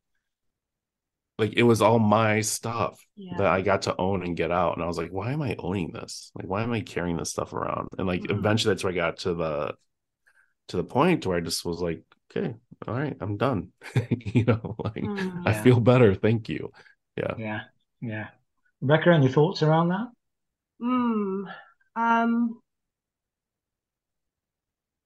like 1.39 1.55
it 1.55 1.63
was 1.63 1.81
all 1.83 1.99
my 1.99 2.41
stuff 2.43 3.05
Yeah. 3.17 3.39
that 3.39 3.47
I 3.47 3.63
got 3.63 3.83
to 3.83 3.97
own 3.97 4.23
and 4.23 4.37
get 4.37 4.51
out. 4.53 4.75
And 4.75 4.83
I 4.83 4.87
was 4.87 4.99
like, 4.99 5.11
why 5.11 5.33
am 5.33 5.43
I 5.43 5.57
owning 5.59 5.93
this? 5.93 6.31
Like, 6.35 6.47
why 6.47 6.63
am 6.63 6.73
I 6.73 6.81
carrying 6.83 7.17
this 7.17 7.31
stuff 7.31 7.53
around? 7.53 7.89
And 7.99 8.07
like 8.07 8.23
Mhm. 8.23 8.39
eventually 8.39 8.75
that's 8.75 8.85
where 8.85 8.93
I 8.93 8.97
got 8.97 9.19
to 9.19 9.35
the 9.35 9.75
to 10.69 10.77
the 10.77 10.85
point 10.85 11.27
where 11.27 11.37
I 11.39 11.41
just 11.41 11.65
was 11.65 11.81
like, 11.81 12.03
okay, 12.31 12.55
all 12.87 12.95
right, 12.95 13.17
I'm 13.21 13.37
done. 13.37 13.73
you 14.11 14.45
know, 14.45 14.77
like 14.79 15.03
Mm. 15.03 15.47
I 15.47 15.53
feel 15.53 15.81
better. 15.81 16.15
Thank 16.15 16.49
you. 16.49 16.71
Yeah. 17.17 17.35
Yeah, 17.39 17.61
yeah. 18.01 18.29
Rebecca, 18.81 19.11
any 19.11 19.29
thoughts 19.29 19.63
around 19.63 19.89
that? 19.89 20.09
Mm, 20.83 21.47
um, 21.97 22.63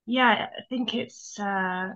yeah, 0.05 0.47
I 0.57 0.61
think 0.69 0.95
it's 0.95 1.39
uh, 1.39 1.89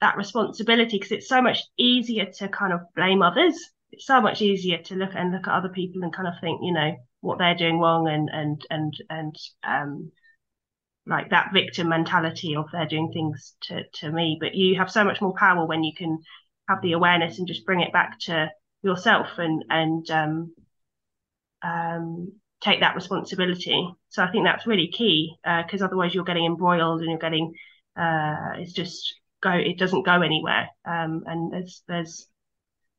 that 0.00 0.16
responsibility 0.16 0.96
because 0.98 1.12
it's 1.12 1.28
so 1.28 1.42
much 1.42 1.62
easier 1.76 2.26
to 2.26 2.48
kind 2.48 2.72
of 2.72 2.80
blame 2.94 3.22
others. 3.22 3.54
It's 3.92 4.06
so 4.06 4.20
much 4.20 4.40
easier 4.40 4.78
to 4.78 4.94
look 4.94 5.10
and 5.14 5.32
look 5.32 5.46
at 5.46 5.54
other 5.54 5.68
people 5.68 6.02
and 6.02 6.12
kind 6.14 6.28
of 6.28 6.34
think, 6.40 6.60
you 6.62 6.72
know, 6.72 6.96
what 7.20 7.38
they're 7.38 7.54
doing 7.56 7.78
wrong 7.78 8.08
and 8.08 8.30
and 8.32 8.64
and 8.70 8.94
and 9.10 9.36
um, 9.62 10.12
like 11.06 11.30
that 11.30 11.52
victim 11.52 11.88
mentality 11.88 12.56
of 12.56 12.66
they're 12.72 12.86
doing 12.86 13.12
things 13.12 13.56
to 13.62 13.84
to 13.94 14.12
me. 14.12 14.38
But 14.40 14.54
you 14.54 14.76
have 14.78 14.90
so 14.90 15.04
much 15.04 15.20
more 15.20 15.34
power 15.34 15.66
when 15.66 15.84
you 15.84 15.92
can 15.96 16.18
have 16.68 16.82
the 16.82 16.92
awareness 16.92 17.38
and 17.38 17.48
just 17.48 17.66
bring 17.66 17.80
it 17.80 17.92
back 17.92 18.18
to 18.22 18.50
yourself 18.82 19.28
and 19.38 19.64
and 19.70 20.10
um, 20.10 20.54
um, 21.62 22.32
take 22.60 22.80
that 22.80 22.94
responsibility. 22.94 23.88
So 24.08 24.22
I 24.22 24.30
think 24.30 24.44
that's 24.44 24.66
really 24.66 24.88
key 24.88 25.36
because 25.44 25.82
otherwise 25.82 26.14
you're 26.14 26.24
getting 26.24 26.46
embroiled 26.46 27.00
and 27.00 27.10
you're 27.10 27.18
getting 27.18 27.52
uh, 27.96 28.52
it's 28.56 28.72
just 28.72 29.14
go 29.42 29.50
it 29.50 29.78
doesn't 29.78 30.04
go 30.04 30.22
anywhere. 30.22 30.68
Um, 30.84 31.24
and 31.26 31.52
there's 31.52 31.82
there's 31.88 32.26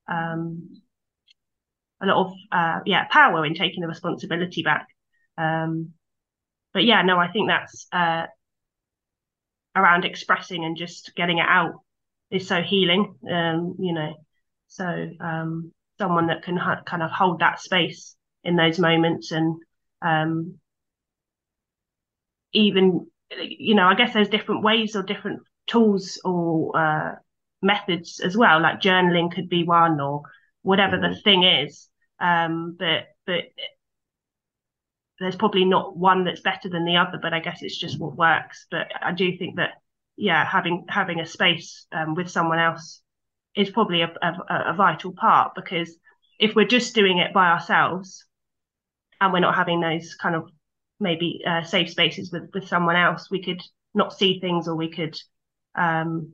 um, 0.08 0.82
a 2.02 2.06
lot 2.06 2.26
of 2.26 2.34
uh, 2.52 2.80
yeah 2.86 3.06
power 3.10 3.46
in 3.46 3.54
taking 3.54 3.82
the 3.82 3.88
responsibility 3.88 4.64
back. 4.64 4.88
Um, 5.38 5.94
but 6.74 6.84
yeah, 6.84 7.02
no, 7.02 7.18
I 7.18 7.32
think 7.32 7.50
that's 7.50 7.88
uh, 7.92 8.26
around 9.76 10.06
expressing 10.06 10.64
and 10.64 10.78
just 10.78 11.12
getting 11.16 11.40
it 11.40 11.48
out 11.48 11.82
is 12.30 12.48
so 12.48 12.62
healing. 12.62 13.16
Um, 13.30 13.76
you 13.80 13.94
know, 13.94 14.14
so 14.68 14.86
um, 15.20 15.74
someone 15.98 16.28
that 16.28 16.44
can 16.44 16.58
ha- 16.58 16.82
kind 16.86 17.04
of 17.04 17.12
hold 17.12 17.40
that 17.40 17.60
space 17.60 18.16
in 18.44 18.56
those 18.56 18.80
moments 18.80 19.32
and 19.32 19.56
um, 20.02 20.60
even 22.54 23.08
you 23.40 23.76
know 23.76 23.88
i 23.88 23.96
guess 23.96 24.14
there's 24.14 24.28
different 24.30 24.64
ways 24.64 24.96
or 24.96 25.04
different 25.04 25.42
tools 25.68 26.20
or 26.26 26.78
uh, 26.78 27.12
methods 27.62 28.20
as 28.20 28.36
well 28.36 28.62
like 28.62 28.82
journaling 28.82 29.34
could 29.34 29.48
be 29.48 29.64
one 29.64 30.00
or 30.02 30.24
whatever 30.64 30.98
the 30.98 31.16
thing 31.16 31.44
is. 31.44 31.88
Um, 32.20 32.76
but 32.78 33.06
but 33.26 33.46
there's 35.20 35.36
probably 35.36 35.66
not 35.66 35.96
one 35.96 36.24
that's 36.24 36.42
better 36.42 36.68
than 36.70 36.86
the 36.86 36.98
other 36.98 37.20
but 37.22 37.34
i 37.34 37.40
guess 37.40 37.62
it's 37.62 37.78
just 37.78 38.00
what 38.00 38.16
works. 38.16 38.66
But 38.70 38.88
i 39.02 39.12
do 39.12 39.38
think 39.38 39.58
that 39.58 39.72
yeah 40.18 40.46
having 40.46 40.86
having 40.90 41.20
a 41.20 41.26
space 41.26 41.86
um, 41.92 42.16
with 42.16 42.30
someone 42.30 42.60
else 42.60 43.02
is 43.56 43.70
probably 43.70 44.02
a, 44.02 44.14
a, 44.22 44.72
a 44.72 44.74
vital 44.74 45.14
part 45.14 45.54
because 45.56 45.96
if 46.40 46.56
we're 46.56 46.66
just 46.66 46.96
doing 46.96 47.18
it 47.18 47.34
by 47.34 47.50
ourselves 47.50 48.26
and 49.22 49.32
we're 49.32 49.40
not 49.40 49.56
having 49.56 49.80
those 49.80 50.16
kind 50.16 50.36
of 50.36 50.50
maybe 51.00 51.42
uh, 51.48 51.64
safe 51.64 51.90
spaces 51.90 52.32
with 52.32 52.50
with 52.54 52.68
someone 52.68 52.96
else 52.96 53.32
we 53.32 53.42
could 53.42 53.62
not 53.94 54.14
see 54.14 54.40
things 54.40 54.68
or 54.68 54.76
we 54.76 54.90
could 54.90 55.18
um 55.76 56.34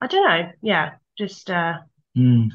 i 0.00 0.06
don't 0.06 0.28
know 0.28 0.50
yeah 0.62 0.92
just 1.18 1.50
uh 1.50 1.74
Mm. 2.16 2.48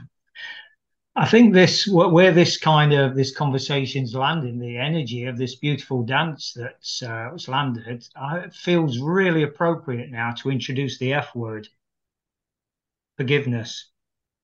I 1.15 1.27
think 1.27 1.53
this 1.53 1.87
where 1.87 2.31
this 2.31 2.57
kind 2.57 2.93
of 2.93 3.15
this 3.15 3.35
conversation's 3.35 4.15
landing, 4.15 4.59
the 4.59 4.77
energy 4.77 5.25
of 5.25 5.37
this 5.37 5.55
beautiful 5.55 6.03
dance 6.03 6.53
that's 6.55 7.03
uh, 7.03 7.29
that's 7.31 7.47
landed, 7.49 8.07
uh, 8.15 8.41
it 8.45 8.53
feels 8.53 8.99
really 8.99 9.43
appropriate 9.43 10.09
now 10.09 10.31
to 10.31 10.49
introduce 10.49 10.97
the 10.97 11.13
F 11.13 11.35
word, 11.35 11.67
forgiveness. 13.17 13.89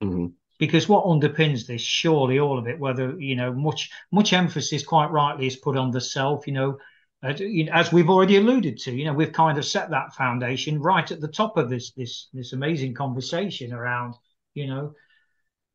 Mhm. 0.03 0.33
Because 0.57 0.89
what 0.89 1.05
underpins 1.05 1.65
this 1.67 1.81
surely 1.81 2.39
all 2.39 2.57
of 2.57 2.67
it 2.67 2.79
whether 2.79 3.19
you 3.19 3.35
know 3.35 3.53
much 3.53 3.89
much 4.11 4.33
emphasis 4.33 4.83
quite 4.83 5.11
rightly 5.11 5.47
is 5.47 5.55
put 5.55 5.77
on 5.77 5.91
the 5.91 6.01
self 6.01 6.47
you 6.47 6.53
know. 6.53 6.77
Uh, 7.23 7.33
you 7.39 7.63
know, 7.63 7.71
as 7.71 7.91
we've 7.91 8.11
already 8.11 8.37
alluded 8.37 8.77
to 8.77 8.91
you 8.91 9.03
know 9.03 9.11
we've 9.11 9.33
kind 9.33 9.57
of 9.57 9.65
set 9.65 9.89
that 9.89 10.13
foundation 10.13 10.79
right 10.79 11.11
at 11.11 11.19
the 11.19 11.27
top 11.27 11.57
of 11.57 11.67
this 11.67 11.91
this 11.93 12.27
this 12.31 12.53
amazing 12.53 12.93
conversation 12.93 13.73
around 13.73 14.13
you 14.53 14.67
know 14.67 14.93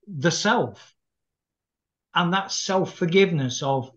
the 0.07 0.31
self. 0.31 0.95
And 2.15 2.33
that 2.33 2.53
self 2.53 2.95
forgiveness 2.95 3.63
of 3.63 3.91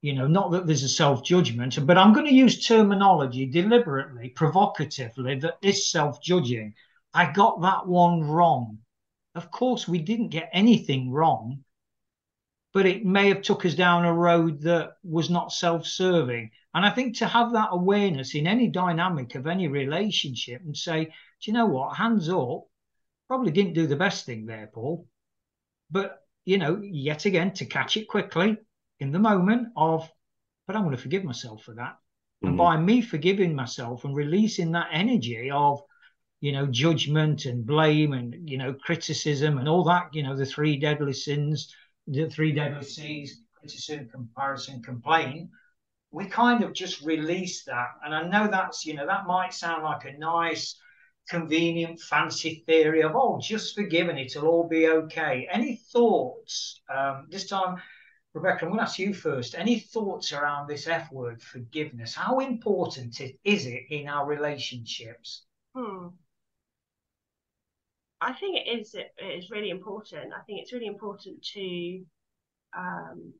you 0.00 0.14
know 0.14 0.26
not 0.26 0.50
that 0.52 0.66
there's 0.66 0.84
a 0.84 0.88
self 0.88 1.24
judgment 1.24 1.76
but 1.84 1.98
i'm 1.98 2.12
going 2.12 2.24
to 2.24 2.32
use 2.32 2.64
terminology 2.64 3.46
deliberately 3.46 4.28
provocatively 4.28 5.34
that 5.40 5.58
is 5.60 5.90
self 5.90 6.22
judging 6.22 6.72
i 7.12 7.30
got 7.30 7.60
that 7.60 7.86
one 7.86 8.22
wrong 8.22 8.78
of 9.34 9.50
course, 9.50 9.86
we 9.86 9.98
didn't 9.98 10.28
get 10.28 10.50
anything 10.52 11.10
wrong, 11.10 11.64
but 12.72 12.86
it 12.86 13.04
may 13.04 13.28
have 13.28 13.42
took 13.42 13.64
us 13.64 13.74
down 13.74 14.04
a 14.04 14.12
road 14.12 14.62
that 14.62 14.92
was 15.02 15.30
not 15.30 15.52
self-serving. 15.52 16.50
And 16.74 16.84
I 16.84 16.90
think 16.90 17.16
to 17.18 17.26
have 17.26 17.52
that 17.52 17.70
awareness 17.72 18.34
in 18.34 18.46
any 18.46 18.68
dynamic 18.68 19.34
of 19.34 19.46
any 19.46 19.68
relationship 19.68 20.62
and 20.64 20.76
say, 20.76 21.04
do 21.04 21.10
you 21.42 21.52
know 21.52 21.66
what, 21.66 21.96
hands 21.96 22.28
up, 22.28 22.64
probably 23.26 23.52
didn't 23.52 23.74
do 23.74 23.86
the 23.86 23.96
best 23.96 24.26
thing 24.26 24.46
there, 24.46 24.70
Paul. 24.72 25.06
But 25.90 26.22
you 26.44 26.56
know, 26.56 26.80
yet 26.82 27.26
again, 27.26 27.52
to 27.52 27.66
catch 27.66 27.98
it 27.98 28.08
quickly 28.08 28.56
in 29.00 29.12
the 29.12 29.18
moment 29.18 29.68
of, 29.76 30.10
but 30.66 30.74
I'm 30.74 30.84
going 30.84 30.96
to 30.96 31.02
forgive 31.02 31.22
myself 31.22 31.62
for 31.62 31.74
that. 31.74 31.98
And 32.42 32.54
Mhm. 32.54 32.56
by 32.56 32.76
me 32.78 33.02
forgiving 33.02 33.54
myself 33.54 34.04
and 34.04 34.16
releasing 34.16 34.72
that 34.72 34.88
energy 34.90 35.50
of 35.50 35.82
you 36.40 36.52
know, 36.52 36.66
judgment 36.66 37.44
and 37.46 37.66
blame 37.66 38.12
and, 38.12 38.48
you 38.48 38.58
know, 38.58 38.72
criticism 38.72 39.58
and 39.58 39.68
all 39.68 39.84
that, 39.84 40.14
you 40.14 40.22
know, 40.22 40.36
the 40.36 40.46
three 40.46 40.76
deadly 40.76 41.12
sins, 41.12 41.74
the 42.06 42.28
three 42.28 42.52
deadly 42.52 42.84
C's, 42.84 43.42
criticism, 43.54 44.08
comparison, 44.08 44.82
complaint, 44.82 45.50
we 46.10 46.26
kind 46.26 46.62
of 46.62 46.72
just 46.72 47.02
release 47.02 47.64
that. 47.64 47.88
And 48.04 48.14
I 48.14 48.22
know 48.28 48.48
that's, 48.48 48.86
you 48.86 48.94
know, 48.94 49.06
that 49.06 49.26
might 49.26 49.52
sound 49.52 49.82
like 49.82 50.04
a 50.04 50.16
nice, 50.16 50.78
convenient, 51.28 52.00
fancy 52.00 52.62
theory 52.66 53.02
of, 53.02 53.12
oh, 53.14 53.38
just 53.42 53.74
forgive 53.74 54.08
and 54.08 54.18
it'll 54.18 54.46
all 54.46 54.68
be 54.68 54.88
okay. 54.88 55.46
Any 55.50 55.76
thoughts? 55.92 56.80
Um, 56.88 57.26
this 57.28 57.46
time, 57.46 57.76
Rebecca, 58.32 58.64
I'm 58.64 58.70
going 58.70 58.78
to 58.78 58.84
ask 58.84 58.98
you 58.98 59.12
first. 59.12 59.54
Any 59.56 59.80
thoughts 59.80 60.32
around 60.32 60.68
this 60.68 60.86
F 60.86 61.10
word, 61.12 61.42
forgiveness? 61.42 62.14
How 62.14 62.38
important 62.38 63.20
is 63.44 63.66
it 63.66 63.82
in 63.90 64.08
our 64.08 64.26
relationships? 64.26 65.44
Hmm. 65.74 66.08
I 68.20 68.32
think 68.32 68.56
it 68.56 68.80
is 68.80 68.94
it 68.94 69.12
is 69.24 69.50
really 69.50 69.70
important. 69.70 70.32
I 70.32 70.42
think 70.42 70.60
it's 70.60 70.72
really 70.72 70.86
important 70.86 71.42
to 71.54 72.04
um 72.76 73.32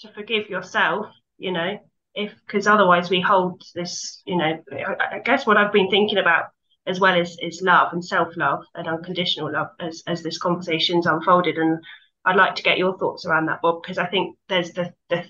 to 0.00 0.12
forgive 0.12 0.48
yourself, 0.48 1.06
you 1.38 1.52
know, 1.52 1.78
if 2.14 2.32
because 2.46 2.66
otherwise 2.66 3.10
we 3.10 3.20
hold 3.20 3.62
this, 3.74 4.22
you 4.26 4.36
know, 4.36 4.62
I, 4.72 5.16
I 5.16 5.18
guess 5.24 5.46
what 5.46 5.56
I've 5.56 5.72
been 5.72 5.90
thinking 5.90 6.18
about 6.18 6.46
as 6.86 7.00
well 7.00 7.18
is 7.18 7.36
is 7.40 7.62
love 7.62 7.92
and 7.92 8.04
self-love 8.04 8.64
and 8.74 8.86
unconditional 8.86 9.52
love 9.52 9.68
as 9.80 10.02
as 10.06 10.22
this 10.22 10.38
conversation's 10.38 11.06
unfolded. 11.06 11.56
And 11.56 11.78
I'd 12.24 12.36
like 12.36 12.54
to 12.56 12.62
get 12.62 12.78
your 12.78 12.96
thoughts 12.98 13.26
around 13.26 13.46
that, 13.46 13.60
Bob, 13.62 13.82
because 13.82 13.98
I 13.98 14.06
think 14.06 14.36
there's 14.48 14.72
the 14.72 14.92
the 15.10 15.24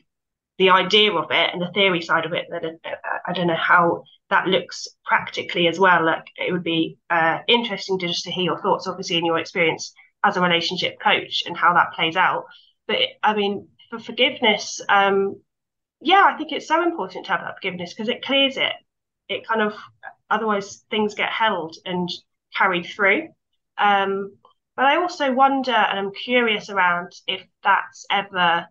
the 0.58 0.70
idea 0.70 1.12
of 1.12 1.30
it 1.30 1.50
and 1.52 1.60
the 1.60 1.70
theory 1.72 2.00
side 2.00 2.24
of 2.24 2.32
it 2.32 2.46
that 2.50 2.64
uh, 2.64 2.96
I 3.26 3.32
don't 3.32 3.46
know 3.46 3.56
how 3.56 4.04
that 4.30 4.46
looks 4.46 4.88
practically 5.04 5.68
as 5.68 5.78
well. 5.78 6.04
Like 6.04 6.26
it 6.36 6.52
would 6.52 6.64
be 6.64 6.98
uh, 7.10 7.38
interesting 7.46 7.98
to 7.98 8.06
just 8.06 8.24
to 8.24 8.30
hear 8.30 8.44
your 8.44 8.60
thoughts, 8.60 8.86
obviously, 8.86 9.18
in 9.18 9.26
your 9.26 9.38
experience 9.38 9.92
as 10.24 10.36
a 10.36 10.40
relationship 10.40 10.98
coach 11.00 11.44
and 11.46 11.56
how 11.56 11.74
that 11.74 11.92
plays 11.94 12.16
out. 12.16 12.44
But 12.88 12.98
I 13.22 13.34
mean, 13.34 13.68
for 13.90 13.98
forgiveness, 13.98 14.80
um, 14.88 15.40
yeah, 16.00 16.24
I 16.32 16.36
think 16.36 16.52
it's 16.52 16.68
so 16.68 16.82
important 16.82 17.26
to 17.26 17.32
have 17.32 17.40
that 17.40 17.56
forgiveness 17.56 17.94
because 17.94 18.08
it 18.08 18.24
clears 18.24 18.56
it. 18.56 18.72
It 19.28 19.46
kind 19.46 19.62
of 19.62 19.74
otherwise 20.30 20.84
things 20.90 21.14
get 21.14 21.30
held 21.30 21.76
and 21.84 22.08
carried 22.56 22.86
through. 22.86 23.28
Um, 23.78 24.36
but 24.76 24.84
I 24.86 24.96
also 24.96 25.32
wonder, 25.32 25.72
and 25.72 25.98
I'm 25.98 26.12
curious 26.12 26.68
around 26.68 27.12
if 27.26 27.42
that's 27.62 28.06
ever 28.10 28.66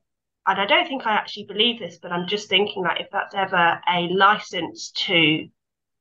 and 0.47 0.59
I 0.59 0.65
don't 0.65 0.87
think 0.87 1.05
I 1.05 1.13
actually 1.13 1.45
believe 1.45 1.79
this, 1.79 1.97
but 1.97 2.11
I'm 2.11 2.27
just 2.27 2.49
thinking 2.49 2.83
like 2.83 3.01
if 3.01 3.07
that's 3.11 3.33
ever 3.33 3.79
a 3.87 4.07
license 4.09 4.91
to 5.07 5.47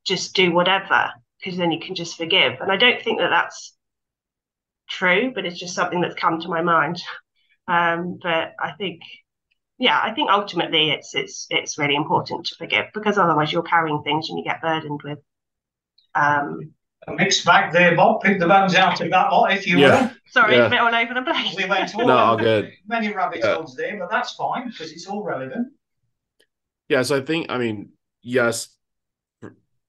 just 0.05 0.35
do 0.35 0.51
whatever, 0.51 1.11
because 1.39 1.57
then 1.57 1.71
you 1.71 1.79
can 1.79 1.95
just 1.95 2.17
forgive. 2.17 2.61
And 2.61 2.71
I 2.71 2.77
don't 2.77 3.01
think 3.01 3.19
that 3.19 3.29
that's 3.29 3.75
true, 4.89 5.31
but 5.33 5.45
it's 5.45 5.59
just 5.59 5.75
something 5.75 6.01
that's 6.01 6.15
come 6.15 6.39
to 6.41 6.49
my 6.49 6.61
mind. 6.61 7.01
Um, 7.67 8.19
but 8.21 8.53
I 8.59 8.73
think, 8.77 9.01
yeah, 9.79 9.99
I 10.01 10.13
think 10.13 10.29
ultimately 10.29 10.91
it's 10.91 11.15
it's 11.15 11.47
it's 11.49 11.79
really 11.79 11.95
important 11.95 12.45
to 12.45 12.55
forgive 12.55 12.85
because 12.93 13.17
otherwise 13.17 13.51
you're 13.51 13.63
carrying 13.63 14.03
things 14.03 14.29
and 14.29 14.37
you 14.37 14.45
get 14.45 14.61
burdened 14.61 15.01
with. 15.03 15.19
Um, 16.13 16.73
a 17.07 17.13
mixed 17.13 17.45
bag 17.45 17.71
there, 17.71 17.95
Bob. 17.95 18.21
Pick 18.21 18.39
the 18.39 18.47
bones 18.47 18.75
out 18.75 18.99
of 18.99 19.09
that 19.09 19.31
lot, 19.31 19.51
if 19.51 19.67
you 19.67 19.79
Yeah. 19.79 20.07
will. 20.07 20.11
Sorry, 20.27 20.55
Yeah. 20.55 20.65
a 20.65 20.69
bit 20.69 20.79
all 20.79 20.93
over 20.93 21.13
the 21.13 21.21
place. 21.21 21.55
We 21.55 21.65
went 21.65 21.93
all 21.95 22.07
No, 22.07 22.17
all 22.17 22.33
over 22.33 22.43
good. 22.43 22.73
many 22.87 23.11
rabbit 23.13 23.39
Yeah. 23.39 23.55
holes 23.55 23.75
there, 23.75 23.97
but 23.97 24.09
that's 24.09 24.33
fine 24.33 24.69
because 24.69 24.91
it's 24.91 25.07
all 25.07 25.23
relevant. 25.23 25.73
Yeah, 26.89 27.01
so 27.03 27.17
I 27.17 27.21
think 27.21 27.49
I 27.49 27.57
mean, 27.57 27.91
yes, 28.21 28.69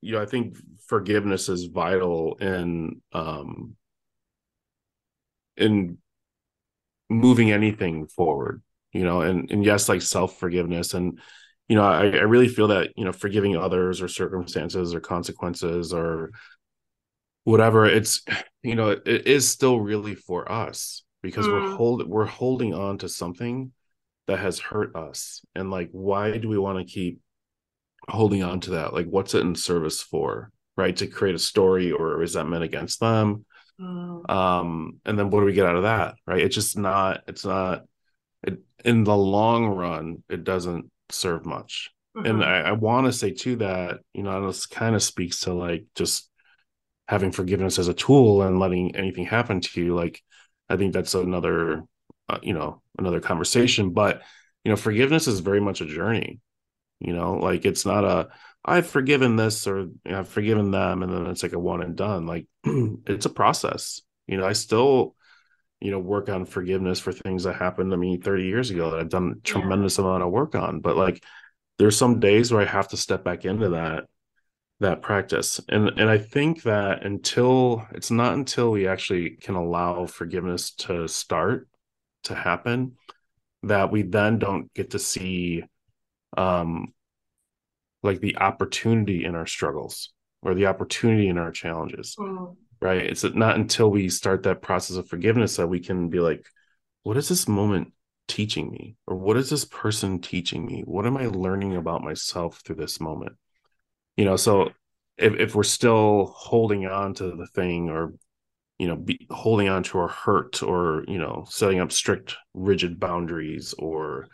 you 0.01 0.13
know, 0.13 0.23
I 0.23 0.27
think 0.27 0.57
forgiveness 0.87 1.49
is 1.49 1.65
vital 1.67 2.37
in 2.37 3.01
um 3.13 3.77
in 5.57 5.99
moving 7.09 7.51
anything 7.51 8.07
forward, 8.09 8.63
you 8.93 9.05
know, 9.05 9.23
and 9.23 9.51
and 9.51 9.65
yes, 9.65 9.89
like 9.89 10.03
self-forgiveness 10.03 10.95
and 10.95 11.19
you 11.69 11.75
know, 11.75 11.83
I, 11.83 12.05
I 12.05 12.23
really 12.23 12.47
feel 12.47 12.69
that, 12.69 12.93
you 12.97 13.05
know, 13.05 13.11
forgiving 13.11 13.57
others 13.57 14.01
or 14.01 14.07
circumstances 14.07 14.95
or 14.95 15.01
consequences 15.01 15.93
or 15.93 16.31
whatever, 17.47 17.87
it's 17.87 18.23
you 18.63 18.75
know, 18.75 18.91
it, 18.91 19.03
it 19.07 19.27
is 19.27 19.49
still 19.49 19.81
really 19.81 20.15
for 20.15 20.51
us 20.51 21.05
because 21.23 21.49
we're 21.49 21.63
Mm. 21.63 21.77
hold 21.77 22.09
we're 22.09 22.27
holding 22.27 22.75
on 22.75 22.99
to 22.99 23.09
something 23.09 23.73
that 24.27 24.41
has 24.41 24.59
hurt 24.59 24.97
us. 24.97 25.43
And 25.55 25.71
like 25.71 25.89
why 25.93 26.39
do 26.39 26.49
we 26.49 26.59
want 26.59 26.79
to 26.79 26.85
keep 26.93 27.21
holding 28.09 28.43
on 28.43 28.61
to 28.61 28.71
that 28.71 28.95
like 28.95 29.07
what's 29.07 29.35
it 29.35 29.43
in 29.43 29.55
service 29.55 30.03
for 30.03 30.51
right 30.77 30.97
to 30.97 31.07
create 31.09 31.35
a 31.35 31.41
story 31.41 31.91
or 31.93 32.13
a 32.13 32.17
resentment 32.17 32.63
against 32.65 33.01
them 33.01 33.45
Mm. 33.81 34.31
um 34.31 35.01
and 35.05 35.19
then 35.19 35.31
what 35.31 35.41
do 35.41 35.47
we 35.47 35.53
get 35.53 35.67
out 35.67 35.77
of 35.77 35.83
that 35.83 36.15
right 36.27 36.41
it's 36.41 36.55
just 36.55 36.79
not 36.79 37.23
it's 37.29 37.45
not 37.45 37.83
it, 38.43 38.61
in 38.85 39.05
the 39.05 39.17
long 39.17 39.67
run 39.67 40.23
it 40.31 40.45
doesn't 40.45 40.91
serve 41.11 41.45
much 41.45 41.91
and 42.25 42.39
Mhm. 42.39 42.45
i, 42.45 42.61
I 42.63 42.73
want 42.73 43.07
to 43.07 43.13
say 43.13 43.33
too 43.33 43.57
that 43.57 44.01
you 44.15 44.23
know 44.23 44.47
this 44.47 44.67
kind 44.67 44.95
of 44.95 45.03
speaks 45.03 45.41
to 45.41 45.53
like 45.53 45.85
just 45.95 46.31
having 47.09 47.33
forgiveness 47.33 47.79
as 47.79 47.89
a 47.89 47.95
tool 47.95 48.43
and 48.43 48.59
letting 48.59 48.97
anything 48.97 49.25
happen 49.25 49.61
to 49.61 49.81
you 49.81 49.95
like 49.95 50.23
i 50.69 50.77
think 50.77 50.93
that's 50.93 51.15
another 51.15 51.85
uh, 52.29 52.39
you 52.43 52.53
know 52.53 52.83
another 52.99 53.21
conversation. 53.21 53.91
But 53.91 54.23
you 54.65 54.71
know 54.71 54.77
forgiveness 54.77 55.27
is 55.27 55.41
very 55.41 55.61
much 55.61 55.81
a 55.81 55.87
journey 55.87 56.41
you 56.99 57.15
know? 57.15 57.35
Like 57.35 57.65
it's 57.65 57.85
not 57.85 58.05
a 58.05 58.29
i've 58.65 58.87
forgiven 58.87 59.37
this 59.37 59.67
or 59.67 59.87
i've 60.07 60.29
forgiven 60.29 60.73
them 60.73 61.03
and 61.03 61.13
then 61.13 61.27
it's 61.27 61.43
like 61.43 61.53
a 61.53 61.59
one 61.59 61.83
and 61.83 61.97
done. 61.97 62.27
Like 62.27 62.47
it's 62.65 63.27
a 63.27 63.31
process. 63.31 64.03
You 64.27 64.39
know 64.39 64.47
i 64.47 64.55
still 64.55 65.15
you 65.81 65.91
know 65.91 66.01
work 66.01 66.29
on 66.29 66.47
forgiveness 66.47 66.99
for 66.99 67.13
things 67.13 67.45
that 67.45 67.55
happened 67.55 67.91
to 67.91 67.97
me 67.97 68.17
30 68.17 68.45
years 68.45 68.71
ago 68.71 68.91
that 68.91 69.01
i've 69.01 69.09
done 69.11 69.35
a 69.37 69.41
tremendous 69.43 69.99
amount 69.99 70.23
of 70.23 70.31
work 70.31 70.55
on. 70.55 70.81
But 70.81 70.97
like 70.97 71.23
there's 71.79 71.97
some 71.97 72.19
days 72.19 72.51
where 72.51 72.63
i 72.63 72.65
have 72.65 72.89
to 72.89 72.97
step 72.97 73.23
back 73.23 73.45
into 73.45 73.71
that 73.71 74.05
that 74.81 75.03
practice. 75.03 75.61
And 75.69 75.89
and 75.99 76.11
i 76.11 76.19
think 76.19 76.63
that 76.65 77.05
until 77.05 77.87
it's 77.93 78.11
not 78.11 78.35
until 78.35 78.71
we 78.71 78.87
actually 78.87 79.31
can 79.31 79.55
allow 79.55 80.07
forgiveness 80.07 80.73
to 80.73 81.09
start 81.09 81.69
to 82.25 82.35
happen 82.35 82.97
that 83.63 83.91
we 83.91 84.03
then 84.03 84.39
don't 84.39 84.73
get 84.75 84.91
to 84.91 84.99
see 84.99 85.65
um 86.37 86.93
like 88.03 88.21
the 88.21 88.37
opportunity 88.37 89.25
in 89.25 89.35
our 89.35 89.47
struggles 89.47 90.13
or 90.43 90.55
the 90.55 90.67
opportunity 90.67 91.29
in 91.29 91.39
our 91.39 91.51
challenges 91.51 92.15
Mm. 92.19 92.57
right? 92.81 93.03
It's 93.03 93.25
not 93.25 93.57
until 93.57 93.91
we 93.91 94.09
start 94.11 94.43
that 94.43 94.61
process 94.63 94.97
of 94.99 95.09
forgiveness 95.09 95.57
that 95.57 95.69
we 95.69 95.81
can 95.81 96.09
be 96.11 96.21
like 96.21 96.47
what 97.03 97.17
is 97.17 97.29
this 97.29 97.49
moment 97.49 97.93
teaching 98.29 98.71
me? 98.71 98.97
Or 99.07 99.17
what 99.17 99.37
is 99.37 99.49
this 99.49 99.65
person 99.65 100.21
teaching 100.21 100.67
me? 100.67 100.83
What 100.85 101.07
am 101.07 101.17
i 101.17 101.27
learning 101.27 101.77
about 101.77 102.03
myself 102.03 102.61
through 102.65 102.77
this 102.77 103.01
moment 103.01 103.37
you 104.17 104.25
know 104.25 104.37
so 104.37 104.71
if, 105.19 105.35
if 105.35 105.55
we're 105.55 105.63
still 105.63 106.27
holding 106.37 106.87
on 106.87 107.15
to 107.15 107.35
the 107.37 107.47
thing 107.47 107.89
or 107.89 108.13
you 108.79 108.87
know 108.87 108.97
be 108.97 109.27
holding 109.31 109.69
on 109.69 109.83
to 109.83 109.99
our 109.99 110.09
hurt 110.09 110.63
or 110.63 111.05
you 111.09 111.19
know 111.19 111.45
setting 111.49 111.81
up 111.81 111.93
strict 111.93 112.37
rigid 112.55 113.01
boundaries 113.01 113.75
or 113.79 114.27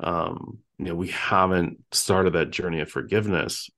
um 0.00 0.58
you 0.78 0.86
know 0.86 0.94
we 0.94 1.08
haven't 1.08 1.78
started 1.92 2.32
that 2.32 2.50
journey 2.50 2.80
of 2.80 2.90
forgiveness 2.90 3.70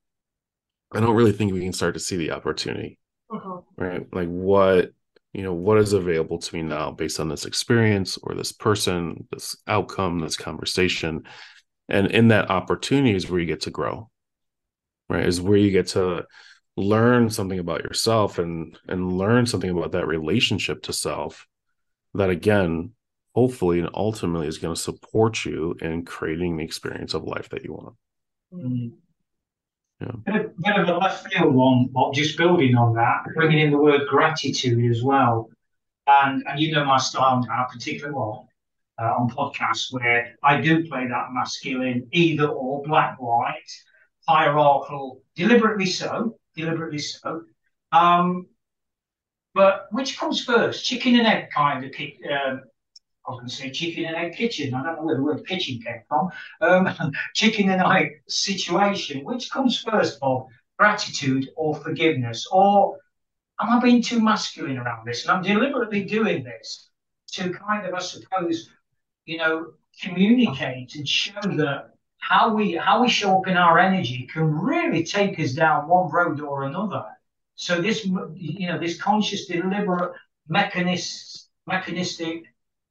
i 0.93 0.99
don't 0.99 1.15
really 1.15 1.31
think 1.31 1.53
we 1.53 1.61
can 1.61 1.73
start 1.73 1.93
to 1.93 1.99
see 1.99 2.15
the 2.15 2.31
opportunity. 2.31 2.97
Mhm. 3.31 3.63
right? 3.77 4.13
Like 4.13 4.27
what 4.27 4.91
you 5.33 5.43
know 5.43 5.53
what 5.53 5.77
is 5.77 5.93
available 5.93 6.37
to 6.37 6.55
me 6.55 6.61
now 6.61 6.91
based 6.91 7.19
on 7.19 7.27
this 7.27 7.45
experience 7.45 8.17
or 8.21 8.35
this 8.35 8.51
person 8.51 9.27
this 9.31 9.57
outcome 9.67 10.19
this 10.19 10.37
conversation? 10.37 11.23
And 11.89 12.07
in 12.07 12.29
that 12.29 12.49
opportunity 12.49 13.15
is 13.15 13.29
where 13.29 13.39
you 13.39 13.45
get 13.45 13.61
to 13.61 13.71
grow 13.71 14.09
right 15.09 15.25
is 15.25 15.41
where 15.41 15.57
you 15.57 15.71
get 15.71 15.87
to 15.87 16.25
learn 16.77 17.29
something 17.29 17.59
about 17.59 17.83
yourself 17.83 18.37
and 18.39 18.77
and 18.87 19.17
learn 19.17 19.45
something 19.45 19.69
about 19.69 19.91
that 19.93 20.07
relationship 20.07 20.81
to 20.83 20.93
self 20.93 21.47
that 22.13 22.29
again 22.29 22.91
hopefully 23.33 23.79
and 23.79 23.89
ultimately 23.93 24.47
is 24.47 24.57
going 24.57 24.73
to 24.73 24.81
support 24.81 25.45
you 25.45 25.75
in 25.81 26.03
creating 26.05 26.57
the 26.57 26.63
experience 26.63 27.13
of 27.13 27.23
life 27.23 27.49
that 27.49 27.63
you 27.63 27.73
want 27.73 27.95
Mm. 28.53 28.91
Yeah. 30.01 30.11
Bit 30.25 30.35
of, 30.35 30.57
bit 30.57 30.75
of 30.77 30.87
a 30.89 30.97
left 30.97 31.31
field 31.31 31.53
one, 31.53 31.87
Bob, 31.91 32.13
just 32.13 32.37
building 32.37 32.75
on 32.75 32.93
that, 32.95 33.23
bringing 33.33 33.59
in 33.59 33.71
the 33.71 33.77
word 33.77 34.01
gratitude 34.09 34.91
as 34.91 35.03
well. 35.03 35.49
And 36.07 36.43
and 36.47 36.59
you 36.59 36.73
know 36.73 36.85
my 36.85 36.97
style 36.97 37.43
now, 37.47 37.65
particularly 37.71 38.15
well, 38.15 38.47
uh, 39.01 39.05
on 39.05 39.29
podcasts 39.29 39.91
where 39.91 40.35
I 40.43 40.61
do 40.61 40.87
play 40.87 41.07
that 41.07 41.31
masculine 41.31 42.07
either 42.11 42.47
or, 42.47 42.83
black 42.83 43.19
white, 43.19 43.71
hierarchical, 44.27 45.21
deliberately 45.35 45.85
so, 45.85 46.37
deliberately 46.55 46.99
so. 46.99 47.43
Um, 47.91 48.47
but 49.53 49.87
which 49.91 50.17
comes 50.19 50.43
first, 50.43 50.85
chicken 50.85 51.15
and 51.15 51.27
egg 51.27 51.49
kind 51.55 51.85
of 51.85 51.91
ki- 51.91 52.19
um, 52.29 52.61
I 53.27 53.31
was 53.31 53.39
going 53.39 53.49
to 53.49 53.55
say 53.55 53.71
chicken 53.71 54.05
and 54.05 54.15
egg 54.15 54.35
kitchen. 54.35 54.73
I 54.73 54.83
don't 54.83 54.97
know 54.97 55.03
where 55.03 55.15
the 55.15 55.23
word 55.23 55.47
kitchen 55.47 55.79
came 55.81 56.01
from. 56.07 56.29
Um, 56.61 56.89
chicken 57.33 57.69
and 57.69 57.81
egg 57.81 58.21
situation. 58.27 59.23
Which 59.23 59.49
comes 59.49 59.79
first, 59.79 60.19
Bob? 60.19 60.47
Gratitude 60.77 61.49
or 61.55 61.75
forgiveness? 61.75 62.45
Or 62.51 62.99
am 63.59 63.69
I 63.69 63.79
being 63.81 64.01
too 64.01 64.21
masculine 64.21 64.77
around 64.77 65.07
this? 65.07 65.23
And 65.23 65.31
I'm 65.31 65.41
deliberately 65.41 66.03
doing 66.03 66.43
this 66.43 66.89
to 67.33 67.51
kind 67.51 67.87
of, 67.87 67.93
I 67.95 67.99
suppose, 67.99 68.69
you 69.25 69.37
know, 69.37 69.73
communicate 70.01 70.95
and 70.95 71.07
show 71.07 71.39
that 71.41 71.94
how 72.27 72.53
we 72.53 72.73
how 72.73 73.01
we 73.01 73.09
show 73.09 73.37
up 73.37 73.47
in 73.47 73.55
our 73.55 73.77
energy 73.77 74.27
can 74.31 74.51
really 74.51 75.03
take 75.03 75.39
us 75.39 75.53
down 75.53 75.87
one 75.87 76.11
road 76.11 76.41
or 76.41 76.63
another. 76.63 77.05
So 77.55 77.81
this, 77.81 78.05
you 78.05 78.67
know, 78.67 78.79
this 78.79 78.99
conscious, 79.01 79.45
deliberate, 79.45 80.13
mechanist, 80.49 81.47
mechanistic 81.67 82.43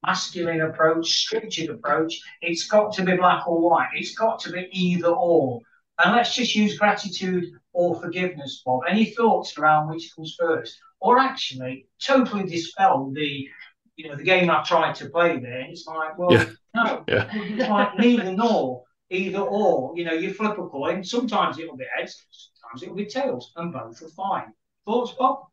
masculine 0.06 0.60
approach, 0.60 1.08
structured 1.08 1.70
approach, 1.70 2.20
it's 2.42 2.66
got 2.68 2.92
to 2.94 3.02
be 3.02 3.16
black 3.16 3.48
or 3.48 3.60
white. 3.60 3.88
It's 3.94 4.14
got 4.14 4.38
to 4.40 4.52
be 4.52 4.68
either 4.70 5.08
or. 5.08 5.60
And 6.02 6.14
let's 6.14 6.34
just 6.34 6.54
use 6.54 6.78
gratitude 6.78 7.44
or 7.72 8.00
forgiveness, 8.00 8.62
Bob. 8.64 8.82
Any 8.88 9.06
thoughts 9.06 9.56
around 9.58 9.88
which 9.88 10.14
comes 10.14 10.36
first? 10.38 10.78
Or 11.00 11.18
actually 11.18 11.86
totally 12.04 12.44
dispel 12.44 13.10
the, 13.12 13.48
you 13.96 14.08
know, 14.08 14.16
the 14.16 14.22
game 14.22 14.50
I've 14.50 14.66
tried 14.66 14.94
to 14.96 15.08
play 15.08 15.38
there. 15.38 15.60
It's 15.62 15.86
like, 15.86 16.18
well, 16.18 16.32
Yeah. 16.32 16.46
no, 16.74 17.04
Yeah. 17.08 17.28
it's 17.32 17.68
like 17.68 17.98
neither 17.98 18.32
nor, 18.32 18.83
either 19.10 19.40
or. 19.40 19.96
You 19.96 20.04
know, 20.04 20.12
you 20.12 20.32
flip 20.32 20.58
a 20.58 20.66
coin, 20.68 21.04
sometimes 21.04 21.58
it'll 21.58 21.76
be 21.76 21.86
heads, 21.96 22.26
sometimes 22.30 22.82
it'll 22.82 22.96
be 22.96 23.06
tails, 23.06 23.52
and 23.56 23.72
both 23.72 24.02
are 24.02 24.08
fine. 24.08 24.52
Thoughts, 24.84 25.12
Bob? 25.12 25.46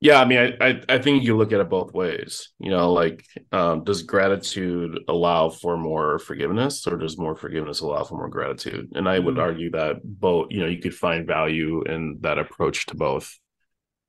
Yeah, 0.00 0.20
I 0.20 0.24
mean, 0.24 0.38
I, 0.38 0.68
I 0.68 0.80
I 0.88 0.98
think 0.98 1.22
you 1.22 1.36
look 1.36 1.52
at 1.52 1.60
it 1.60 1.68
both 1.68 1.94
ways. 1.94 2.50
You 2.58 2.70
know, 2.70 2.92
like 2.92 3.24
um, 3.52 3.84
does 3.84 4.02
gratitude 4.02 4.98
allow 5.06 5.48
for 5.48 5.76
more 5.76 6.18
forgiveness, 6.18 6.86
or 6.88 6.96
does 6.96 7.16
more 7.16 7.36
forgiveness 7.36 7.80
allow 7.80 8.02
for 8.02 8.16
more 8.16 8.28
gratitude? 8.28 8.90
And 8.96 9.08
I 9.08 9.20
would 9.20 9.36
Mm. 9.36 9.42
argue 9.42 9.70
that 9.70 10.00
both. 10.02 10.48
You 10.50 10.60
know, 10.60 10.66
you 10.66 10.80
could 10.80 10.94
find 10.94 11.24
value 11.24 11.82
in 11.84 12.18
that 12.22 12.38
approach 12.38 12.86
to 12.86 12.96
both. 12.96 13.38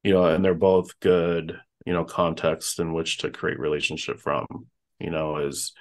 You 0.04 0.14
know, 0.14 0.26
and 0.26 0.44
they're 0.44 0.56
both 0.56 1.00
good. 1.00 1.60
You 1.86 1.94
know, 1.94 2.06
context 2.06 2.80
in 2.80 2.94
which 2.94 3.20
to 3.20 3.30
create 3.30 3.60
relationship 3.60 4.20
from. 4.20 4.48
You 5.00 5.12
know, 5.12 5.38
is 5.38 5.74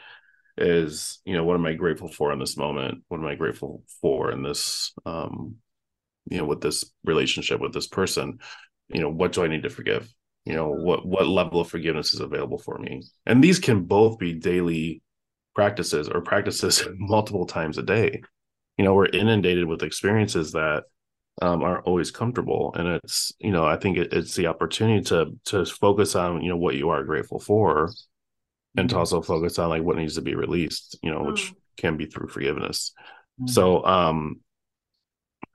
is 0.57 1.21
you 1.25 1.35
know 1.35 1.45
what 1.45 1.55
am 1.55 1.67
I 1.67 1.75
grateful 1.75 2.09
for 2.09 2.33
in 2.33 2.39
this 2.39 2.57
moment? 2.57 3.03
What 3.09 3.19
am 3.19 3.27
I 3.27 3.35
grateful 3.35 3.85
for 4.01 4.31
in 4.31 4.43
this? 4.43 4.93
Um, 5.07 5.57
you 6.31 6.39
know, 6.39 6.45
with 6.45 6.61
this 6.61 6.85
relationship 7.05 7.61
with 7.61 7.73
this 7.73 7.87
person? 7.87 8.39
You 8.89 9.01
know 9.01 9.11
what 9.11 9.33
do 9.33 9.45
i 9.45 9.49
need 9.49 9.63
to 9.63 9.71
forgive? 9.71 10.13
You 10.45 10.55
know 10.55 10.71
what 10.71 11.07
what 11.07 11.27
level 11.27 11.61
of 11.61 11.69
forgiveness 11.69 12.15
is 12.15 12.21
available 12.21 12.59
for 12.59 12.79
me? 12.79 13.03
And 13.27 13.43
these 13.43 13.59
can 13.59 13.85
both 13.85 14.19
be 14.19 14.35
daily 14.35 15.03
practices 15.55 16.09
or 16.09 16.21
practices 16.21 16.87
multiple 16.97 17.47
times 17.47 17.79
a 17.79 17.83
day. 17.83 18.23
You 18.77 18.85
know 18.85 18.95
we're 18.95 19.07
inundated 19.07 19.67
with 19.67 19.83
experiences 19.83 20.53
that 20.53 20.85
um, 21.41 21.63
aren't 21.63 21.87
always 21.87 22.11
comfortable. 22.11 22.75
And 22.77 22.89
it's 22.89 23.33
you 23.39 23.51
know 23.51 23.65
i 23.65 23.77
think 23.77 23.97
it, 23.99 24.13
it's 24.13 24.35
the 24.35 24.47
opportunity 24.47 25.03
to 25.05 25.33
to 25.47 25.65
focus 25.65 26.15
on 26.15 26.43
you 26.43 26.51
know 26.51 26.57
what 26.57 26.77
you 26.77 26.91
are 26.91 27.05
grateful 27.05 27.41
for 27.41 27.91
and 28.77 28.89
to 28.91 28.97
also 28.99 29.21
focus 29.23 29.59
on 29.59 29.69
like 29.69 29.83
what 29.83 29.97
needs 29.97 30.15
to 30.15 30.23
be 30.23 30.35
released 30.35 30.99
you 31.03 31.11
know 31.11 31.23
which 31.23 31.51
Mm. 31.53 31.57
can 31.77 31.97
be 31.97 32.07
through 32.07 32.29
forgiveness 32.29 32.93
Mm. 33.41 33.49
so 33.49 33.85
um 33.85 34.41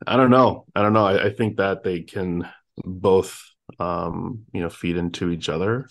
i 0.05 0.15
don't 0.17 0.31
know 0.31 0.65
i 0.75 0.81
don't 0.81 0.93
know 0.93 1.05
I, 1.05 1.25
I 1.27 1.33
think 1.33 1.57
that 1.57 1.83
they 1.83 2.01
can 2.01 2.47
both 2.77 3.41
um, 3.79 4.45
you 4.53 4.61
know, 4.61 4.69
feed 4.69 4.95
into 4.95 5.29
each 5.29 5.49
other. 5.49 5.89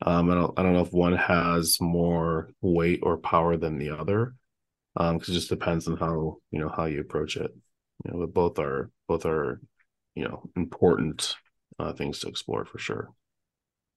Um, 0.00 0.30
I 0.30 0.34
don't 0.34 0.58
I 0.58 0.62
don't 0.62 0.72
know 0.72 0.80
if 0.80 0.92
one 0.92 1.14
has 1.14 1.78
more 1.80 2.48
weight 2.62 3.00
or 3.02 3.18
power 3.18 3.58
than 3.58 3.78
the 3.78 3.90
other. 3.90 4.34
Um, 4.96 5.18
because 5.18 5.30
it 5.30 5.34
just 5.38 5.50
depends 5.50 5.86
on 5.88 5.98
how 5.98 6.38
you 6.50 6.58
know 6.60 6.70
how 6.70 6.86
you 6.86 7.00
approach 7.00 7.36
it. 7.36 7.50
You 8.04 8.12
know, 8.12 8.20
but 8.20 8.34
both 8.34 8.58
are 8.58 8.90
both 9.08 9.26
are, 9.26 9.60
you 10.14 10.24
know, 10.24 10.48
important 10.56 11.36
uh, 11.78 11.92
things 11.92 12.20
to 12.20 12.28
explore 12.28 12.64
for 12.64 12.78
sure. 12.78 13.10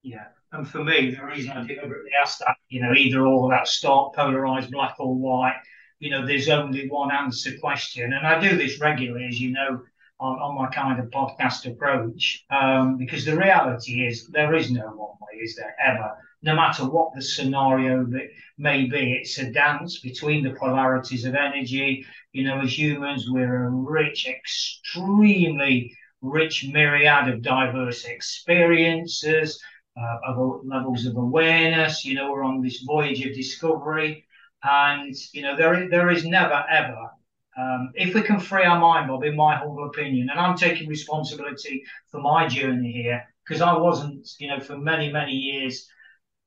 Yeah. 0.04 0.26
And 0.56 0.68
for 0.68 0.84
me, 0.84 1.12
the 1.12 1.26
reason 1.26 1.52
I 1.52 1.66
deliberately 1.66 2.12
asked 2.20 2.40
that, 2.40 2.56
you 2.70 2.82
know, 2.82 2.94
either 2.94 3.26
or 3.26 3.50
that 3.50 3.68
stark, 3.68 4.16
polarized, 4.16 4.72
black 4.72 4.96
or 5.00 5.14
white, 5.14 5.60
you 6.00 6.10
know, 6.10 6.26
there's 6.26 6.50
only 6.50 6.88
one 6.88 7.12
answer 7.12 7.58
question. 7.60 8.14
And 8.14 8.26
I 8.26 8.40
do 8.40 8.56
this 8.56 8.80
regularly, 8.80 9.26
as 9.28 9.40
you 9.40 9.52
know, 9.52 9.82
on, 10.20 10.40
on 10.40 10.56
my 10.56 10.68
kind 10.68 11.00
of 11.00 11.10
podcast 11.10 11.70
approach, 11.70 12.46
um, 12.50 12.98
because 12.98 13.26
the 13.26 13.36
reality 13.36 14.06
is 14.08 14.28
there 14.28 14.56
is 14.56 14.72
no 14.72 14.86
one 14.86 15.18
way, 15.22 15.42
is 15.42 15.58
there 15.58 15.76
ever? 15.84 16.18
No 16.42 16.56
matter 16.56 16.86
what 16.86 17.14
the 17.14 17.22
scenario 17.22 18.06
that 18.06 18.30
may 18.58 18.86
be, 18.86 19.14
it's 19.14 19.38
a 19.40 19.52
dance 19.52 20.00
between 20.00 20.44
the 20.44 20.52
polarities 20.52 21.26
of 21.26 21.36
energy. 21.36 22.06
You 22.32 22.46
know, 22.46 22.62
as 22.62 22.78
humans, 22.78 23.30
we're 23.30 23.66
a 23.66 23.70
rich, 23.70 24.26
extremely 24.28 25.98
rich 26.22 26.66
myriad 26.72 27.28
of 27.28 27.42
diverse 27.42 28.06
experiences, 28.06 29.62
uh, 29.98 30.18
of 30.28 30.62
levels 30.66 31.06
of 31.06 31.16
awareness. 31.18 32.06
You 32.06 32.16
know, 32.16 32.32
we're 32.32 32.44
on 32.44 32.62
this 32.62 32.82
voyage 32.82 33.26
of 33.26 33.34
discovery, 33.34 34.26
and 34.64 35.16
you 35.34 35.42
know, 35.42 35.56
there 35.56 35.90
there 35.90 36.10
is 36.10 36.26
never 36.26 36.66
ever 36.70 37.10
um, 37.58 37.92
if 37.96 38.14
we 38.14 38.22
can 38.22 38.40
free 38.40 38.64
our 38.66 38.80
mind, 38.80 39.08
Bob, 39.08 39.24
in 39.24 39.36
my 39.36 39.56
humble 39.56 39.86
opinion, 39.88 40.30
and 40.30 40.40
I'm 40.40 40.58
taking 40.58 40.90
responsibility 40.90 41.84
for 42.10 42.20
my 42.20 42.48
journey 42.48 42.92
here 42.92 43.24
because 43.44 43.62
I 43.62 43.78
wasn't, 43.78 44.28
you 44.40 44.50
know, 44.50 44.60
for 44.60 44.78
many, 44.78 45.12
many 45.12 45.32
years, 45.32 45.88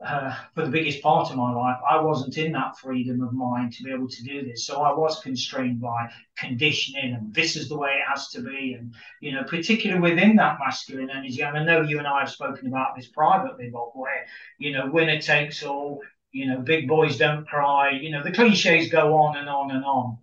uh, 0.05 0.33
for 0.55 0.65
the 0.65 0.71
biggest 0.71 1.03
part 1.03 1.31
of 1.31 1.37
my 1.37 1.53
life, 1.53 1.79
I 1.89 2.01
wasn't 2.01 2.37
in 2.39 2.53
that 2.53 2.79
freedom 2.79 3.21
of 3.23 3.33
mind 3.33 3.73
to 3.75 3.83
be 3.83 3.93
able 3.93 4.09
to 4.09 4.23
do 4.23 4.45
this. 4.45 4.65
So 4.65 4.83
I 4.83 4.93
was 4.93 5.21
constrained 5.21 5.81
by 5.81 6.09
conditioning, 6.37 7.15
and 7.15 7.35
this 7.35 7.57
is 7.57 7.69
the 7.69 7.77
way 7.77 7.91
it 7.91 8.09
has 8.09 8.29
to 8.31 8.43
be. 8.43 8.77
And, 8.79 8.95
you 9.21 9.33
know, 9.33 9.43
particularly 9.43 10.01
within 10.01 10.37
that 10.37 10.59
masculine 10.65 11.11
energy, 11.11 11.43
and 11.43 11.59
I 11.59 11.65
know 11.65 11.83
you 11.83 11.99
and 11.99 12.07
I 12.07 12.21
have 12.21 12.31
spoken 12.31 12.69
about 12.69 12.95
this 12.97 13.09
privately, 13.09 13.71
Bob, 13.71 13.91
where, 13.95 14.27
you 14.59 14.73
know, 14.73 14.89
winner 14.89 15.21
takes 15.21 15.65
all, 15.65 16.01
you 16.31 16.47
know, 16.47 16.61
big 16.61 16.87
boys 16.87 17.19
don't 17.19 17.49
cry, 17.49 17.91
you 17.91 18.11
know, 18.11 18.23
the 18.23 18.33
cliches 18.33 18.91
go 18.91 19.17
on 19.17 19.37
and 19.37 19.49
on 19.49 19.73
and 19.73 19.85
on. 19.85 20.19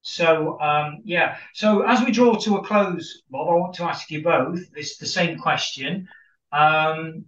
So 0.00 0.58
um, 0.60 1.02
yeah, 1.04 1.36
so 1.52 1.82
as 1.82 2.02
we 2.02 2.12
draw 2.12 2.36
to 2.36 2.56
a 2.56 2.64
close, 2.64 3.22
Bob, 3.30 3.48
I 3.48 3.54
want 3.54 3.74
to 3.74 3.84
ask 3.84 4.10
you 4.10 4.22
both 4.22 4.70
this 4.72 4.96
the 4.96 5.06
same 5.06 5.38
question. 5.38 6.08
Um, 6.50 7.26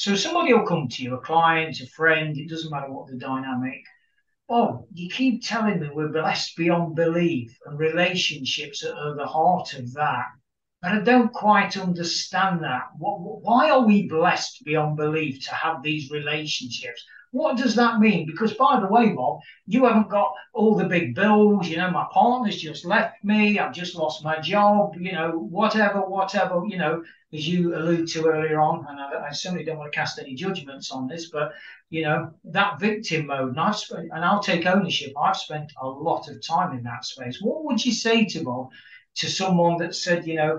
so 0.00 0.14
somebody 0.14 0.54
will 0.54 0.64
come 0.66 0.88
to 0.88 1.02
you, 1.02 1.14
a 1.14 1.20
client, 1.20 1.78
a 1.80 1.86
friend, 1.88 2.34
it 2.38 2.48
doesn't 2.48 2.70
matter 2.70 2.90
what 2.90 3.06
the 3.08 3.18
dynamic. 3.18 3.84
Oh, 4.48 4.86
you 4.94 5.10
keep 5.10 5.44
telling 5.44 5.78
me 5.78 5.90
we're 5.92 6.08
blessed 6.08 6.56
beyond 6.56 6.96
belief, 6.96 7.54
and 7.66 7.78
relationships 7.78 8.82
are 8.82 9.14
the 9.14 9.26
heart 9.26 9.74
of 9.74 9.92
that. 9.92 10.24
But 10.80 10.92
I 10.92 11.00
don't 11.00 11.30
quite 11.34 11.76
understand 11.76 12.62
that. 12.62 12.84
Why 12.96 13.68
are 13.68 13.84
we 13.84 14.08
blessed 14.08 14.64
beyond 14.64 14.96
belief 14.96 15.44
to 15.44 15.54
have 15.54 15.82
these 15.82 16.10
relationships? 16.10 17.04
What 17.32 17.56
does 17.56 17.76
that 17.76 18.00
mean? 18.00 18.26
Because 18.26 18.54
by 18.54 18.80
the 18.80 18.88
way, 18.88 19.10
Bob, 19.10 19.40
you 19.66 19.84
haven't 19.84 20.08
got 20.08 20.32
all 20.52 20.74
the 20.74 20.86
big 20.86 21.14
bills. 21.14 21.68
You 21.68 21.76
know, 21.76 21.90
my 21.90 22.06
partner's 22.12 22.60
just 22.60 22.84
left 22.84 23.22
me. 23.22 23.58
I've 23.58 23.72
just 23.72 23.94
lost 23.94 24.24
my 24.24 24.40
job. 24.40 24.96
You 24.98 25.12
know, 25.12 25.30
whatever, 25.38 26.00
whatever. 26.00 26.62
You 26.66 26.78
know, 26.78 27.04
as 27.32 27.46
you 27.46 27.76
allude 27.76 28.08
to 28.08 28.26
earlier 28.26 28.60
on, 28.60 28.84
and 28.88 28.98
I, 28.98 29.28
I 29.28 29.32
certainly 29.32 29.64
don't 29.64 29.78
want 29.78 29.92
to 29.92 29.96
cast 29.96 30.18
any 30.18 30.34
judgments 30.34 30.90
on 30.90 31.06
this, 31.06 31.30
but 31.30 31.52
you 31.88 32.02
know, 32.02 32.32
that 32.44 32.80
victim 32.80 33.26
mode, 33.26 33.50
and 33.50 33.60
I've 33.60 33.76
spent, 33.76 34.10
and 34.12 34.24
I'll 34.24 34.42
take 34.42 34.66
ownership. 34.66 35.12
I've 35.20 35.36
spent 35.36 35.72
a 35.80 35.86
lot 35.88 36.28
of 36.28 36.44
time 36.44 36.76
in 36.76 36.82
that 36.84 37.04
space. 37.04 37.40
What 37.40 37.64
would 37.64 37.84
you 37.84 37.92
say 37.92 38.24
to 38.24 38.42
Bob, 38.42 38.70
to 39.16 39.28
someone 39.28 39.76
that 39.78 39.94
said, 39.94 40.26
you 40.26 40.34
know, 40.34 40.58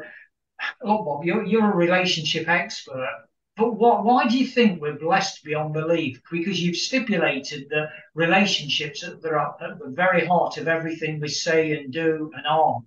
look, 0.84 1.06
Bob, 1.06 1.26
you're, 1.26 1.46
you're 1.46 1.72
a 1.72 1.76
relationship 1.76 2.48
expert 2.48 3.28
but 3.62 3.76
what, 3.78 4.04
why 4.04 4.28
do 4.28 4.40
you 4.40 4.48
think 4.48 4.82
we're 4.82 4.98
blessed 4.98 5.44
beyond 5.44 5.74
belief? 5.74 6.20
Because 6.32 6.60
you've 6.60 6.76
stipulated 6.76 7.70
that 7.70 7.90
relationships 8.16 9.02
that 9.02 9.24
are 9.24 9.56
at 9.62 9.78
the 9.78 9.90
very 9.90 10.26
heart 10.26 10.58
of 10.58 10.68
everything 10.68 11.20
we 11.20 11.28
say 11.28 11.74
and 11.74 11.94
do 11.94 12.32
and 12.36 12.48
are. 12.48 12.80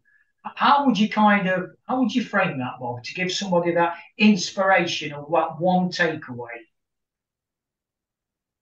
How 0.56 0.84
would 0.84 0.98
you 0.98 1.08
kind 1.08 1.48
of 1.48 1.70
how 1.86 2.00
would 2.00 2.12
you 2.12 2.24
frame 2.24 2.58
that, 2.58 2.80
Bob, 2.80 3.04
to 3.04 3.14
give 3.14 3.30
somebody 3.30 3.72
that 3.74 3.94
inspiration 4.18 5.12
of 5.12 5.28
what 5.28 5.60
one 5.60 5.90
takeaway? 5.90 6.58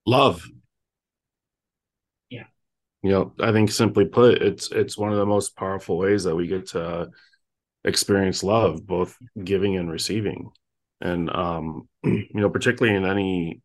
Love. 0.05 0.47
Yeah. 2.29 2.45
You 3.03 3.11
know, 3.11 3.33
I 3.41 3.53
think 3.53 3.71
simply 3.71 4.05
put, 4.05 4.43
it's 4.43 4.71
it's 4.71 4.99
one 4.99 5.13
of 5.13 5.19
the 5.19 5.25
most 5.25 5.57
powerful 5.57 5.97
ways 5.97 6.25
that 6.25 6.37
we 6.37 6.47
get 6.47 6.67
to 6.69 7.09
experience 7.85 8.45
love, 8.45 8.87
both 8.87 9.17
giving 9.43 9.79
and 9.79 9.91
receiving 9.91 10.51
and 11.03 11.35
um 11.35 11.89
you 12.05 12.29
know 12.33 12.51
particularly 12.51 12.97
in 12.97 13.05
any 13.05 13.61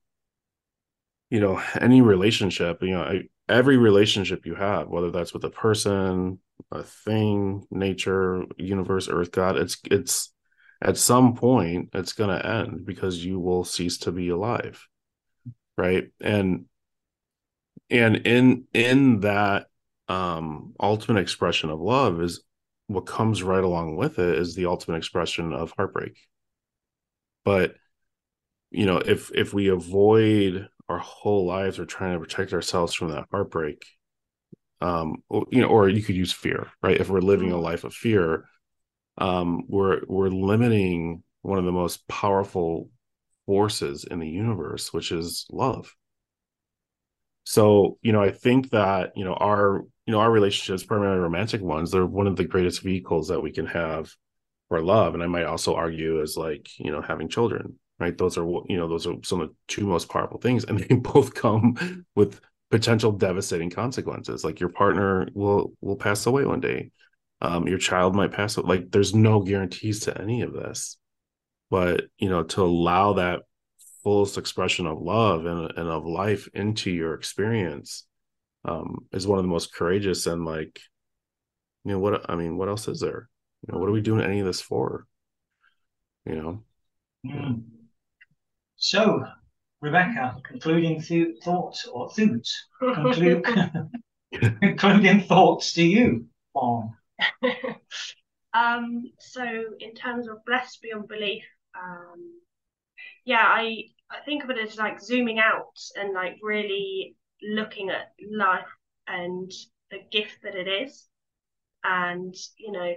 you 1.29 1.39
know 1.39 1.61
any 1.79 2.01
relationship 2.01 2.81
you 2.81 2.91
know 2.91 3.03
I, 3.03 3.21
every 3.49 3.77
relationship 3.77 4.45
you 4.45 4.55
have 4.55 4.89
whether 4.89 5.11
that's 5.11 5.33
with 5.33 5.43
a 5.45 5.49
person 5.49 6.39
a 6.71 6.83
thing 6.83 7.65
nature 7.71 8.43
universe 8.57 9.07
earth 9.09 9.31
god 9.31 9.57
it's 9.57 9.77
it's 9.85 10.33
at 10.81 10.97
some 10.97 11.35
point 11.35 11.89
it's 11.93 12.13
going 12.13 12.29
to 12.29 12.45
end 12.45 12.85
because 12.85 13.23
you 13.23 13.39
will 13.39 13.63
cease 13.63 13.97
to 13.99 14.11
be 14.11 14.29
alive 14.29 14.85
right? 15.77 16.09
And 16.19 16.65
and 17.89 18.17
in 18.27 18.65
in 18.73 19.21
that 19.21 19.67
um 20.09 20.73
ultimate 20.79 21.21
expression 21.21 21.69
of 21.69 21.79
love 21.79 22.21
is 22.21 22.43
what 22.87 23.05
comes 23.05 23.43
right 23.43 23.63
along 23.63 23.95
with 23.95 24.19
it 24.19 24.37
is 24.37 24.55
the 24.55 24.65
ultimate 24.65 24.97
expression 24.97 25.53
of 25.53 25.73
heartbreak 25.77 26.17
but 27.47 27.75
you 28.71 28.85
know 28.85 28.97
if 28.97 29.31
if 29.33 29.53
we 29.53 29.69
avoid 29.69 30.67
our 30.89 30.97
whole 30.97 31.45
lives 31.45 31.79
or 31.79 31.85
trying 31.85 32.11
to 32.11 32.19
protect 32.19 32.51
ourselves 32.51 32.93
from 32.93 33.09
that 33.11 33.23
heartbreak 33.31 33.85
um 34.81 35.23
you 35.49 35.61
know 35.61 35.69
or 35.69 35.87
you 35.87 36.03
could 36.03 36.17
use 36.17 36.33
fear 36.33 36.67
right 36.83 36.99
if 36.99 37.07
we're 37.07 37.21
living 37.21 37.51
a 37.51 37.53
mm-hmm. 37.53 37.63
life 37.63 37.85
of 37.85 37.93
fear 37.93 38.43
um 39.17 39.63
we're 39.69 40.01
we're 40.09 40.27
limiting 40.27 41.23
one 41.41 41.57
of 41.57 41.63
the 41.63 41.71
most 41.71 42.05
powerful 42.09 42.89
forces 43.45 44.03
in 44.03 44.19
the 44.19 44.27
universe 44.27 44.91
which 44.91 45.13
is 45.13 45.45
love 45.49 45.95
so 47.45 47.97
you 48.01 48.11
know 48.11 48.21
i 48.21 48.29
think 48.29 48.71
that 48.71 49.13
you 49.15 49.23
know 49.23 49.35
our 49.35 49.85
you 50.05 50.11
know 50.11 50.19
our 50.19 50.29
relationships 50.29 50.83
primarily 50.83 51.21
romantic 51.21 51.61
ones 51.61 51.91
they're 51.91 52.05
one 52.05 52.27
of 52.27 52.35
the 52.35 52.43
greatest 52.43 52.81
vehicles 52.81 53.29
that 53.29 53.41
we 53.41 53.53
can 53.53 53.67
have 53.67 54.11
for 54.69 54.81
love 54.81 55.13
and 55.13 55.23
i 55.23 55.27
might 55.27 55.45
also 55.45 55.75
argue 55.75 56.21
as 56.21 56.37
like 56.37 56.67
you 56.79 56.91
know 56.91 57.01
having 57.01 57.29
children 57.29 57.77
right? 57.99 58.17
Those 58.17 58.37
are 58.37 58.45
you 58.45 58.77
know 58.77 58.87
those 58.87 59.07
are 59.07 59.15
some 59.23 59.41
of 59.41 59.49
the 59.49 59.55
two 59.67 59.85
most 59.85 60.09
powerful 60.09 60.39
things 60.39 60.63
and 60.63 60.79
they 60.89 60.95
both 60.95 61.33
come 61.33 62.05
with 62.15 62.39
potential 62.69 63.11
devastating 63.11 63.69
consequences. 63.69 64.43
Like 64.43 64.59
your 64.59 64.69
partner 64.69 65.27
will 65.33 65.73
will 65.81 65.95
pass 65.95 66.25
away 66.25 66.45
one 66.45 66.59
day. 66.59 66.91
Um 67.41 67.67
your 67.67 67.77
child 67.77 68.15
might 68.15 68.31
pass 68.31 68.57
away 68.57 68.77
like 68.77 68.91
there's 68.91 69.13
no 69.15 69.41
guarantees 69.41 70.01
to 70.01 70.19
any 70.19 70.41
of 70.41 70.53
this. 70.53 70.97
But 71.69 72.05
you 72.17 72.29
know 72.29 72.43
to 72.43 72.63
allow 72.63 73.13
that 73.13 73.41
fullest 74.03 74.37
expression 74.37 74.85
of 74.87 75.01
love 75.01 75.45
and, 75.45 75.71
and 75.75 75.89
of 75.89 76.05
life 76.05 76.47
into 76.53 76.89
your 76.89 77.13
experience 77.13 78.05
um 78.63 79.05
is 79.11 79.27
one 79.27 79.37
of 79.37 79.43
the 79.43 79.49
most 79.49 79.73
courageous 79.73 80.27
and 80.27 80.45
like 80.45 80.79
you 81.83 81.91
know 81.91 81.99
what 81.99 82.29
i 82.29 82.35
mean 82.35 82.57
what 82.57 82.69
else 82.69 82.87
is 82.87 83.01
there 83.01 83.27
you 83.67 83.73
know, 83.73 83.79
what 83.79 83.89
are 83.89 83.93
we 83.93 84.01
doing 84.01 84.23
any 84.23 84.39
of 84.39 84.45
this 84.45 84.61
for? 84.61 85.05
You 86.25 86.35
know. 86.35 86.63
Mm. 87.25 87.63
So, 88.77 89.25
Rebecca, 89.81 90.37
concluding 90.43 91.01
th- 91.01 91.43
thoughts 91.43 91.85
or 91.85 92.09
thoughts, 92.09 92.67
conclude, 92.79 93.45
concluding 94.61 95.21
thoughts 95.21 95.73
to 95.73 95.83
you 95.83 96.27
on. 96.53 96.93
um. 98.53 99.03
So, 99.19 99.43
in 99.79 99.93
terms 99.95 100.27
of 100.27 100.45
blessed 100.45 100.81
beyond 100.81 101.07
belief, 101.07 101.43
um, 101.77 102.39
yeah, 103.25 103.43
I 103.43 103.83
I 104.09 104.19
think 104.25 104.43
of 104.43 104.49
it 104.49 104.57
as 104.59 104.77
like 104.77 105.01
zooming 105.01 105.39
out 105.39 105.77
and 105.95 106.13
like 106.13 106.37
really 106.41 107.15
looking 107.41 107.89
at 107.89 108.13
life 108.31 108.67
and 109.07 109.51
the 109.91 109.99
gift 110.11 110.37
that 110.43 110.55
it 110.55 110.67
is, 110.67 111.07
and 111.83 112.33
you 112.57 112.71
know 112.71 112.93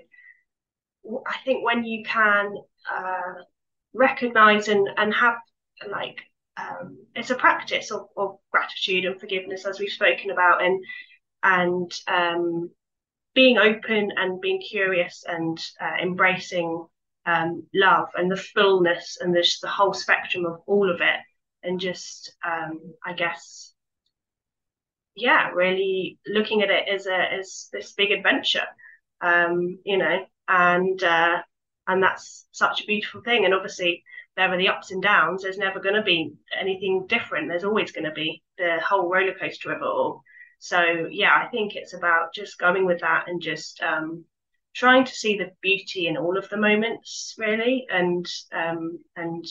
I 1.26 1.36
think 1.44 1.64
when 1.64 1.84
you 1.84 2.04
can 2.04 2.54
uh, 2.90 3.42
recognize 3.94 4.68
and, 4.68 4.88
and 4.96 5.14
have 5.14 5.36
like 5.90 6.18
um, 6.56 6.98
it's 7.14 7.30
a 7.30 7.34
practice 7.34 7.90
of, 7.90 8.06
of 8.16 8.38
gratitude 8.50 9.04
and 9.04 9.18
forgiveness 9.18 9.64
as 9.66 9.78
we've 9.78 9.90
spoken 9.90 10.30
about 10.30 10.62
and 10.62 10.84
and 11.42 11.92
um, 12.06 12.70
being 13.34 13.58
open 13.58 14.10
and 14.16 14.40
being 14.40 14.60
curious 14.60 15.24
and 15.26 15.58
uh, 15.80 16.02
embracing 16.02 16.86
um, 17.26 17.62
love 17.74 18.08
and 18.14 18.30
the 18.30 18.36
fullness 18.36 19.18
and 19.20 19.34
just 19.34 19.60
the 19.62 19.68
whole 19.68 19.94
spectrum 19.94 20.44
of 20.44 20.60
all 20.66 20.90
of 20.90 21.00
it, 21.00 21.20
and 21.62 21.80
just 21.80 22.32
um, 22.44 22.94
I 23.04 23.14
guess 23.14 23.74
yeah, 25.14 25.50
really 25.50 26.18
looking 26.26 26.62
at 26.62 26.70
it 26.70 26.88
as 26.88 27.06
a 27.06 27.32
as 27.38 27.68
this 27.72 27.92
big 27.92 28.10
adventure, 28.10 28.66
um, 29.20 29.78
you 29.84 29.98
know, 29.98 30.24
and 30.50 31.02
uh, 31.02 31.38
and 31.86 32.02
that's 32.02 32.46
such 32.50 32.82
a 32.82 32.86
beautiful 32.86 33.22
thing. 33.22 33.44
And 33.44 33.54
obviously, 33.54 34.02
there 34.36 34.52
are 34.52 34.58
the 34.58 34.68
ups 34.68 34.90
and 34.90 35.02
downs. 35.02 35.42
There's 35.42 35.58
never 35.58 35.80
going 35.80 35.94
to 35.94 36.02
be 36.02 36.32
anything 36.58 37.06
different. 37.06 37.48
There's 37.48 37.64
always 37.64 37.92
going 37.92 38.04
to 38.04 38.12
be 38.12 38.42
the 38.58 38.78
whole 38.86 39.08
roller 39.08 39.34
coaster 39.38 39.72
of 39.72 39.80
it 39.80 39.84
all. 39.84 40.22
So 40.58 41.08
yeah, 41.10 41.32
I 41.34 41.48
think 41.48 41.74
it's 41.74 41.94
about 41.94 42.34
just 42.34 42.58
going 42.58 42.84
with 42.84 43.00
that 43.00 43.24
and 43.28 43.40
just 43.40 43.80
um, 43.80 44.24
trying 44.74 45.04
to 45.04 45.12
see 45.12 45.38
the 45.38 45.52
beauty 45.62 46.06
in 46.06 46.16
all 46.16 46.36
of 46.36 46.48
the 46.48 46.56
moments, 46.56 47.34
really, 47.38 47.86
and 47.90 48.26
um, 48.52 48.98
and 49.16 49.44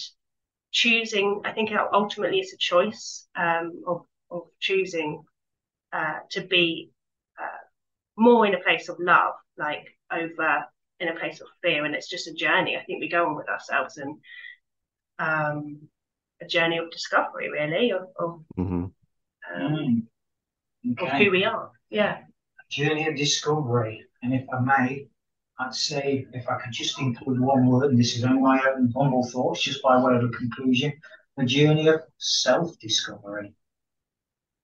choosing. 0.72 1.42
I 1.46 1.54
think 1.54 1.72
ultimately 1.94 2.40
it's 2.40 2.54
a 2.54 2.58
choice 2.58 3.28
um, 3.36 3.84
of 3.88 4.06
of 4.30 4.44
choosing 4.60 5.24
uh, 5.94 6.20
to 6.32 6.42
be 6.42 6.92
uh, 7.42 7.64
more 8.18 8.46
in 8.46 8.54
a 8.54 8.60
place 8.60 8.90
of 8.90 8.98
love, 9.00 9.34
like 9.58 9.88
over 10.12 10.66
in 11.00 11.08
a 11.08 11.16
place 11.16 11.42
of 11.42 11.48
fear, 11.62 11.86
and 11.86 11.96
it's 11.96 12.10
just 12.10 12.28
a 12.28 12.34
journey. 12.34 12.78
I 12.78 12.84
think 12.84 13.00
we 13.00 13.10
go 13.10 13.28
on 13.28 13.36
with 13.36 13.50
ourselves 13.50 13.98
and 13.98 14.18
um, 15.20 15.88
a 16.42 16.46
journey 16.46 16.78
of 16.78 16.92
discovery, 16.92 17.50
really, 17.50 17.92
of 17.92 18.04
of, 18.18 18.42
mm-hmm. 18.58 18.86
um, 19.56 20.08
mm. 20.86 21.02
okay. 21.02 21.06
of 21.06 21.14
who 21.14 21.32
we 21.32 21.46
are. 21.46 21.72
Yeah, 21.90 22.18
a 22.20 22.70
journey 22.70 23.08
of 23.08 23.16
discovery. 23.16 24.06
And 24.22 24.34
if 24.34 24.46
I 24.54 24.60
may, 24.60 25.08
I'd 25.60 25.74
say 25.74 26.26
if 26.34 26.48
I 26.50 26.58
could 26.60 26.74
just 26.74 27.00
include 27.00 27.40
one 27.40 27.68
word, 27.68 27.92
and 27.92 28.00
this 28.00 28.18
is 28.18 28.24
only 28.24 28.42
my 28.42 28.62
own 28.76 28.92
humble 28.96 29.28
thoughts, 29.30 29.62
just 29.62 29.82
by 29.82 30.02
way 30.02 30.16
of 30.16 30.24
a 30.24 30.30
conclusion, 30.30 30.94
a 31.38 31.46
journey 31.46 31.88
of 31.88 32.02
self-discovery. 32.18 33.54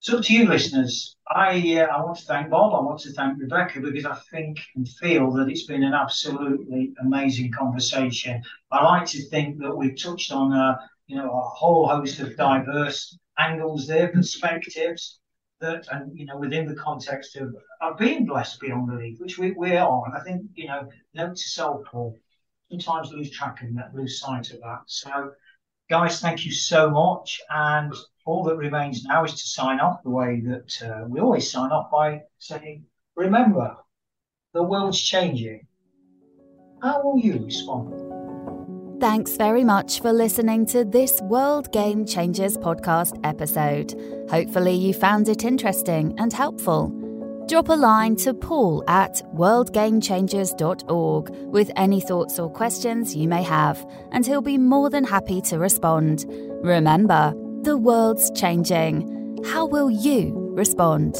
So 0.05 0.19
up 0.19 0.23
to 0.25 0.35
you 0.35 0.47
listeners, 0.47 1.15
I 1.31 1.79
uh, 1.79 1.87
I 1.87 1.99
want 2.03 2.19
to 2.19 2.25
thank 2.25 2.51
Bob. 2.51 2.75
I 2.75 2.85
want 2.85 2.99
to 2.99 3.13
thank 3.13 3.39
Rebecca 3.39 3.79
because 3.79 4.05
I 4.05 4.13
think 4.29 4.59
and 4.75 4.87
feel 4.87 5.31
that 5.31 5.49
it's 5.49 5.65
been 5.65 5.81
an 5.81 5.95
absolutely 5.95 6.93
amazing 7.01 7.51
conversation. 7.51 8.43
I 8.69 8.83
like 8.83 9.07
to 9.07 9.27
think 9.29 9.57
that 9.61 9.75
we've 9.75 9.99
touched 9.99 10.31
on 10.31 10.53
uh, 10.53 10.77
you 11.07 11.15
know 11.15 11.31
a 11.35 11.41
whole 11.41 11.87
host 11.87 12.19
of 12.19 12.37
diverse 12.37 13.17
angles 13.39 13.87
there, 13.87 14.09
perspectives 14.09 15.21
that, 15.59 15.87
and 15.91 16.15
you 16.15 16.27
know 16.27 16.37
within 16.37 16.67
the 16.67 16.75
context 16.75 17.35
of, 17.37 17.55
of 17.81 17.97
being 17.97 18.27
blessed 18.27 18.59
beyond 18.59 18.85
belief, 18.85 19.19
which 19.19 19.39
we, 19.39 19.53
we 19.53 19.75
are. 19.75 20.05
And 20.05 20.15
I 20.15 20.19
think 20.19 20.43
you 20.53 20.67
know 20.67 20.87
note 21.15 21.35
to 21.35 21.49
self, 21.49 21.83
Paul. 21.85 22.15
Sometimes 22.69 23.11
lose 23.11 23.31
track 23.31 23.57
and 23.61 23.79
lose 23.95 24.19
sight 24.19 24.51
of 24.51 24.59
that. 24.59 24.81
So, 24.85 25.31
guys, 25.89 26.19
thank 26.19 26.45
you 26.45 26.51
so 26.51 26.89
much, 26.89 27.41
and 27.49 27.93
all 28.25 28.43
that 28.43 28.57
remains 28.57 29.03
now 29.03 29.23
is 29.23 29.33
to 29.33 29.47
sign 29.47 29.79
off 29.79 30.03
the 30.03 30.09
way 30.09 30.41
that 30.41 30.81
uh, 30.83 31.05
we 31.07 31.19
always 31.19 31.49
sign 31.49 31.71
off 31.71 31.91
by 31.91 32.21
saying, 32.39 32.85
remember, 33.15 33.75
the 34.53 34.63
world's 34.63 35.01
changing. 35.01 35.67
How 36.81 37.01
will 37.03 37.19
you 37.19 37.43
respond? 37.43 38.01
Thanks 38.99 39.35
very 39.37 39.63
much 39.63 39.99
for 40.01 40.13
listening 40.13 40.65
to 40.67 40.85
this 40.85 41.21
World 41.23 41.71
Game 41.71 42.05
Changers 42.05 42.57
podcast 42.57 43.19
episode. 43.23 43.93
Hopefully, 44.29 44.73
you 44.73 44.93
found 44.93 45.27
it 45.27 45.43
interesting 45.43 46.15
and 46.17 46.31
helpful. 46.31 47.04
Drop 47.47 47.69
a 47.69 47.73
line 47.73 48.15
to 48.17 48.33
Paul 48.33 48.83
at 48.87 49.21
worldgamechangers.org 49.35 51.29
with 51.51 51.69
any 51.75 52.01
thoughts 52.01 52.39
or 52.39 52.49
questions 52.49 53.15
you 53.15 53.27
may 53.27 53.43
have, 53.43 53.85
and 54.11 54.25
he'll 54.25 54.41
be 54.41 54.57
more 54.57 54.89
than 54.89 55.03
happy 55.03 55.41
to 55.41 55.59
respond. 55.59 56.25
Remember, 56.63 57.35
the 57.61 57.77
world's 57.77 58.31
changing. 58.31 59.43
How 59.45 59.67
will 59.67 59.91
you 59.91 60.33
respond? 60.55 61.15